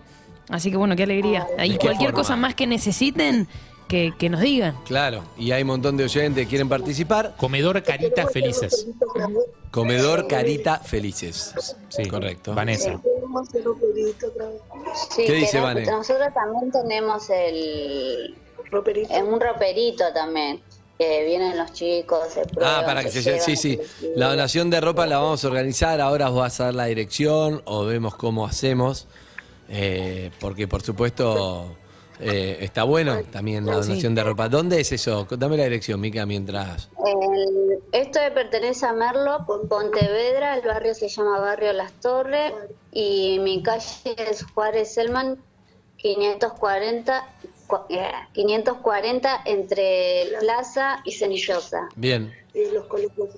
Así 0.50 0.69
que 0.69 0.78
bueno, 0.78 0.95
qué 0.95 1.04
alegría. 1.04 1.48
Y 1.58 1.62
¿De 1.74 1.78
qué 1.80 1.88
cualquier 1.88 2.12
forma? 2.12 2.21
cosa 2.21 2.36
más 2.36 2.54
que 2.54 2.67
necesiten, 2.67 3.48
que, 3.88 4.13
que 4.17 4.30
nos 4.30 4.41
digan. 4.41 4.76
Claro, 4.86 5.24
y 5.38 5.52
hay 5.52 5.62
un 5.62 5.67
montón 5.69 5.98
de 5.98 6.04
oyentes 6.06 6.43
que 6.45 6.50
quieren 6.50 6.69
participar. 6.69 7.36
Comedor 7.38 7.82
Caritas 7.84 8.32
Felices. 8.32 8.88
Comedor 9.71 10.28
Carita 10.28 10.80
Felices. 10.80 11.54
Sí, 11.89 12.06
correcto. 12.08 12.54
Vanessa. 12.56 13.00
Sí, 15.15 15.24
¿Qué 15.26 15.34
dice 15.34 15.52
queremos- 15.58 15.74
Vane? 15.74 15.86
Nosotros 15.86 16.28
también 16.34 16.71
tenemos 16.71 17.30
el 17.30 18.36
Roperito. 18.71 19.13
es 19.13 19.21
un 19.21 19.39
roperito 19.39 20.04
también. 20.13 20.62
Que 20.98 21.26
vienen 21.26 21.58
los 21.58 21.74
chicos, 21.74 22.19
se 22.34 22.39
Ah, 22.39 22.45
prueban, 22.50 22.86
para 22.86 23.04
que 23.04 23.10
se 23.12 23.21
llevan, 23.21 23.41
Sí, 23.41 23.58
sí. 23.58 23.78
se 24.00 24.13
La 24.15 24.30
donación 24.30 24.69
de 24.69 24.80
ropa 24.80 25.06
la 25.06 25.17
vamos 25.17 25.43
a 25.43 25.48
organizar. 25.50 26.00
Ahora 26.00 26.30
os 26.30 26.36
vas 26.38 26.62
a 26.62 26.65
dar 26.65 26.74
la 26.76 26.86
dirección 26.86 27.62
o 27.65 27.84
vemos 27.84 28.15
cómo 28.15 28.45
hacemos. 28.48 29.06
Eh, 29.67 30.32
porque, 30.39 30.69
por 30.69 30.82
supuesto, 30.84 31.76
eh, 32.19 32.58
está 32.62 32.84
bueno 32.84 33.21
también 33.32 33.65
la 33.65 33.73
donación 33.75 34.15
de 34.15 34.23
ropa. 34.23 34.49
¿Dónde 34.49 34.80
es 34.82 34.91
eso? 34.91 35.28
Dame 35.38 35.58
la 35.58 35.63
dirección, 35.63 35.99
Mica, 35.99 36.25
mientras. 36.25 36.89
El- 37.06 37.80
esto 37.91 38.19
pertenece 38.34 38.86
a 38.86 38.93
Merlo, 38.93 39.45
Pontevedra, 39.69 40.56
el 40.58 40.62
barrio 40.67 40.93
se 40.93 41.08
llama 41.08 41.39
Barrio 41.39 41.73
Las 41.73 41.91
Torres 42.01 42.54
y 42.91 43.39
mi 43.39 43.62
calle 43.63 44.15
es 44.17 44.43
Juárez 44.54 44.93
Selman 44.93 45.38
540, 45.97 47.25
cu- 47.67 47.80
eh, 47.89 48.12
540 48.34 49.41
entre 49.45 50.28
Plaza 50.39 51.01
y 51.04 51.12
Cenillosa. 51.13 51.88
Bien. 51.95 52.34
Los 52.73 52.86
colegios. 52.86 53.30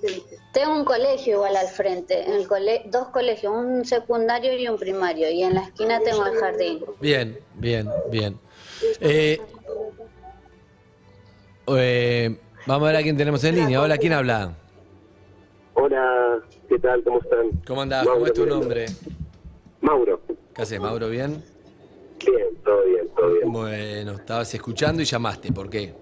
Tengo 0.52 0.74
un 0.74 0.84
colegio 0.84 1.34
igual 1.36 1.56
al 1.56 1.66
frente, 1.68 2.24
en 2.24 2.34
el 2.34 2.46
cole- 2.46 2.82
dos 2.86 3.08
colegios, 3.08 3.52
un 3.52 3.84
secundario 3.84 4.56
y 4.56 4.68
un 4.68 4.78
primario, 4.78 5.28
y 5.30 5.42
en 5.42 5.54
la 5.54 5.62
esquina 5.62 5.98
tengo 6.00 6.24
el 6.26 6.36
jardín. 6.38 6.84
Bien, 7.00 7.38
bien, 7.54 7.88
bien. 8.10 8.38
Eh, 9.00 9.40
eh, 11.66 12.36
vamos 12.66 12.88
a 12.88 12.92
ver 12.92 13.00
a 13.00 13.02
quién 13.02 13.16
tenemos 13.16 13.42
en 13.44 13.56
línea. 13.56 13.80
Hola, 13.80 13.98
¿quién 13.98 14.12
habla? 14.12 14.54
Hola, 15.74 16.40
¿qué 16.68 16.78
tal? 16.78 17.02
¿Cómo 17.02 17.20
están? 17.20 17.50
¿Cómo 17.66 17.82
andás? 17.82 18.06
¿Cómo 18.06 18.26
es 18.26 18.32
tu 18.32 18.40
Mauro, 18.42 18.56
nombre? 18.56 18.86
Mauro. 19.80 20.20
¿Qué 20.54 20.62
haces, 20.62 20.80
Mauro? 20.80 21.08
¿Bien? 21.08 21.42
Bien, 22.24 22.56
todo 22.64 22.84
bien, 22.84 23.08
todo 23.16 23.32
bien. 23.32 23.52
Bueno, 23.52 24.12
estabas 24.12 24.52
escuchando 24.54 25.02
y 25.02 25.04
llamaste. 25.04 25.52
¿Por 25.52 25.70
qué? 25.70 25.94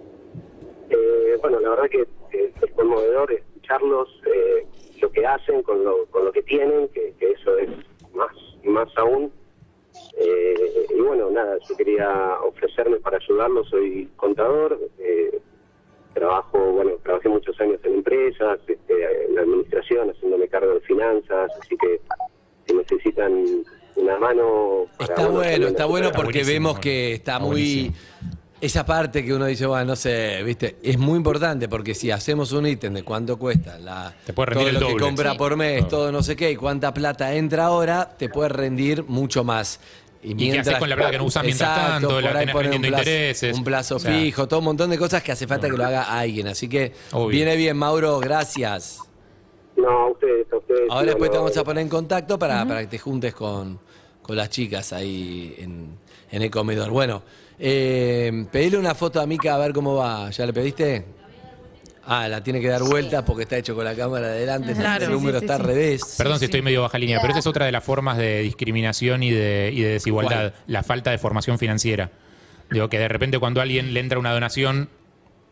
Eh, 0.91 1.37
bueno, 1.41 1.61
la 1.61 1.71
verdad 1.71 1.85
que 1.91 2.07
es 2.33 2.73
conmovedor 2.73 3.33
escucharlos, 3.33 4.09
eh, 4.27 4.67
lo 5.01 5.11
que 5.11 5.27
hacen 5.27 5.62
con 5.62 5.85
lo, 5.85 6.07
con 6.07 6.25
lo 6.25 6.33
que 6.33 6.43
tienen, 6.43 6.89
que, 6.89 7.15
que 7.19 7.33
eso 7.33 7.57
es 7.59 7.69
más, 8.15 8.33
más 8.65 8.89
aún. 8.97 9.33
Eh, 10.19 10.87
y 10.97 11.01
bueno, 11.01 11.31
nada, 11.31 11.57
yo 11.69 11.77
quería 11.77 12.39
ofrecerme 12.41 12.97
para 12.97 13.19
ayudarlos, 13.19 13.69
soy 13.69 14.09
contador, 14.17 14.79
eh, 14.99 15.41
trabajo, 16.15 16.59
bueno, 16.73 16.93
trabajé 17.03 17.29
muchos 17.29 17.61
años 17.61 17.79
en 17.85 17.95
empresas, 17.95 18.59
este, 18.67 19.25
en 19.27 19.35
la 19.35 19.43
administración, 19.43 20.11
haciéndome 20.11 20.49
cargo 20.49 20.75
de 20.75 20.81
finanzas, 20.81 21.51
así 21.61 21.77
que 21.77 22.01
si 22.67 22.75
necesitan 22.75 23.45
una 23.97 24.19
mano... 24.19 24.87
para, 24.99 25.15
Está 25.15 25.29
bueno, 25.29 25.67
está 25.67 25.85
bueno 25.87 26.09
porque 26.13 26.39
buenísimo, 26.39 26.53
vemos 26.55 26.79
que 26.79 27.13
está 27.13 27.33
está 27.35 27.45
muy... 27.45 27.51
buenísimo. 27.51 27.97
Esa 28.59 28.87
parte 28.87 29.23
que 29.23 29.35
uno 29.35 29.45
dice, 29.45 29.66
bueno, 29.66 29.85
no 29.85 29.97
sé, 29.97 30.42
viste, 30.42 30.77
es 30.83 30.97
muy 30.99 31.16
importante 31.19 31.69
porque 31.69 31.95
si 31.95 32.11
hacemos 32.11 32.53
un 32.53 32.66
ítem 32.66 32.95
de 32.95 33.03
cuánto 33.03 33.38
cuesta, 33.38 33.79
la, 33.79 34.14
Te 34.25 34.33
puede 34.33 34.47
rendir 34.55 34.79
todo 34.79 34.88
el 34.88 34.92
lo 34.95 34.97
que 34.99 35.03
compra 35.05 35.33
Sí. 35.33 35.38
por 35.38 35.57
mes, 35.57 35.83
No. 35.83 35.88
todo 35.88 36.11
no 36.12 36.23
sé 36.23 36.37
qué, 36.37 36.51
y 36.53 36.57
cuánta 36.57 36.95
plata 36.95 37.35
entra 37.35 37.66
ahora, 37.66 38.16
te 38.16 38.31
puede 38.31 38.49
rendir 38.49 39.05
mucho 39.05 39.45
más. 39.45 39.79
qué 40.23 40.59
haces 40.59 40.77
con 40.79 40.88
la 40.88 40.97
plata 40.97 41.11
que 41.11 41.19
no 41.19 41.25
usás 41.25 41.45
mientras 41.45 41.69
Exacto, 41.71 42.09
tanto? 42.09 42.21
La 42.23 42.29
por 42.29 42.37
ahí 42.38 42.40
tenés 42.47 42.53
poner 42.55 42.66
un 42.69 42.73
rendiendo 42.73 42.97
plazo, 42.97 43.11
intereses. 43.11 43.57
Un 43.59 43.64
plazo 43.64 43.97
O 43.97 43.99
sea, 43.99 44.12
fijo, 44.19 44.49
todo 44.49 44.59
un 44.61 44.64
montón 44.64 44.88
de 44.90 44.99
cosas 44.99 45.23
que 45.23 45.33
hace 45.33 45.47
falta 45.47 45.69
que 45.69 45.77
lo 45.77 45.85
haga 45.85 46.19
alguien. 46.19 46.49
Así 46.49 46.66
que 46.66 46.92
Obvio. 47.12 47.29
viene 47.29 47.57
bien, 47.57 47.77
Mauro, 47.77 48.19
gracias. 48.21 49.00
No, 49.77 49.87
a 49.90 50.11
ustedes, 50.13 50.50
a 50.50 50.57
ustedes. 50.57 50.81
Ahora 50.88 51.02
no, 51.02 51.07
después 51.09 51.31
te 51.31 51.37
no, 51.37 51.42
vamos 51.44 51.57
a 51.59 51.63
poner 51.65 51.83
en 51.83 51.88
contacto 51.90 52.38
para, 52.38 52.65
para 52.67 52.81
que 52.81 52.87
te 52.87 52.98
juntes 52.98 53.35
con, 53.35 53.79
con 54.23 54.35
las 54.35 54.48
chicas 54.48 54.94
ahí 54.94 55.54
en, 55.59 55.98
en 56.31 56.42
el 56.42 56.50
comedor. 56.50 56.90
Bueno, 56.90 57.22
eh, 57.58 58.46
pedile 58.52 58.79
una 58.79 58.94
foto 58.94 59.20
a 59.20 59.27
Mica 59.27 59.54
a 59.54 59.58
ver 59.58 59.72
cómo 59.72 59.94
va. 59.96 60.31
¿Ya 60.31 60.46
le 60.46 60.52
pediste? 60.52 61.04
Ah, 62.08 62.29
la 62.29 62.40
tiene 62.42 62.60
que 62.60 62.68
dar 62.68 62.83
vuelta 62.85 63.24
porque 63.24 63.42
está 63.42 63.56
hecho 63.58 63.74
con 63.74 63.85
la 63.85 63.94
cámara 63.96 64.29
de 64.29 64.35
adelante, 64.38 64.74
Claro. 64.74 65.06
el 65.06 65.10
número 65.10 65.40
Sí, 65.40 65.40
sí, 65.40 65.44
está 65.46 65.56
sí, 65.56 65.60
al 65.62 65.66
revés. 65.66 66.14
Perdón 66.16 66.38
si 66.38 66.44
estoy 66.44 66.62
medio 66.62 66.83
baja 66.83 66.98
línea, 66.98 67.18
pero 67.20 67.33
esa 67.33 67.40
es 67.40 67.46
otra 67.48 67.66
de 67.66 67.72
las 67.72 67.83
formas 67.83 68.16
de 68.16 68.42
discriminación 68.42 69.24
y 69.24 69.33
de, 69.33 69.70
y 69.74 69.81
de 69.83 69.88
desigualdad, 69.88 70.54
la 70.68 70.85
falta 70.85 71.10
de 71.10 71.18
formación 71.18 71.58
financiera. 71.58 72.12
Digo 72.70 72.88
que 72.88 73.00
de 73.00 73.08
repente 73.08 73.40
cuando 73.40 73.58
a 73.60 73.64
alguien 73.64 73.92
le 73.92 73.98
entra 74.00 74.20
una 74.20 74.33
donación, 74.33 74.88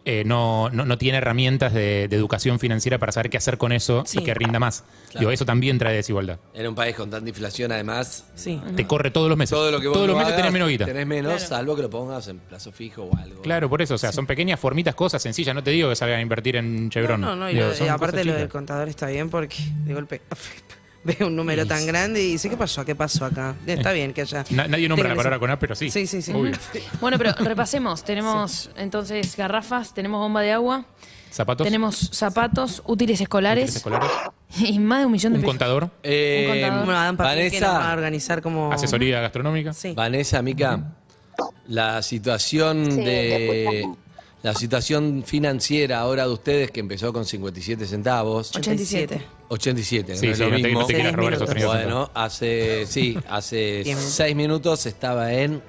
eh, 0.06 0.22
no, 0.26 0.68
no, 0.70 0.84
no 0.84 0.98
tiene 0.98 1.18
herramientas 1.18 1.72
de, 1.72 2.08
de 2.08 2.16
educación 2.16 2.58
financiera 2.58 2.98
para 2.98 3.10
saber 3.12 3.30
qué 3.30 3.36
hacer 3.38 3.56
con 3.58 3.72
eso 3.72 4.02
Sí. 4.06 4.18
y 4.20 4.24
que 4.24 4.34
rinda 4.34 4.58
más. 4.58 4.84
Claro. 5.10 5.20
Digo, 5.20 5.30
eso 5.30 5.44
también 5.46 5.78
trae 5.78 5.94
desigualdad. 5.94 6.38
En 6.52 6.66
un 6.68 6.74
país 6.74 6.94
con 6.94 7.08
tanta 7.10 7.28
inflación, 7.28 7.72
además, 7.72 8.26
Sí. 8.34 8.60
Te 8.76 8.86
corre 8.86 9.10
todos 9.10 9.28
los 9.28 9.38
meses. 9.38 9.50
todo 9.56 9.70
lo 9.70 9.80
que 9.80 9.86
vos 9.88 9.94
todos 9.94 10.06
los 10.08 10.14
no 10.14 10.18
meses 10.18 10.32
hagas, 10.34 10.42
tenés 10.42 10.52
menos 10.52 10.68
guita. 10.68 10.84
Tenés 10.84 11.06
menos, 11.06 11.42
salvo 11.42 11.74
que 11.76 11.82
lo 11.82 11.90
pongas 11.90 12.28
en 12.28 12.38
plazo 12.38 12.70
fijo 12.72 13.04
o 13.04 13.16
algo. 13.16 13.42
Claro, 13.42 13.68
por 13.70 13.80
eso, 13.82 13.94
o 13.94 13.98
sea, 13.98 14.12
son 14.12 14.26
pequeñas 14.26 14.60
formitas, 14.60 14.94
cosas 14.94 15.22
sencillas. 15.22 15.54
No 15.54 15.62
te 15.62 15.70
digo 15.70 15.88
que 15.88 15.96
salgan 15.96 16.18
a 16.18 16.22
invertir 16.22 16.56
en 16.56 16.90
Chevron. 16.90 17.20
No, 17.20 17.34
no, 17.34 17.48
y 17.50 17.54
Digo, 17.54 17.68
lo- 17.68 17.74
son 17.74 17.86
y 17.86 17.90
aparte 17.90 18.24
lo 18.24 18.34
del 18.34 18.48
contador 18.48 18.88
está 18.88 19.06
bien 19.06 19.30
porque 19.30 19.56
de 19.86 19.94
golpe 19.94 20.20
ve 21.18 21.18
un 21.24 21.36
número 21.36 21.66
tan 21.66 21.86
grande 21.86 22.22
y 22.22 22.32
dice, 22.32 22.48
¿qué 22.50 22.56
pasó? 22.56 22.84
¿Qué 22.84 22.94
pasó 22.94 23.24
acá? 23.26 23.54
Está 23.66 23.92
bien 23.92 24.12
que 24.12 24.22
haya... 24.22 24.44
Na- 24.50 24.66
nadie 24.68 24.88
nombra 24.88 25.08
la 25.10 25.14
palabra 25.14 25.36
ese- 25.36 25.40
con 25.40 25.50
A, 25.50 25.58
pero 25.58 25.74
sí. 25.74 25.90
Sí, 25.90 26.06
sí, 26.06 26.22
sí. 26.22 26.32
Obvio. 26.32 26.52
Bueno, 27.00 27.18
pero 27.18 27.32
repasemos. 27.38 28.02
Tenemos 28.04 28.70
entonces 28.76 29.36
garrafas, 29.36 29.92
tenemos 29.94 30.18
bomba 30.20 30.40
de 30.40 30.52
agua, 30.52 30.86
Zapatos. 31.30 31.64
tenemos 31.66 32.10
zapatos, 32.12 32.82
útiles 32.86 33.20
escolares, 33.20 33.64
útiles 33.64 33.76
escolares, 33.76 34.10
y 34.58 34.78
más 34.78 35.00
de 35.00 35.06
un 35.06 35.12
millón 35.12 35.32
de 35.32 35.38
Un 35.38 35.42
pesos. 35.42 35.52
contador. 35.52 35.90
Eh, 36.02 36.44
Un 36.46 36.52
contador. 36.52 36.84
Bueno, 36.86 36.86
que 36.86 36.86
nos 36.86 36.88
va 36.88 37.08
a 37.08 37.12
Vanessa, 37.12 37.92
organizar 37.92 38.42
como... 38.42 38.72
Asesoría 38.72 39.20
gastronómica. 39.20 39.72
Sí. 39.72 39.92
Vanessa, 39.94 40.40
Mica, 40.42 40.92
la 41.66 42.02
situación 42.02 42.86
Sí, 42.90 42.96
te 42.98 43.02
de 43.04 43.64
escuchamos. 43.80 43.98
La 44.44 44.54
situación 44.54 45.24
financiera 45.26 45.98
ahora 46.00 46.26
de 46.26 46.32
ustedes 46.32 46.70
que 46.70 46.78
empezó 46.80 47.12
con 47.12 47.24
57 47.24 47.86
centavos, 47.86 48.54
87. 48.54 49.20
87, 49.48 50.12
que 50.12 50.18
Sí, 50.18 50.26
no 50.26 50.32
es 50.32 50.38
sí, 50.38 50.44
lo 50.44 50.50
no 50.50 50.56
te, 50.56 50.62
mismo. 50.62 50.80
no 50.80 50.86
te 50.86 50.94
quieras 50.94 51.12
robar 51.14 51.32
esos 51.34 51.48
minutos. 51.48 51.72
30 51.72 51.84
Bueno, 51.86 52.10
hace 52.14 52.86
sí, 52.86 53.18
hace 53.28 53.56
Diez 53.84 53.86
minutos. 53.96 54.12
6 54.14 54.36
minutos 54.36 54.86
estaba 54.86 55.32
en 55.32 55.62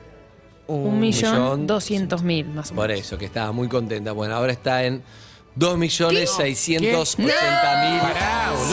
Un 0.67 0.99
millón 0.99 1.67
doscientos 1.67 2.21
mil, 2.23 2.47
más 2.49 2.71
o 2.71 2.75
por 2.75 2.89
menos. 2.89 3.05
eso 3.05 3.17
que 3.17 3.25
estaba 3.25 3.51
muy 3.51 3.67
contenta. 3.69 4.11
Bueno, 4.11 4.35
ahora 4.35 4.51
está 4.51 4.83
en 4.83 5.03
2 5.55 5.77
millones 5.77 6.29
680 6.31 7.29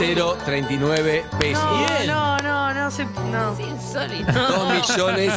mil 0.01 0.37
039 0.45 1.25
pesos. 1.39 1.63
No, 2.07 2.39
no, 2.39 2.75
no, 2.75 2.91
se, 2.91 3.05
no. 3.05 3.57
Insólito. 3.61 4.33
2 4.33 4.91
millones 4.91 5.33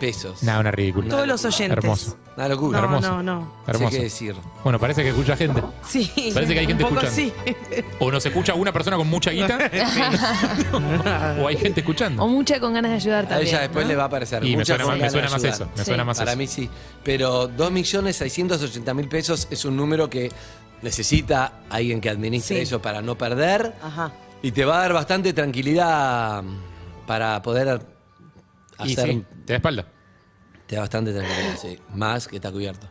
680 0.00 0.06
mil 0.06 0.06
39 0.08 0.32
pesos. 0.34 0.42
Nada, 0.42 0.60
una 0.60 0.70
ridícula. 0.70 1.08
Todos 1.08 1.26
los 1.26 1.44
oyentes. 1.44 1.78
Hermoso. 1.78 2.16
Una 2.36 2.48
locura. 2.48 2.78
No, 2.80 2.84
hermoso. 2.86 3.08
no, 3.08 3.22
no. 3.22 3.40
No 3.40 3.46
sé 3.66 3.70
Hermoso. 3.70 3.96
qué 3.96 4.02
decir. 4.02 4.34
Bueno, 4.64 4.78
parece 4.78 5.02
que 5.02 5.08
escucha 5.10 5.36
gente. 5.36 5.62
Sí. 5.86 6.10
Parece 6.34 6.54
que 6.54 6.60
hay 6.60 6.66
gente 6.66 6.84
un 6.84 6.90
poco 6.90 7.02
escuchando. 7.02 7.42
sí. 7.44 7.84
O 7.98 8.10
nos 8.10 8.24
escucha 8.24 8.54
una 8.54 8.72
persona 8.72 8.96
con 8.96 9.08
mucha 9.08 9.30
guita. 9.30 9.58
o 11.40 11.46
hay 11.48 11.56
gente 11.56 11.80
O 11.80 11.82
escuchando. 11.82 12.26
mucha 12.26 12.58
con 12.60 12.72
ganas 12.74 12.90
de 12.92 12.96
ayudar 12.96 13.24
A 13.26 13.28
también. 13.28 13.48
ella 13.48 13.60
después 13.60 13.84
¿no? 13.84 13.88
le 13.90 13.96
va 13.96 14.02
a 14.04 14.06
aparecer. 14.06 14.44
Y 14.44 14.50
me 14.52 14.56
muchas 14.58 14.76
suena 14.76 14.86
más- 14.92 14.98
me 15.00 15.10
suena 15.10 15.28
más 15.30 15.44
eso, 15.44 15.68
me 15.76 15.84
suena 15.84 16.04
más 16.04 16.18
Para 16.18 16.30
eso. 16.32 16.38
mí 16.38 16.46
sí. 16.46 16.68
Pero 17.04 17.48
2 17.48 17.70
millones 17.72 18.16
680 18.16 18.94
mil 18.94 19.08
pesos 19.08 19.48
es 19.50 19.64
un 19.64 19.76
número 19.76 20.08
que 20.08 20.30
necesita 20.82 21.52
alguien 21.68 22.00
que 22.00 22.08
administre 22.10 22.56
Sí. 22.56 22.62
eso 22.62 22.80
para 22.80 23.02
no 23.02 23.16
perder. 23.18 23.74
Ajá. 23.82 24.12
Y 24.42 24.52
te 24.52 24.64
va 24.64 24.78
a 24.78 24.80
dar 24.80 24.92
bastante 24.94 25.32
tranquilidad 25.34 26.42
para 27.06 27.42
poder 27.42 27.80
hacer. 28.84 29.06
sí, 29.08 29.24
te 29.46 29.52
da 29.52 29.56
espalda. 29.56 29.86
Te 30.66 30.76
da 30.76 30.82
bastante 30.82 31.12
tranquilidad, 31.12 31.56
sí. 31.60 31.78
Más 31.94 32.28
que 32.28 32.36
está 32.36 32.50
cubierto. 32.52 32.88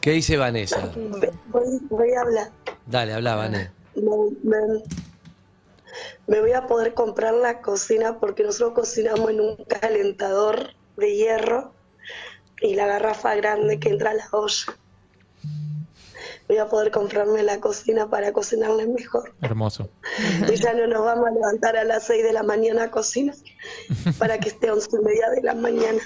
¿Qué 0.00 0.12
dice 0.12 0.36
Vanessa? 0.36 0.90
Voy, 1.46 1.64
voy 1.90 2.12
a 2.12 2.20
hablar. 2.20 2.50
Dale, 2.86 3.12
habla, 3.14 3.34
Vanessa. 3.34 3.72
Me, 3.96 4.02
me- 4.44 4.82
me 6.28 6.40
voy 6.40 6.52
a 6.52 6.66
poder 6.66 6.94
comprar 6.94 7.34
la 7.34 7.60
cocina 7.62 8.18
porque 8.20 8.44
nosotros 8.44 8.72
cocinamos 8.74 9.30
en 9.30 9.40
un 9.40 9.56
calentador 9.64 10.74
de 10.96 11.16
hierro 11.16 11.72
y 12.60 12.74
la 12.74 12.86
garrafa 12.86 13.34
grande 13.34 13.80
que 13.80 13.88
entra 13.88 14.10
a 14.10 14.14
la 14.14 14.28
olla. 14.32 14.76
Voy 16.48 16.56
a 16.58 16.66
poder 16.66 16.90
comprarme 16.90 17.42
la 17.42 17.60
cocina 17.60 18.08
para 18.08 18.32
cocinarle 18.32 18.86
mejor. 18.86 19.34
Hermoso. 19.42 19.90
Y 20.50 20.56
ya 20.56 20.72
no 20.72 20.86
nos 20.86 21.04
vamos 21.04 21.26
a 21.28 21.30
levantar 21.30 21.76
a 21.76 21.84
las 21.84 22.06
6 22.06 22.22
de 22.24 22.32
la 22.32 22.42
mañana 22.42 22.84
a 22.84 22.90
cocinar 22.90 23.34
para 24.18 24.38
que 24.38 24.48
esté 24.48 24.68
a 24.68 24.72
11 24.74 24.88
y 25.00 25.04
media 25.04 25.28
de 25.30 25.42
la 25.42 25.54
mañana 25.54 26.00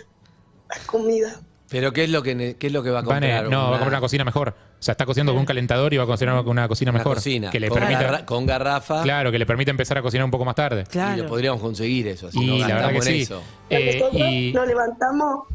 la 0.68 0.86
comida. 0.86 1.40
Pero 1.68 1.92
¿qué 1.92 2.04
es 2.04 2.10
lo 2.10 2.22
que, 2.22 2.56
qué 2.58 2.66
es 2.66 2.72
lo 2.72 2.82
que 2.82 2.90
va 2.90 2.98
a 2.98 3.02
Vane, 3.02 3.28
comprar? 3.30 3.48
no, 3.50 3.60
va 3.62 3.66
a 3.68 3.70
comprar 3.70 3.88
una 3.88 4.00
cocina 4.00 4.24
mejor. 4.24 4.50
O 4.50 4.82
sea, 4.82 4.92
está 4.92 5.06
cocinando 5.06 5.32
con 5.32 5.40
un 5.40 5.46
calentador 5.46 5.94
y 5.94 5.96
va 5.96 6.04
a 6.04 6.06
cocinar 6.06 6.36
con 6.42 6.48
una 6.50 6.68
cocina 6.68 6.90
Una 6.90 6.98
mejor. 6.98 7.14
cocina 7.14 7.50
que 7.50 7.60
le 7.60 7.68
con, 7.68 7.78
permita. 7.78 8.02
garra- 8.02 8.26
con 8.26 8.44
garrafa. 8.44 9.02
Claro, 9.04 9.30
que 9.32 9.38
le 9.38 9.46
permite 9.46 9.70
empezar 9.70 9.96
a 9.96 10.02
cocinar 10.02 10.24
un 10.26 10.30
poco 10.30 10.44
más 10.44 10.54
tarde. 10.56 10.82
Y 10.82 10.90
Claro. 10.90 11.22
lo 11.22 11.28
podríamos 11.28 11.62
conseguir 11.62 12.08
eso. 12.08 12.26
Así 12.26 12.38
Y 12.42 12.58
no 12.60 12.68
la 12.68 12.74
verdad 12.74 12.92
que 12.92 13.02
sí. 13.02 13.22
eso. 13.22 13.42
Eh, 13.70 13.96
nosotros 14.00 14.20
y 14.28 14.52
nos 14.52 14.66
levantamos, 14.66 15.46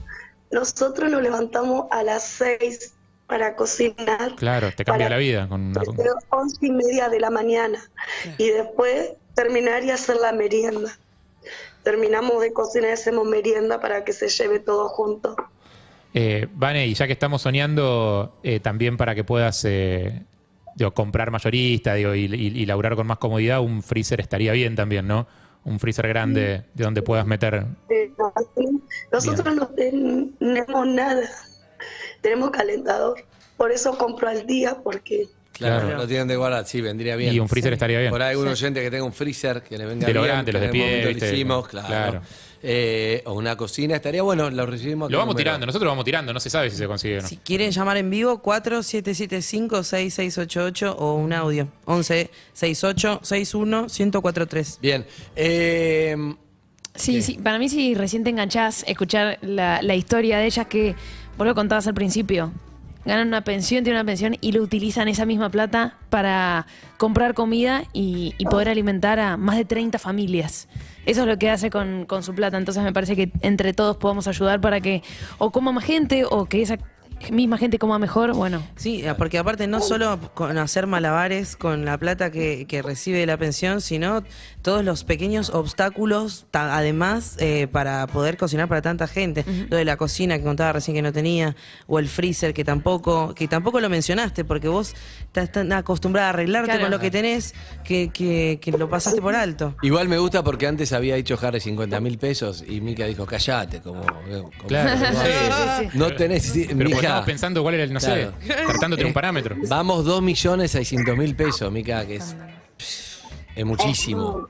nosotros 0.49 1.11
nos 1.11 1.21
levantamos 1.21 1.85
a 1.91 2.01
las 2.03 2.23
6 2.23 2.93
para 3.27 3.55
cocinar. 3.55 4.35
claro, 4.35 4.71
te 4.75 4.85
cambia 4.85 5.09
la 5.09 5.17
vida 5.17 5.47
con 5.49 5.61
una 5.61 5.81
Pero 5.97 6.13
once 6.29 6.57
y 6.61 6.71
media 6.71 7.09
de 7.09 7.19
la 7.19 7.29
mañana 7.29 7.79
y 8.37 8.49
después 8.49 9.11
terminar 9.35 9.83
y 9.83 9.91
hacer 9.91 10.15
la 10.17 10.31
merienda. 10.31 10.97
Terminamos 11.83 12.41
de 12.41 12.51
cocinar 12.53 12.89
y 12.89 12.93
hacemos 12.93 13.25
merienda 13.27 13.79
para 13.79 14.03
que 14.03 14.11
se 14.13 14.27
lleve 14.29 14.59
todo 14.59 14.89
junto. 14.89 15.35
Eh, 16.13 16.47
Vane, 16.53 16.87
y 16.87 16.93
ya 16.93 17.05
que 17.05 17.13
estamos 17.13 17.41
soñando, 17.41 18.37
eh, 18.43 18.59
también 18.59 18.97
para 18.97 19.13
que 19.13 19.23
puedas 19.23 19.63
eh, 19.65 20.23
digo, 20.75 20.93
comprar 20.93 21.31
mayorista 21.31 21.93
digo, 21.93 22.15
y, 22.15 22.25
y- 22.25 22.59
y 22.61 22.65
laburar 22.65 22.95
con 22.95 23.07
más 23.07 23.17
comodidad, 23.19 23.61
un 23.61 23.83
freezer 23.83 24.19
estaría 24.21 24.51
bien 24.53 24.75
también, 24.75 25.05
¿no? 25.07 25.27
Un 25.63 25.79
freezer 25.79 26.07
grande 26.07 26.63
de 26.73 26.83
donde 26.83 27.01
puedas 27.01 27.25
meter. 27.27 27.65
Eh, 27.89 28.11
Nosotros 29.11 29.55
no 29.55 29.67
tenemos 29.67 30.87
nada, 30.87 31.29
tenemos 32.21 32.51
calentador. 32.51 33.23
Por 33.57 33.71
eso 33.71 33.97
compro 33.97 34.29
al 34.29 34.45
día, 34.45 34.77
porque 34.83 35.25
Claro, 35.53 35.85
Claro. 35.87 36.01
lo 36.03 36.07
tienen 36.07 36.27
de 36.27 36.35
guardar, 36.35 36.67
sí, 36.67 36.81
vendría 36.81 37.15
bien. 37.15 37.33
Y 37.33 37.39
un 37.39 37.49
freezer 37.49 37.73
estaría 37.73 37.97
bien. 37.97 38.11
Por 38.11 38.21
ahí 38.21 38.33
algún 38.33 38.47
oyente 38.47 38.79
que 38.79 38.91
tenga 38.91 39.03
un 39.03 39.11
freezer 39.13 39.63
que 39.63 39.75
le 39.75 39.87
venga 39.87 40.05
De 40.05 40.13
lo 40.13 40.21
bien. 40.21 40.33
grande, 40.35 40.51
que 40.51 40.57
los 40.59 40.61
de 40.61 40.69
pie, 40.69 41.03
lo 41.03 41.09
hicimos, 41.09 41.67
claro. 41.67 41.87
Claro. 41.87 42.21
Eh, 42.61 43.23
o 43.25 43.33
una 43.33 43.55
cocina, 43.55 43.95
estaría 43.95 44.21
bueno, 44.21 44.51
lo 44.51 44.67
recibimos. 44.67 45.09
Lo 45.09 45.15
¿qué 45.15 45.17
vamos 45.17 45.33
número? 45.33 45.43
tirando, 45.45 45.65
nosotros 45.65 45.85
lo 45.85 45.89
vamos 45.91 46.05
tirando, 46.05 46.31
no 46.31 46.39
se 46.39 46.51
sabe 46.51 46.69
si 46.69 46.77
se 46.77 46.85
consigue 46.85 47.17
o 47.17 47.21
no. 47.23 47.27
Si 47.27 47.37
quieren 47.37 47.71
llamar 47.71 47.97
en 47.97 48.07
vivo, 48.11 48.39
4775-6688 48.43 50.95
o 50.97 51.13
un 51.15 51.33
audio. 51.33 51.67
11 51.85 52.29
68 52.53 53.19
61 53.23 53.87
1043. 53.89 54.79
Bien. 54.81 55.05
Eh, 55.35 56.15
Sí, 56.95 57.21
sí, 57.21 57.35
para 57.37 57.59
mí 57.59 57.69
sí, 57.69 57.93
recién 57.93 58.23
te 58.23 58.31
enganchás, 58.31 58.83
escuchar 58.87 59.37
la, 59.43 59.83
la 59.83 59.93
historia 59.93 60.39
de 60.39 60.47
ellas 60.47 60.65
que 60.65 60.95
vos 61.37 61.47
lo 61.47 61.55
contabas 61.55 61.87
al 61.87 61.93
principio. 61.93 62.51
Ganan 63.05 63.29
una 63.29 63.41
pensión, 63.41 63.85
tienen 63.85 64.01
una 64.01 64.05
pensión 64.05 64.35
y 64.41 64.51
lo 64.51 64.61
utilizan 64.61 65.07
esa 65.07 65.25
misma 65.25 65.49
plata 65.49 65.95
para 66.09 66.67
comprar 66.97 67.33
comida 67.33 67.83
y, 67.93 68.35
poder 68.49 68.67
alimentar 68.67 69.17
a 69.19 69.37
más 69.37 69.55
de 69.55 69.63
30 69.63 69.97
familias. 69.97 70.67
Eso 71.05 71.21
es 71.21 71.27
lo 71.27 71.37
que 71.37 71.49
hace 71.49 71.69
con, 71.69 72.05
con 72.05 72.21
su 72.21 72.35
plata. 72.35 72.57
Entonces 72.57 72.83
me 72.83 72.91
parece 72.91 73.15
que 73.15 73.31
entre 73.41 73.73
todos 73.73 73.95
podamos 73.95 74.27
ayudar 74.27 74.59
para 74.59 74.81
que 74.81 75.03
o 75.37 75.51
coma 75.51 75.71
más 75.71 75.85
gente 75.85 76.25
o 76.29 76.45
que 76.45 76.61
esa 76.61 76.77
misma 77.31 77.57
gente 77.57 77.77
coma 77.79 77.99
mejor. 77.99 78.33
Bueno, 78.33 78.63
Sí, 78.75 79.03
porque 79.17 79.37
aparte 79.37 79.67
no 79.67 79.81
solo 79.81 80.19
con 80.33 80.57
hacer 80.57 80.87
malabares 80.87 81.55
con 81.55 81.83
la 81.85 81.97
plata 81.97 82.31
que, 82.31 82.65
que 82.67 82.81
recibe 82.81 83.25
la 83.25 83.37
pensión, 83.37 83.81
sino 83.81 84.23
todos 84.61 84.83
los 84.83 85.03
pequeños 85.03 85.49
obstáculos, 85.49 86.45
ta- 86.51 86.77
además, 86.77 87.35
eh, 87.39 87.67
para 87.71 88.07
poder 88.07 88.37
cocinar 88.37 88.67
para 88.67 88.81
tanta 88.81 89.07
gente. 89.07 89.45
Lo 89.69 89.77
de 89.77 89.85
la 89.85 89.97
cocina 89.97 90.37
que 90.37 90.43
contaba 90.43 90.73
recién 90.73 90.95
que 90.95 91.01
no 91.01 91.11
tenía, 91.13 91.55
o 91.87 91.99
el 91.99 92.07
freezer 92.07 92.53
que 92.53 92.63
tampoco, 92.63 93.33
que 93.33 93.47
tampoco 93.47 93.79
lo 93.79 93.89
mencionaste, 93.89 94.43
porque 94.45 94.67
vos 94.67 94.93
estás 95.21 95.51
tan 95.51 95.71
acostumbrada 95.73 96.27
a 96.27 96.29
arreglarte 96.31 96.67
Claro. 96.71 96.81
con 96.83 96.91
lo 96.91 96.99
que 96.99 97.11
tenés 97.11 97.53
que, 97.83 98.09
que, 98.09 98.59
que 98.61 98.71
lo 98.71 98.89
pasaste 98.89 99.21
por 99.21 99.35
alto. 99.35 99.75
igual 99.81 100.07
me 100.09 100.17
gusta 100.17 100.43
porque 100.43 100.67
antes 100.67 100.91
había 100.93 101.15
dicho 101.15 101.37
Harry 101.41 101.59
50 101.59 101.99
mil 101.99 102.17
pesos 102.17 102.63
y 102.67 102.81
Mica 102.81 103.05
dijo, 103.05 103.25
callate, 103.25 103.81
como... 103.81 104.05
como- 104.05 104.49
Claro. 104.67 104.91
como- 105.11 105.23
Sí, 105.23 105.89
No 105.97 106.13
tenés... 106.15 106.51
Pero 106.67 106.75
Mica, 106.89 107.06
estamos 107.07 107.25
pensando 107.25 107.61
cuál 107.63 107.75
era 107.75 107.83
el, 107.83 107.93
no 107.93 107.99
Claro. 107.99 108.31
sé, 108.41 108.53
tratando 108.65 108.95
de 108.95 109.01
tener 109.01 109.05
un 109.05 109.11
Eh, 109.11 109.13
parámetro. 109.13 109.55
Vamos 109.67 110.05
2 110.05 110.21
millones 110.21 110.71
600 110.71 111.17
mil 111.17 111.35
pesos, 111.35 111.71
Mica, 111.71 112.05
que 112.05 112.15
es, 112.17 112.35
es 113.55 113.65
muchísimo. 113.65 114.47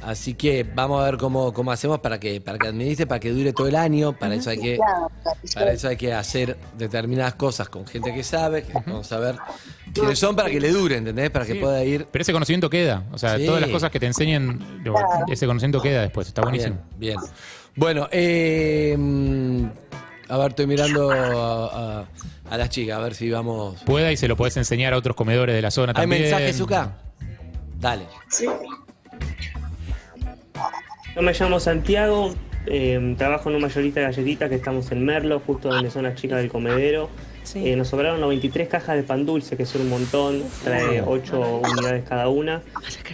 Así 0.00 0.34
que 0.34 0.62
vamos 0.62 1.02
a 1.02 1.06
ver 1.06 1.16
cómo, 1.18 1.52
cómo 1.52 1.72
hacemos 1.72 1.98
para 1.98 2.20
que, 2.20 2.40
para 2.40 2.56
que 2.56 2.68
administre, 2.68 3.04
para 3.06 3.18
que 3.18 3.30
dure 3.30 3.52
todo 3.52 3.66
el 3.66 3.74
año. 3.74 4.12
Para 4.16 4.36
eso 4.36 4.48
hay 4.50 4.58
que, 4.58 4.78
para 5.54 5.72
eso 5.72 5.88
hay 5.88 5.96
que 5.96 6.14
hacer 6.14 6.56
determinadas 6.78 7.34
cosas 7.34 7.68
con 7.68 7.84
gente 7.84 8.14
que 8.14 8.22
sabe, 8.22 8.62
que 8.62 8.72
vamos 8.86 9.10
a 9.10 9.18
ver 9.18 9.36
quiénes 9.92 10.18
son 10.18 10.36
para 10.36 10.50
que 10.50 10.60
le 10.60 10.70
dure, 10.70 10.96
¿entendés? 10.98 11.30
Para 11.30 11.44
que 11.44 11.56
pueda 11.56 11.82
ir 11.84 12.06
Pero 12.12 12.22
ese 12.22 12.32
conocimiento 12.32 12.70
queda. 12.70 13.02
O 13.12 13.18
sea, 13.18 13.36
Sí. 13.38 13.44
todas 13.44 13.60
las 13.60 13.70
cosas 13.70 13.90
que 13.90 13.98
te 13.98 14.06
enseñen, 14.06 14.82
ese 15.28 15.46
conocimiento 15.46 15.82
queda 15.82 16.02
después. 16.02 16.28
Está 16.28 16.42
buenísimo. 16.42 16.76
Bien, 16.96 17.18
bien. 17.18 17.32
Bueno, 17.74 18.08
eh, 18.12 18.96
A 20.28 20.36
ver, 20.38 20.48
estoy 20.50 20.66
mirando 20.66 21.10
a, 21.10 22.00
a- 22.00 22.04
a 22.50 22.56
las 22.56 22.70
chicas, 22.70 22.96
a 22.98 23.00
ver 23.00 23.14
si 23.14 23.30
vamos. 23.30 23.82
Pueda 23.84 24.10
y 24.12 24.16
se 24.16 24.26
lo 24.28 24.36
podés 24.36 24.56
enseñar 24.56 24.94
a 24.94 24.96
otros 24.96 25.14
comedores 25.16 25.54
de 25.54 25.62
la 25.62 25.70
zona 25.70 25.92
¿Hay 25.94 26.02
también. 26.02 26.22
mensajes, 26.22 26.56
Zuka? 26.56 26.92
Dale. 27.80 28.04
Sí. 28.28 28.46
Yo 31.14 31.22
me 31.22 31.32
llamo 31.32 31.60
Santiago, 31.60 32.34
eh, 32.66 33.14
trabajo 33.18 33.48
en 33.50 33.56
un 33.56 33.62
mayorista 33.62 34.00
de 34.00 34.06
galletitas 34.06 34.48
que 34.48 34.54
estamos 34.56 34.90
en 34.92 35.04
Merlo, 35.04 35.40
justo 35.46 35.68
donde 35.68 35.90
son 35.90 36.04
las 36.04 36.14
chicas 36.14 36.38
del 36.38 36.50
comedero. 36.50 37.08
Sí. 37.42 37.66
Eh, 37.70 37.76
nos 37.76 37.88
sobraron 37.88 38.20
93 38.20 38.68
cajas 38.68 38.96
de 38.96 39.02
pan 39.02 39.24
dulce, 39.24 39.56
que 39.56 39.64
son 39.64 39.82
un 39.82 39.88
montón, 39.88 40.42
trae 40.64 41.00
8 41.02 41.62
unidades 41.64 42.04
cada 42.08 42.28
una. 42.28 42.62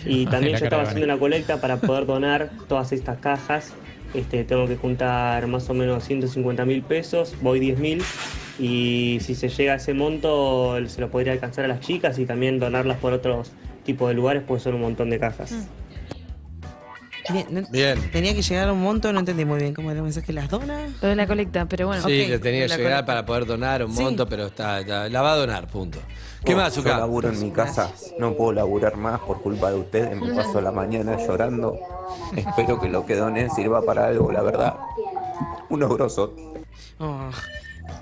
Y 0.05 0.27
también 0.27 0.57
yo 0.59 0.65
estaba 0.65 0.83
haciendo 0.83 1.05
una 1.05 1.19
colecta 1.19 1.61
para 1.61 1.77
poder 1.77 2.05
donar 2.07 2.51
todas 2.69 2.91
estas 2.93 3.19
cajas. 3.19 3.73
Este, 4.15 4.45
tengo 4.45 4.67
que 4.69 4.77
juntar 4.77 5.47
más 5.49 5.69
o 5.69 5.75
menos 5.75 6.05
150 6.05 6.65
mil 6.65 6.83
pesos, 6.83 7.35
voy 7.43 7.59
10 7.61 7.79
mil. 7.79 8.03
Y 8.59 9.19
si 9.21 9.35
se 9.35 9.49
llega 9.49 9.73
a 9.73 9.77
ese 9.77 9.95
monto, 9.95 10.77
se 10.87 11.01
lo 11.01 11.11
podría 11.11 11.33
alcanzar 11.33 11.65
a 11.65 11.69
las 11.69 11.81
chicas 11.81 12.19
y 12.21 12.25
también 12.27 12.61
donarlas 12.61 12.99
por 12.99 13.13
otros 13.13 13.51
tipos 13.85 14.09
de 14.09 14.15
lugares, 14.15 14.43
porque 14.47 14.63
son 14.63 14.75
un 14.75 14.83
montón 14.83 15.11
de 15.11 15.19
cajas. 15.19 15.53
Bien, 17.33 17.47
no- 17.51 17.63
Bien. 17.71 17.99
Tenía 18.13 18.35
que 18.35 18.43
llegar 18.43 18.69
a 18.69 18.73
un 18.73 18.83
monto, 18.83 19.11
no 19.13 19.19
entendí 19.21 19.45
muy 19.47 19.59
bien 19.59 19.73
cómo 19.75 19.91
era 19.91 19.99
el 19.99 20.05
mensaje. 20.05 20.33
¿Las 20.33 20.49
dona? 20.51 20.79
Lo 21.01 21.09
de 21.09 21.17
la 21.17 21.27
colecta, 21.27 21.67
pero 21.67 21.87
bueno. 21.87 22.03
Sí, 22.07 22.23
ok, 22.23 22.29
le 22.29 22.39
tenía 22.39 22.61
que 22.67 22.69
llegar 22.69 22.79
colecta. 22.79 23.07
para 23.07 23.27
poder 23.27 23.47
donar 23.47 23.85
un 23.85 23.95
Sí. 23.97 24.03
monto, 24.03 24.29
pero 24.29 24.47
está, 24.47 24.81
está- 24.81 25.09
la 25.09 25.23
va 25.23 25.33
a 25.33 25.37
donar, 25.37 25.67
punto. 25.67 25.99
¿Qué 26.45 26.55
más, 26.55 26.75
Yo 26.75 26.83
Zuka? 26.83 26.99
laburo 26.99 27.29
en 27.31 27.41
mi 27.41 27.51
casa, 27.51 27.91
no 28.19 28.35
puedo 28.35 28.53
laburar 28.53 28.97
más 28.97 29.21
por 29.21 29.41
culpa 29.41 29.71
de 29.71 29.79
ustedes, 29.79 30.21
me 30.21 30.35
paso 30.35 30.61
la 30.61 30.71
mañana 30.71 31.17
llorando. 31.17 31.79
Espero 32.37 32.79
que 32.81 32.89
lo 32.89 33.07
que 33.07 33.17
donen 33.17 33.51
sirva 33.51 33.81
para 33.83 34.07
algo, 34.07 34.31
la 34.31 34.43
verdad. 34.43 34.77
Unos 35.71 35.91
grosos. 35.95 36.31
Oh, 36.99 37.31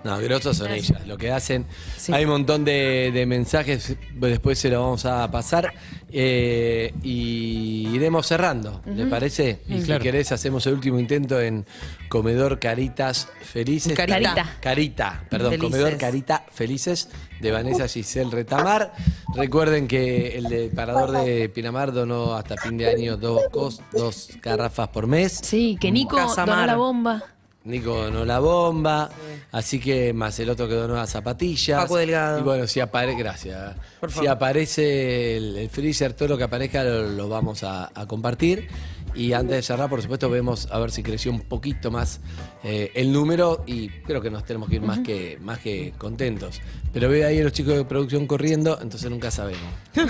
No, 0.05 0.19
grosos 0.19 0.57
son 0.57 0.73
ellas, 0.73 1.07
lo 1.07 1.17
que 1.17 1.31
hacen. 1.31 1.67
Sí. 1.97 2.13
Hay 2.13 2.25
un 2.25 2.31
montón 2.31 2.65
de, 2.65 3.11
de 3.13 3.27
mensajes, 3.27 3.97
después 4.15 4.59
se 4.59 4.69
lo 4.69 4.81
vamos 4.81 5.05
a 5.05 5.31
pasar 5.31 5.73
eh, 6.11 6.93
y 7.03 7.89
iremos 7.93 8.27
cerrando, 8.27 8.83
¿le 8.85 9.07
parece? 9.07 9.61
Y 9.69 9.79
si 9.81 9.87
claro. 9.87 10.03
querés 10.03 10.31
hacemos 10.33 10.67
el 10.67 10.75
último 10.75 10.99
intento 10.99 11.41
en 11.41 11.65
Comedor 12.09 12.59
Caritas 12.59 13.29
Felices. 13.43 13.95
Carita. 13.95 14.35
Carita. 14.35 14.57
Carita, 14.61 15.25
perdón, 15.31 15.53
Felices. 15.53 15.71
Comedor 15.71 15.99
Carita 15.99 16.45
Felices 16.51 17.09
de 17.41 17.51
Vanessa 17.51 17.89
Giselle 17.89 18.31
Retamar. 18.31 18.93
Recuerden 19.35 19.89
que 19.89 20.37
el 20.37 20.45
de 20.45 20.69
Parador 20.69 21.13
de 21.13 21.49
Pinamar 21.49 21.93
donó 21.93 22.35
hasta 22.35 22.57
fin 22.57 22.77
de 22.77 22.89
año 22.89 23.17
dos, 23.17 23.81
dos 23.93 24.29
garrafas 24.43 24.89
por 24.89 25.07
mes. 25.07 25.41
Sí, 25.43 25.77
que 25.81 25.91
Nico 25.91 26.17
Casamar. 26.17 26.57
donó 26.57 26.67
la 26.67 26.77
bomba. 26.77 27.25
Nico 27.65 28.05
donó 28.05 28.25
la 28.25 28.41
bomba, 28.41 29.11
así 29.53 29.79
que 29.79 30.13
más 30.13 30.39
el 30.41 30.51
otro 30.51 30.69
que 30.69 30.75
donó 30.75 30.95
las 30.95 31.11
zapatillas. 31.11 31.83
Paco 31.83 31.97
Delgado. 31.97 32.41
Y 32.41 32.43
bueno, 32.43 32.67
si 32.67 32.81
aparece, 32.81 33.19
gracias. 33.19 33.77
Por 34.01 34.11
si 34.11 34.17
favor. 34.17 34.31
aparece 34.31 35.37
el, 35.37 35.57
el 35.57 35.71
freezer, 35.71 36.13
todo 36.13 36.29
lo 36.29 36.39
que 36.39 36.45
aparezca 36.45 36.83
lo, 36.83 37.09
lo 37.09 37.29
vamos 37.29 37.63
a, 37.63 37.91
a 37.95 38.07
compartir. 38.07 38.69
Y 39.15 39.35
antes 39.35 39.57
de 39.57 39.63
cerrar, 39.63 39.91
por 39.91 40.01
supuesto, 40.01 40.31
vemos 40.31 40.69
a 40.71 40.79
ver 40.79 40.91
si 40.91 41.03
creció 41.03 41.31
un 41.31 41.41
poquito 41.41 41.91
más 41.91 42.21
eh, 42.65 42.91
el 42.95 43.13
número 43.13 43.63
y 43.67 43.89
creo 43.91 44.23
que 44.23 44.31
nos 44.31 44.45
tenemos 44.45 44.71
que 44.71 44.77
ir 44.77 44.83
más, 44.83 45.01
que, 45.01 45.39
más 45.41 45.59
que 45.59 45.93
contentos. 45.99 46.63
Pero 46.93 47.09
veo 47.09 47.29
ahí 47.29 47.41
a 47.41 47.45
los 47.45 47.53
chicos 47.53 47.77
de 47.77 47.85
producción 47.85 48.27
corriendo, 48.27 48.79
entonces 48.81 49.11
nunca 49.11 49.31
sabemos. 49.31 49.63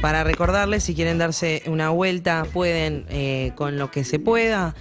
Para 0.00 0.24
recordarles, 0.24 0.82
si 0.82 0.96
quieren 0.96 1.18
darse 1.18 1.62
una 1.66 1.90
vuelta, 1.90 2.44
pueden 2.52 3.06
eh, 3.08 3.52
con 3.54 3.78
lo 3.78 3.92
que 3.92 4.02
se 4.02 4.18
pueda. 4.18 4.74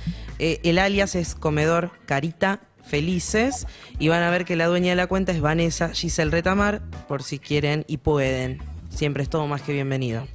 Eh, 0.44 0.60
el 0.64 0.80
alias 0.80 1.14
es 1.14 1.36
Comedor 1.36 1.92
Carita 2.08 2.62
Felices 2.84 3.68
y 4.00 4.08
van 4.08 4.24
a 4.24 4.32
ver 4.32 4.44
que 4.44 4.56
la 4.56 4.66
dueña 4.66 4.90
de 4.90 4.96
la 4.96 5.06
cuenta 5.06 5.32
es 5.32 5.40
Vanessa 5.40 5.90
Giselle 5.94 6.32
Retamar, 6.32 6.82
por 7.08 7.22
si 7.22 7.38
quieren 7.38 7.86
y 7.88 7.98
pueden. 7.98 8.58
Siempre 8.90 9.22
es 9.22 9.30
todo 9.30 9.46
más 9.46 9.62
que 9.62 9.72
bienvenido. 9.72 10.28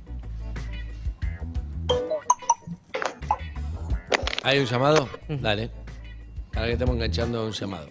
¿Hay 4.45 4.61
un 4.61 4.67
llamado? 4.67 5.09
Dale. 5.29 5.71
Para 6.53 6.67
que 6.67 6.73
estamos 6.75 6.95
enganchando 6.95 7.45
un 7.45 7.53
llamado. 7.53 7.91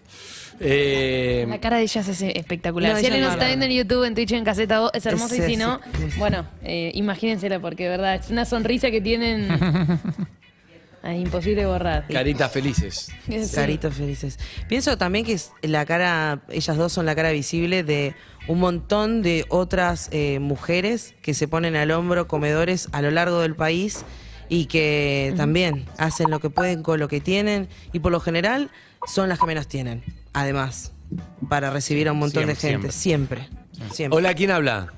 Eh, 0.61 1.45
La 1.49 1.59
cara 1.59 1.78
de 1.78 1.84
ellas 1.84 2.07
es 2.07 2.22
espectacular. 2.22 2.93
No, 2.93 2.97
si 2.99 3.05
alguien 3.07 3.24
no 3.24 3.28
nos 3.28 3.36
está 3.36 3.47
viendo 3.47 3.66
en 3.66 3.72
YouTube, 3.74 4.05
en 4.05 4.16
Twitch, 4.16 4.32
en 4.32 4.45
Caseta 4.45 4.84
O, 4.86 4.91
es 4.93 5.05
hermosa. 5.05 5.36
Es- 5.36 5.41
y 5.41 5.45
si 5.47 5.51
es- 5.53 5.59
no, 5.59 5.82
es- 6.07 6.18
bueno, 6.18 6.47
eh, 6.63 6.91
imagínensela 6.95 7.59
porque, 7.59 7.84
de 7.84 7.89
verdad, 7.89 8.16
es 8.16 8.30
una 8.30 8.45
sonrisa 8.45 8.89
que 8.89 9.01
tienen. 9.01 9.49
Ay, 11.06 11.22
imposible 11.22 11.68
borrar. 11.68 12.08
caritas 12.08 12.51
felices. 12.51 13.12
Sí. 13.28 13.38
Caritos 13.53 13.93
felices. 13.93 14.39
Pienso 14.68 14.97
también 14.97 15.24
que 15.24 15.34
es 15.34 15.51
la 15.62 15.86
cara, 15.86 16.41
ellas 16.49 16.76
dos 16.78 16.91
son 16.93 17.06
la 17.06 17.14
cara 17.16 17.32
visible 17.32 17.84
de 17.84 18.16
un 18.47 18.60
montón 18.60 19.22
de 19.22 19.45
otras 19.49 20.10
eh, 20.12 20.39
mujeres 20.39 21.14
que 21.22 21.36
se 21.36 21.47
ponen 21.47 21.76
al 21.76 21.91
hombro 21.91 22.28
comedores 22.28 22.89
a 22.91 23.03
lo 23.03 23.12
largo 23.12 23.41
del 23.41 23.56
país 23.56 24.03
y 24.49 24.66
que 24.66 25.32
también 25.38 25.86
hacen 25.99 26.32
lo 26.32 26.39
que 26.39 26.49
pueden 26.49 26.82
con 26.82 26.99
lo 26.99 27.08
que 27.08 27.22
tienen 27.22 27.68
y 27.93 27.99
por 27.99 28.12
lo 28.12 28.20
general 28.20 28.72
son 29.06 29.30
las 29.30 29.38
que 29.39 29.45
menos 29.45 29.68
tienen, 29.68 30.03
además, 30.34 30.91
para 31.49 31.70
recibir 31.70 32.08
a 32.08 32.14
un 32.14 32.20
montón 32.20 32.47
de 32.47 32.56
Siempre, 32.56 32.89
gente, 32.89 32.91
siempre. 32.91 33.49
siempre. 33.91 34.18
Hola, 34.18 34.34
¿quién 34.34 34.49
habla? 34.49 34.91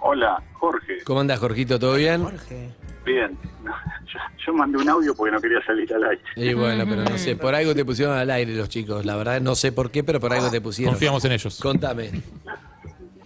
Hola, 0.00 0.40
Jorge. 0.52 0.98
¿Cómo 1.04 1.18
andas, 1.20 1.40
Jorgito? 1.40 1.80
¿Todo 1.80 1.94
bien? 1.94 2.22
Jorge. 2.22 2.70
Bien. 3.12 3.38
Yo, 4.08 4.18
yo 4.46 4.52
mandé 4.54 4.78
un 4.78 4.88
audio 4.88 5.14
porque 5.14 5.30
no 5.32 5.38
quería 5.40 5.60
salir 5.66 5.92
al 5.92 6.02
aire. 6.04 6.22
Y 6.36 6.54
bueno, 6.54 6.84
pero 6.88 7.04
no 7.04 7.18
sé, 7.18 7.36
por 7.36 7.54
algo 7.54 7.74
te 7.74 7.84
pusieron 7.84 8.16
al 8.16 8.30
aire 8.30 8.54
los 8.54 8.70
chicos. 8.70 9.04
La 9.04 9.16
verdad 9.16 9.38
no 9.42 9.54
sé 9.54 9.70
por 9.72 9.90
qué, 9.90 10.02
pero 10.02 10.18
por 10.18 10.32
algo 10.32 10.50
te 10.50 10.62
pusieron. 10.62 10.94
Confiamos 10.94 11.22
en 11.26 11.32
ellos. 11.32 11.60
Contame. 11.60 12.10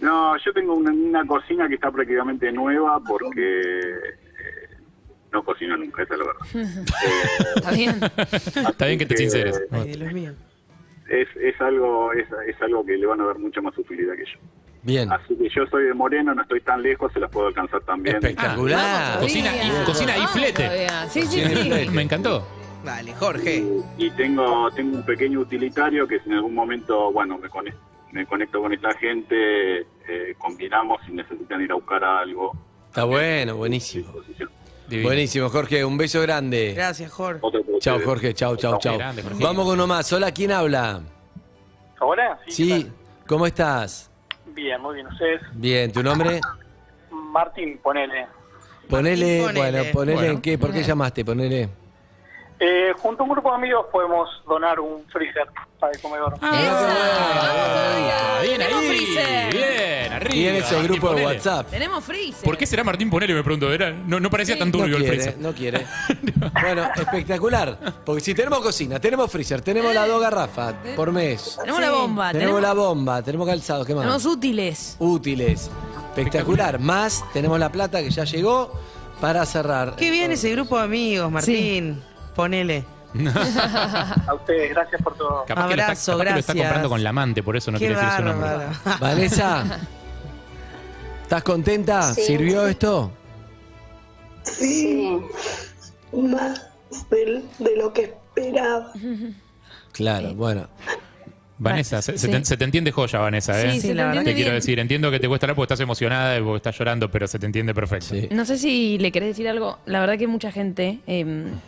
No, 0.01 0.35
yo 0.37 0.51
tengo 0.51 0.73
una, 0.73 0.91
una 0.91 1.25
cocina 1.25 1.69
que 1.69 1.75
está 1.75 1.89
prácticamente 1.89 2.51
nueva 2.51 2.99
porque 3.07 3.79
eh, 3.79 4.77
no 5.31 5.41
cocino 5.45 5.77
nunca, 5.77 6.03
esa 6.03 6.15
es 6.15 6.19
la 6.19 6.25
verdad. 6.25 6.45
Eh, 7.05 7.45
Está 7.55 7.71
bien. 7.71 7.99
Está 8.69 8.85
bien 8.87 8.99
que 8.99 9.05
te 9.05 9.15
que- 9.15 9.21
sinceres. 9.21 9.61
Ay, 9.71 9.95
mío. 10.13 10.33
es, 11.09 11.27
es 11.37 11.61
algo 11.61 12.11
es, 12.11 12.27
es 12.47 12.61
algo 12.61 12.85
que 12.85 12.97
le 12.97 13.05
van 13.05 13.21
a 13.21 13.25
dar 13.27 13.39
mucha 13.39 13.61
más 13.61 13.77
utilidad 13.77 14.15
que 14.15 14.25
yo. 14.25 14.39
Bien. 14.83 15.11
Así 15.11 15.35
que 15.35 15.49
yo 15.49 15.65
soy 15.67 15.85
de 15.85 15.93
Moreno, 15.93 16.35
no 16.35 16.41
estoy 16.41 16.61
tan 16.61 16.81
lejos, 16.81 17.11
se 17.13 17.19
las 17.19 17.31
puedo 17.31 17.47
alcanzar 17.47 17.81
también. 17.81 18.17
Espectacular. 18.17 19.19
Cocina 19.19 19.51
y, 19.55 19.85
cocina 19.85 20.17
y 20.17 20.21
Vamos 20.21 20.27
flete. 20.27 20.87
Sí, 21.09 21.21
sí, 21.23 21.41
Cocina 21.41 21.77
sí. 21.77 21.89
Me 21.89 22.01
encantó. 22.01 22.45
Dale, 22.83 23.13
Jorge. 23.13 23.63
y 23.97 24.11
tengo 24.11 24.69
tengo 24.71 24.97
un 24.97 25.05
pequeño 25.05 25.39
utilitario 25.39 26.05
que 26.05 26.19
si 26.19 26.27
en 26.29 26.35
algún 26.35 26.53
momento 26.53 27.13
bueno 27.13 27.37
me 27.37 27.47
conecto, 27.47 27.79
me 28.11 28.25
conecto 28.25 28.61
con 28.61 28.73
esta 28.73 28.93
gente 28.95 29.79
eh, 29.79 30.35
combinamos 30.37 30.99
si 31.05 31.13
necesitan 31.13 31.61
ir 31.61 31.71
a 31.71 31.75
buscar 31.75 32.03
algo 32.03 32.51
Está 32.93 33.05
bueno, 33.05 33.55
buenísimo. 33.55 34.13
Buenísimo, 35.01 35.49
Jorge. 35.49 35.83
Un 35.83 35.97
beso 35.97 36.21
grande. 36.21 36.73
Gracias, 36.75 37.11
Jorge. 37.11 37.41
Chao. 37.79 37.99
Jorge. 38.05 38.35
Chao, 38.35 38.55
chao, 38.55 38.77
chao. 38.77 38.99
Vamos 39.39 39.65
con 39.65 39.73
uno 39.73 39.87
más. 39.87 40.13
Hola, 40.13 40.31
¿quién 40.31 40.51
habla? 40.51 41.01
¿Ahora? 41.99 42.39
Sí. 42.49 42.87
¿Cómo 43.25 43.47
estás? 43.47 44.11
Bien, 44.53 44.81
muy 44.81 44.95
bien. 44.95 45.07
¿Ustedes? 45.07 45.41
Bien. 45.53 45.91
¿Tu 45.91 46.03
nombre? 46.03 46.39
Martín, 47.11 47.79
ponele. 47.81 48.27
Ponele, 48.89 49.41
ponele. 49.45 49.59
bueno, 49.71 49.83
ponele 49.93 50.15
Bueno. 50.15 50.31
en 50.33 50.41
qué, 50.41 50.57
¿por 50.57 50.71
qué 50.71 50.83
llamaste? 50.83 51.23
Ponele. 51.25 51.69
Eh, 52.65 52.93
junto 52.97 53.23
a 53.23 53.25
un 53.25 53.31
grupo 53.33 53.49
de 53.49 53.55
amigos 53.55 53.87
podemos 53.91 54.29
donar 54.47 54.79
un 54.79 55.03
freezer 55.11 55.47
para 55.79 55.91
el 55.91 55.99
comedor. 56.01 56.35
Ah, 56.41 58.39
bien 58.41 58.57
Tenemos 58.57 58.81
ahí. 58.83 58.87
freezer. 58.89 59.53
Bien, 59.53 60.13
arriba. 60.13 60.35
Y 60.35 60.47
en 60.47 60.55
ese 60.55 60.73
Martín, 60.75 60.83
grupo 60.91 61.07
de 61.07 61.13
ponele. 61.13 61.25
WhatsApp. 61.35 61.69
Tenemos 61.69 62.03
freezer. 62.05 62.43
¿Por 62.43 62.57
qué 62.57 62.65
será 62.65 62.83
Martín 62.85 63.09
Ponele? 63.09 63.33
Me 63.33 63.43
pregunto. 63.43 63.71
Era, 63.73 63.91
no, 63.91 64.17
no 64.21 64.29
parecía 64.29 64.57
tan 64.57 64.69
No 64.71 64.77
turbio 64.77 64.95
el 64.95 65.01
quiere, 65.03 65.17
freezer. 65.17 65.37
no 65.41 65.53
quiere. 65.53 65.85
Bueno, 66.61 66.83
espectacular. 66.95 67.77
Porque 68.05 68.21
si 68.21 68.33
tenemos 68.33 68.59
cocina, 68.61 68.97
tenemos 68.99 69.29
freezer, 69.29 69.59
tenemos 69.61 69.93
las 69.93 70.07
dos 70.07 70.21
garrafas 70.21 70.73
por 70.95 71.11
mes. 71.11 71.57
Tenemos 71.59 71.81
la 71.81 71.91
bomba. 71.91 72.31
Tenemos 72.31 72.39
Tenemos, 72.55 72.61
la 72.61 72.73
bomba, 72.73 73.21
tenemos 73.23 73.47
calzado, 73.47 73.83
¿qué 73.85 73.93
más? 73.93 74.03
tenemos 74.03 74.25
útiles. 74.25 74.95
Útiles. 74.99 75.69
Espectacular. 76.15 76.79
Más, 76.79 77.25
tenemos 77.33 77.59
la 77.59 77.69
plata 77.69 78.01
que 78.01 78.09
ya 78.09 78.23
llegó 78.23 78.71
para 79.19 79.45
cerrar. 79.45 79.95
Qué 79.97 80.11
bien 80.11 80.31
ese 80.31 80.51
grupo 80.51 80.77
de 80.77 80.83
amigos, 80.85 81.29
Martín. 81.31 82.01
Ponele. 82.35 82.83
A 84.27 84.33
ustedes, 84.33 84.71
gracias 84.71 85.01
por 85.01 85.15
todo. 85.15 85.45
Capaz, 85.45 85.67
que 85.67 85.75
lo, 85.75 85.81
está, 85.81 85.83
Abrazo, 85.85 86.17
que 86.17 86.17
lo 86.17 86.23
está 86.23 86.53
gracias. 86.53 86.57
comprando 86.57 86.89
con 86.89 87.03
la 87.03 87.09
amante, 87.11 87.43
por 87.43 87.55
eso 87.55 87.71
no 87.71 87.77
Qué 87.77 87.85
quiere 87.87 88.01
decir 88.01 88.17
su 88.17 88.23
nombre. 88.23 88.49
bárbaro. 88.49 88.71
Vanessa, 88.99 89.79
¿estás 91.21 91.43
contenta? 91.43 92.01
Sí. 92.13 92.23
¿Sirvió 92.23 92.67
esto? 92.67 93.11
Sí, 94.43 95.19
más 96.11 96.67
de 97.09 97.77
lo 97.77 97.93
que 97.93 98.03
esperaba. 98.35 98.91
Claro, 99.91 100.33
bueno. 100.35 100.67
Vanessa, 101.59 102.01
se, 102.01 102.13
te, 102.13 102.43
se 102.43 102.57
te 102.57 102.63
entiende 102.65 102.91
joya, 102.91 103.19
Vanessa, 103.19 103.61
¿eh? 103.61 103.73
Sí, 103.73 103.81
se 103.81 103.87
te 103.89 103.93
la 103.93 104.07
verdad 104.07 104.17
entiende 104.17 104.31
Te 104.31 104.35
quiero 104.35 104.49
bien. 104.51 104.59
decir, 104.59 104.79
entiendo 104.79 105.11
que 105.11 105.19
te 105.19 105.27
cuesta 105.29 105.45
hablar 105.45 105.55
porque 105.55 105.65
estás 105.73 105.79
emocionada 105.79 106.37
y 106.37 106.41
porque 106.41 106.57
estás 106.57 106.77
llorando, 106.77 107.09
pero 107.09 107.27
se 107.27 107.39
te 107.39 107.45
entiende 107.45 107.73
perfecto. 107.73 108.07
Sí. 108.09 108.27
No 108.31 108.43
sé 108.43 108.57
si 108.57 108.97
le 108.97 109.11
querés 109.11 109.29
decir 109.29 109.47
algo. 109.47 109.77
La 109.85 109.99
verdad 110.01 110.17
que 110.17 110.27
mucha 110.27 110.51
gente 110.51 110.99
eh, 111.07 111.23
ay, 111.45 111.61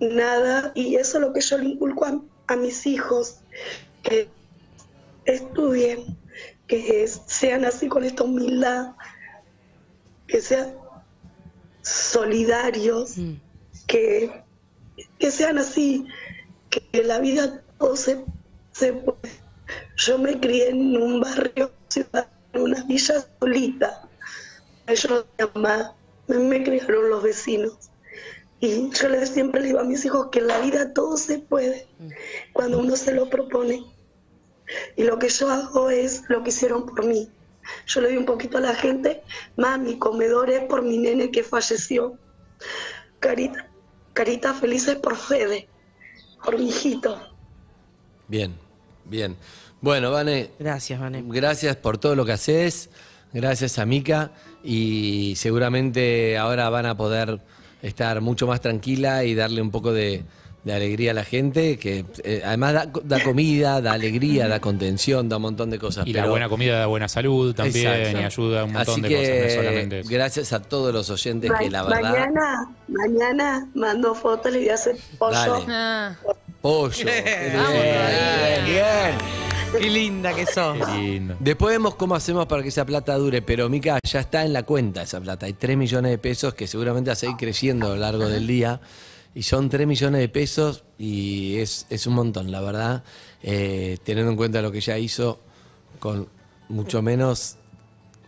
nada, 0.00 0.72
y 0.74 0.96
eso 0.96 1.16
es 1.16 1.22
lo 1.22 1.32
que 1.32 1.40
yo 1.40 1.56
le 1.56 1.70
inculco 1.70 2.04
a, 2.04 2.20
a 2.48 2.56
mis 2.56 2.86
hijos, 2.86 3.38
que 4.02 4.28
estudien, 5.24 6.18
que 6.66 7.08
sean 7.26 7.64
así 7.64 7.88
con 7.88 8.04
esta 8.04 8.24
humildad, 8.24 8.92
que 10.26 10.40
sean 10.40 10.74
solidarios, 11.80 13.16
Mm. 13.16 13.34
que, 13.86 14.42
que 15.18 15.30
sean 15.30 15.56
así, 15.58 16.06
que 16.68 17.02
la 17.04 17.20
vida 17.20 17.62
todo 17.78 17.96
se, 17.96 18.22
se 18.72 18.92
puede. 18.92 19.43
Yo 19.96 20.18
me 20.18 20.38
crié 20.40 20.70
en 20.70 20.96
un 20.96 21.20
barrio, 21.20 21.70
en 22.52 22.60
una 22.60 22.82
villa 22.84 23.24
solita. 23.40 24.08
Yo 24.88 25.24
mamá, 25.54 25.94
me, 26.26 26.62
criaron 26.62 27.10
los 27.10 27.22
vecinos. 27.22 27.90
Y 28.60 28.90
yo 28.90 29.08
le, 29.08 29.26
siempre 29.26 29.60
le 29.60 29.68
digo 29.68 29.80
a 29.80 29.84
mis 29.84 30.04
hijos 30.04 30.28
que 30.30 30.38
en 30.38 30.46
la 30.46 30.60
vida 30.60 30.92
todo 30.92 31.16
se 31.16 31.38
puede 31.38 31.86
cuando 32.52 32.78
uno 32.78 32.96
se 32.96 33.12
lo 33.12 33.28
propone. 33.28 33.84
Y 34.96 35.04
lo 35.04 35.18
que 35.18 35.28
yo 35.28 35.50
hago 35.50 35.90
es 35.90 36.22
lo 36.28 36.42
que 36.42 36.48
hicieron 36.48 36.86
por 36.86 37.04
mí. 37.04 37.28
Yo 37.86 38.00
le 38.00 38.08
doy 38.08 38.16
un 38.16 38.26
poquito 38.26 38.58
a 38.58 38.60
la 38.60 38.74
gente, 38.74 39.22
mami, 39.56 39.98
comedor 39.98 40.50
es 40.50 40.64
por 40.64 40.82
mi 40.82 40.98
nene 40.98 41.30
que 41.30 41.42
falleció. 41.42 42.18
Carita, 43.20 43.68
carita 44.12 44.54
felices 44.54 44.96
por 44.96 45.16
Fede, 45.16 45.68
por 46.44 46.58
mi 46.58 46.68
hijito. 46.68 47.18
bien, 48.28 48.54
bien. 49.04 49.36
Bueno, 49.84 50.10
Vane, 50.10 50.48
Gracias, 50.58 50.98
Vané. 50.98 51.22
gracias 51.26 51.76
por 51.76 51.98
todo 51.98 52.14
lo 52.16 52.24
que 52.24 52.32
haces. 52.32 52.88
Gracias 53.34 53.78
a 53.78 53.84
Mica. 53.84 54.30
Y 54.62 55.34
seguramente 55.36 56.38
ahora 56.38 56.70
van 56.70 56.86
a 56.86 56.96
poder 56.96 57.38
estar 57.82 58.22
mucho 58.22 58.46
más 58.46 58.62
tranquila 58.62 59.24
y 59.24 59.34
darle 59.34 59.60
un 59.60 59.70
poco 59.70 59.92
de, 59.92 60.24
de 60.64 60.72
alegría 60.72 61.10
a 61.10 61.14
la 61.14 61.24
gente. 61.24 61.76
Que 61.78 62.06
eh, 62.24 62.40
además 62.42 62.72
da, 62.72 62.90
da 63.02 63.22
comida, 63.22 63.82
da 63.82 63.92
alegría, 63.92 64.48
da 64.48 64.58
contención, 64.58 65.28
da 65.28 65.36
un 65.36 65.42
montón 65.42 65.68
de 65.68 65.78
cosas. 65.78 66.06
Y 66.06 66.14
la 66.14 66.28
buena 66.28 66.48
comida 66.48 66.78
da 66.78 66.86
buena 66.86 67.06
salud 67.06 67.54
también 67.54 67.86
Exacto. 67.92 68.20
y 68.20 68.24
ayuda 68.24 68.60
a 68.62 68.64
un 68.64 68.72
montón 68.72 68.92
Así 68.94 69.00
de 69.02 69.08
que, 69.08 69.16
cosas, 69.16 69.28
no 69.36 69.44
es 69.44 69.54
solamente 69.54 70.00
eso. 70.00 70.08
Gracias 70.10 70.52
a 70.54 70.62
todos 70.62 70.94
los 70.94 71.10
oyentes 71.10 71.50
Ma- 71.50 71.58
que 71.58 71.70
la 71.70 71.82
verdad. 71.82 72.00
Mañana, 72.10 72.74
mañana 72.88 73.68
mando 73.74 74.14
fotos, 74.14 74.50
le 74.50 74.60
voy 74.60 74.68
a 74.70 74.74
hacer 74.76 74.96
pollo. 75.18 75.34
Dale. 75.36 75.64
Ah, 75.68 76.16
Pollo. 76.62 77.04
Bien. 78.64 79.43
Qué 79.78 79.90
linda 79.90 80.34
que 80.34 80.46
sos. 80.46 80.78
Qué 80.78 80.92
lindo. 80.96 81.36
Después 81.40 81.74
vemos 81.74 81.94
cómo 81.94 82.14
hacemos 82.14 82.46
para 82.46 82.62
que 82.62 82.68
esa 82.68 82.84
plata 82.84 83.16
dure, 83.16 83.42
pero 83.42 83.68
Mica, 83.68 83.98
ya 84.02 84.20
está 84.20 84.44
en 84.44 84.52
la 84.52 84.62
cuenta 84.62 85.02
esa 85.02 85.20
plata. 85.20 85.46
Hay 85.46 85.54
3 85.54 85.76
millones 85.76 86.10
de 86.10 86.18
pesos 86.18 86.54
que 86.54 86.66
seguramente 86.66 87.10
va 87.10 87.12
a 87.14 87.16
seguir 87.16 87.36
creciendo 87.36 87.86
a 87.86 87.90
lo 87.90 87.96
largo 87.96 88.28
del 88.28 88.46
día. 88.46 88.80
Y 89.34 89.42
son 89.42 89.68
3 89.68 89.86
millones 89.86 90.20
de 90.20 90.28
pesos 90.28 90.84
y 90.96 91.56
es, 91.56 91.86
es 91.90 92.06
un 92.06 92.14
montón, 92.14 92.52
la 92.52 92.60
verdad. 92.60 93.02
Eh, 93.42 93.98
teniendo 94.04 94.30
en 94.30 94.36
cuenta 94.36 94.62
lo 94.62 94.70
que 94.70 94.80
ya 94.80 94.96
hizo, 94.96 95.40
con 95.98 96.28
mucho 96.68 97.02
menos, 97.02 97.56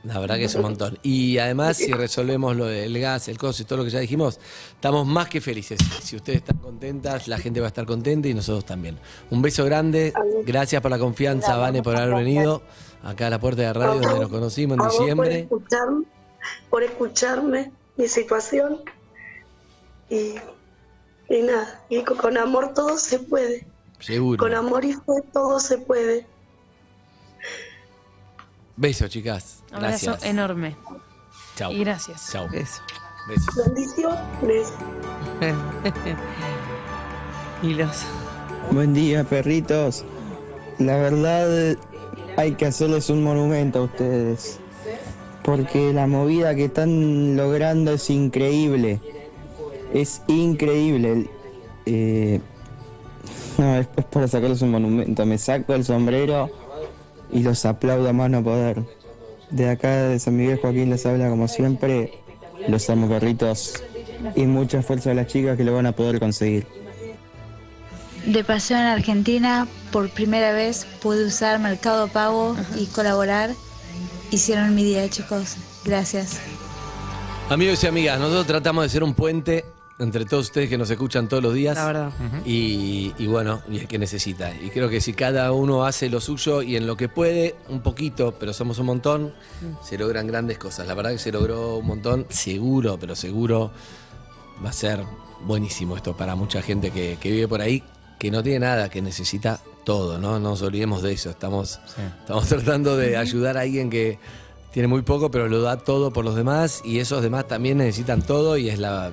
la 0.07 0.21
verdad 0.21 0.37
que 0.37 0.45
es 0.45 0.55
un 0.55 0.63
montón. 0.63 0.99
Y 1.03 1.39
además, 1.39 1.77
si 1.77 1.93
resolvemos 1.93 2.55
lo 2.55 2.67
del 2.67 2.99
gas, 3.01 3.27
el 3.29 3.39
costo 3.39 3.63
y 3.63 3.65
todo 3.65 3.79
lo 3.79 3.85
que 3.85 3.91
ya 3.91 3.99
dijimos, 3.99 4.39
estamos 4.73 5.05
más 5.07 5.29
que 5.29 5.41
felices. 5.41 5.79
Si 6.03 6.15
ustedes 6.15 6.39
están 6.39 6.59
contentas, 6.59 7.27
la 7.27 7.39
gente 7.39 7.61
va 7.61 7.67
a 7.67 7.69
estar 7.69 7.87
contenta 7.87 8.29
y 8.29 8.35
nosotros 8.35 8.65
también. 8.65 8.99
Un 9.31 9.43
beso 9.43 9.65
grande, 9.65 10.13
gracias 10.45 10.81
por 10.81 10.93
la 10.93 10.99
confianza, 10.99 11.57
Vane, 11.57 11.83
por 11.83 11.97
haber 11.97 12.15
venido 12.15 12.63
acá 13.03 13.27
a 13.27 13.31
la 13.31 13.41
puerta 13.41 13.63
de 13.63 13.73
radio 13.73 14.01
donde 14.01 14.21
nos 14.21 14.31
conocimos 14.31 14.79
en 14.79 14.89
diciembre. 14.89 15.47
Por 15.49 15.59
escucharme, 15.59 16.05
por 16.71 16.83
escucharme 16.85 17.73
mi 17.97 18.07
situación. 18.07 18.81
Y, 20.09 20.37
y 21.29 21.43
nada, 21.43 21.85
y 21.89 22.05
con, 22.05 22.17
con 22.17 22.39
amor 22.39 22.75
todo 22.75 22.97
se 22.97 23.19
puede. 23.19 23.67
Seguro. 23.99 24.39
Con 24.39 24.55
amor 24.55 24.85
y 24.85 24.93
fe 24.93 25.23
todo 25.33 25.59
se 25.59 25.79
puede. 25.79 26.27
Besos, 28.77 29.09
chicas. 29.09 29.63
abrazo 29.73 30.07
Gracias. 30.11 30.31
enorme. 30.31 30.77
Chau. 31.57 31.73
Y 31.73 31.79
gracias. 31.79 32.31
Chau. 32.31 32.47
Eso. 32.53 32.83
Besos. 33.27 33.57
Bendiciones. 33.65 34.73
y 37.63 37.75
los. 37.75 38.05
Buen 38.71 38.93
día, 38.93 39.25
perritos. 39.25 40.05
La 40.79 40.97
verdad, 40.99 41.77
hay 42.37 42.53
que 42.53 42.67
hacerles 42.67 43.09
un 43.09 43.25
monumento 43.25 43.79
a 43.79 43.83
ustedes. 43.83 44.59
Porque 45.43 45.93
la 45.95 46.07
movida 46.07 46.55
que 46.55 46.67
están 46.67 47.35
logrando 47.37 47.93
es 47.93 48.11
increíble. 48.11 49.01
Es 49.95 50.21
increíble. 50.27 51.31
Eh, 51.87 52.41
no, 53.57 53.77
es, 53.77 53.89
es 53.97 54.05
para 54.05 54.29
sacarles 54.29 54.61
un 54.61 54.73
monumento. 54.73 55.25
Me 55.25 55.39
saco 55.39 55.73
el 55.73 55.85
sombrero 55.85 56.51
y 57.31 57.41
los 57.41 57.65
aplaudo 57.65 58.09
a 58.09 58.13
más 58.13 58.31
no 58.31 58.43
poder. 58.43 58.83
De 59.51 59.71
acá, 59.71 60.09
de 60.09 60.19
San 60.19 60.37
Miguel 60.37 60.59
Joaquín, 60.61 60.91
les 60.91 61.07
habla 61.07 61.29
como 61.29 61.49
siempre. 61.49 62.13
Los 62.69 62.89
amo, 62.91 63.09
perritos. 63.09 63.83
Y 64.35 64.47
mucha 64.47 64.83
fuerza 64.83 65.11
a 65.11 65.15
las 65.15 65.27
chicas 65.27 65.57
que 65.57 65.65
lo 65.65 65.75
van 65.75 65.87
a 65.87 65.93
poder 65.93 66.19
conseguir. 66.19 66.67
De 68.25 68.43
paseo 68.43 68.79
en 68.79 68.87
Argentina, 68.87 69.69
por 69.93 70.11
primera 70.11 70.53
vez 70.53 70.87
pude 71.01 71.27
usar 71.27 71.61
Mercado 71.61 72.09
Pago 72.09 72.57
y 72.77 72.87
colaborar. 72.87 73.51
Hicieron 74.33 74.75
mi 74.75 74.83
día, 74.83 75.09
chicos. 75.09 75.57
Gracias. 75.85 76.41
Amigos 77.49 77.85
y 77.85 77.87
amigas, 77.87 78.19
nosotros 78.19 78.47
tratamos 78.47 78.83
de 78.83 78.89
ser 78.89 79.05
un 79.05 79.15
puente 79.15 79.65
entre 79.99 80.27
todos 80.27 80.47
ustedes 80.47 80.69
que 80.69 80.77
nos 80.77 80.91
escuchan 80.91 81.29
todos 81.29 81.43
los 81.43 81.55
días. 81.55 81.77
La 81.77 81.87
verdad. 81.87 82.13
Y, 82.45 83.15
y 83.19 83.27
bueno, 83.27 83.63
y 83.71 83.79
el 83.79 83.89
que 83.89 83.99
necesita. 83.99 84.55
Y 84.55 84.71
creo 84.71 84.89
que 84.89 85.01
si 85.01 85.13
cada 85.13 85.53
uno 85.53 85.85
hace 85.85 86.11
lo 86.11 86.21
suyo 86.21 86.63
y 86.63 86.77
en 86.77 86.87
lo 86.87 86.97
que 86.97 87.09
puede, 87.09 87.55
un 87.69 87.81
poquito, 87.81 88.35
pero 88.39 88.53
somos 88.53 88.79
un 88.79 88.87
montón, 88.87 89.35
se 89.83 89.97
logran 89.97 90.27
grandes 90.27 90.59
cosas. 90.59 90.87
La 90.87 90.95
verdad 90.95 91.13
que 91.13 91.19
se 91.19 91.33
logró 91.33 91.77
un 91.77 91.87
montón, 91.87 92.27
seguro, 92.29 92.99
pero 93.01 93.15
seguro 93.15 93.71
va 94.65 94.71
a 94.71 94.73
ser 94.73 95.03
buenísimo 95.45 95.97
esto 95.97 96.17
para 96.17 96.35
mucha 96.35 96.63
gente 96.63 96.91
que, 96.91 97.19
que 97.21 97.31
vive 97.31 97.49
por 97.49 97.61
ahí, 97.61 97.83
que 98.19 98.31
no 98.31 98.43
tiene 98.43 98.61
nada, 98.61 98.89
que 98.91 99.01
necesita 99.01 99.61
todo, 99.85 100.19
¿no? 100.19 100.39
No 100.39 100.51
nos 100.51 100.63
olvidemos 100.63 101.03
de 101.03 101.13
eso. 101.13 101.31
Estamos, 101.31 101.81
estamos 102.21 102.47
tratando 102.49 102.97
de 102.97 103.17
ayudar 103.17 103.57
a 103.57 103.63
alguien 103.63 103.89
que 103.89 104.19
tiene 104.73 104.89
muy 104.89 105.01
poco, 105.01 105.31
pero 105.31 105.49
lo 105.49 105.63
da 105.63 105.79
todo 105.79 106.13
por 106.13 106.23
los 106.25 106.35
demás 106.35 106.83
y 106.85 106.99
esos 106.99 107.23
demás 107.23 107.49
también 107.49 107.79
necesitan 107.79 108.21
todo 108.21 108.59
y 108.59 108.69
es 108.69 108.79
la, 108.79 109.11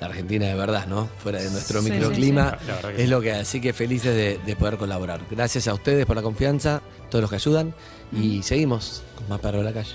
la 0.00 0.06
Argentina 0.08 0.46
de 0.46 0.54
verdad, 0.54 0.86
¿no? 0.86 1.08
Fuera 1.22 1.40
de 1.40 1.50
nuestro 1.50 1.80
Sí, 1.82 1.90
microclima, 1.90 2.58
sí, 2.60 2.66
sí. 2.96 3.02
Es 3.02 3.08
lo 3.08 3.20
que 3.20 3.32
así 3.32 3.60
que 3.60 3.72
felices 3.72 4.14
de, 4.14 4.38
de 4.44 4.56
poder 4.56 4.76
colaborar. 4.76 5.20
Gracias 5.30 5.68
a 5.68 5.74
ustedes 5.74 6.04
por 6.06 6.16
la 6.16 6.22
confianza, 6.22 6.82
todos 7.10 7.22
los 7.22 7.30
que 7.30 7.36
ayudan 7.36 7.74
y 8.12 8.42
seguimos 8.42 9.02
con 9.16 9.28
más 9.28 9.40
Perro 9.40 9.58
de 9.58 9.64
la 9.64 9.72
Calle. 9.72 9.94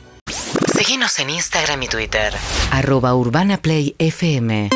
Seguinos 0.74 1.18
en 1.20 1.30
Instagram 1.30 1.84
y 1.84 1.88
Twitter. 1.88 2.34
Arroba 2.72 3.14
Urbana 3.16 3.58
Play 3.62 3.96
FM. 4.00 4.70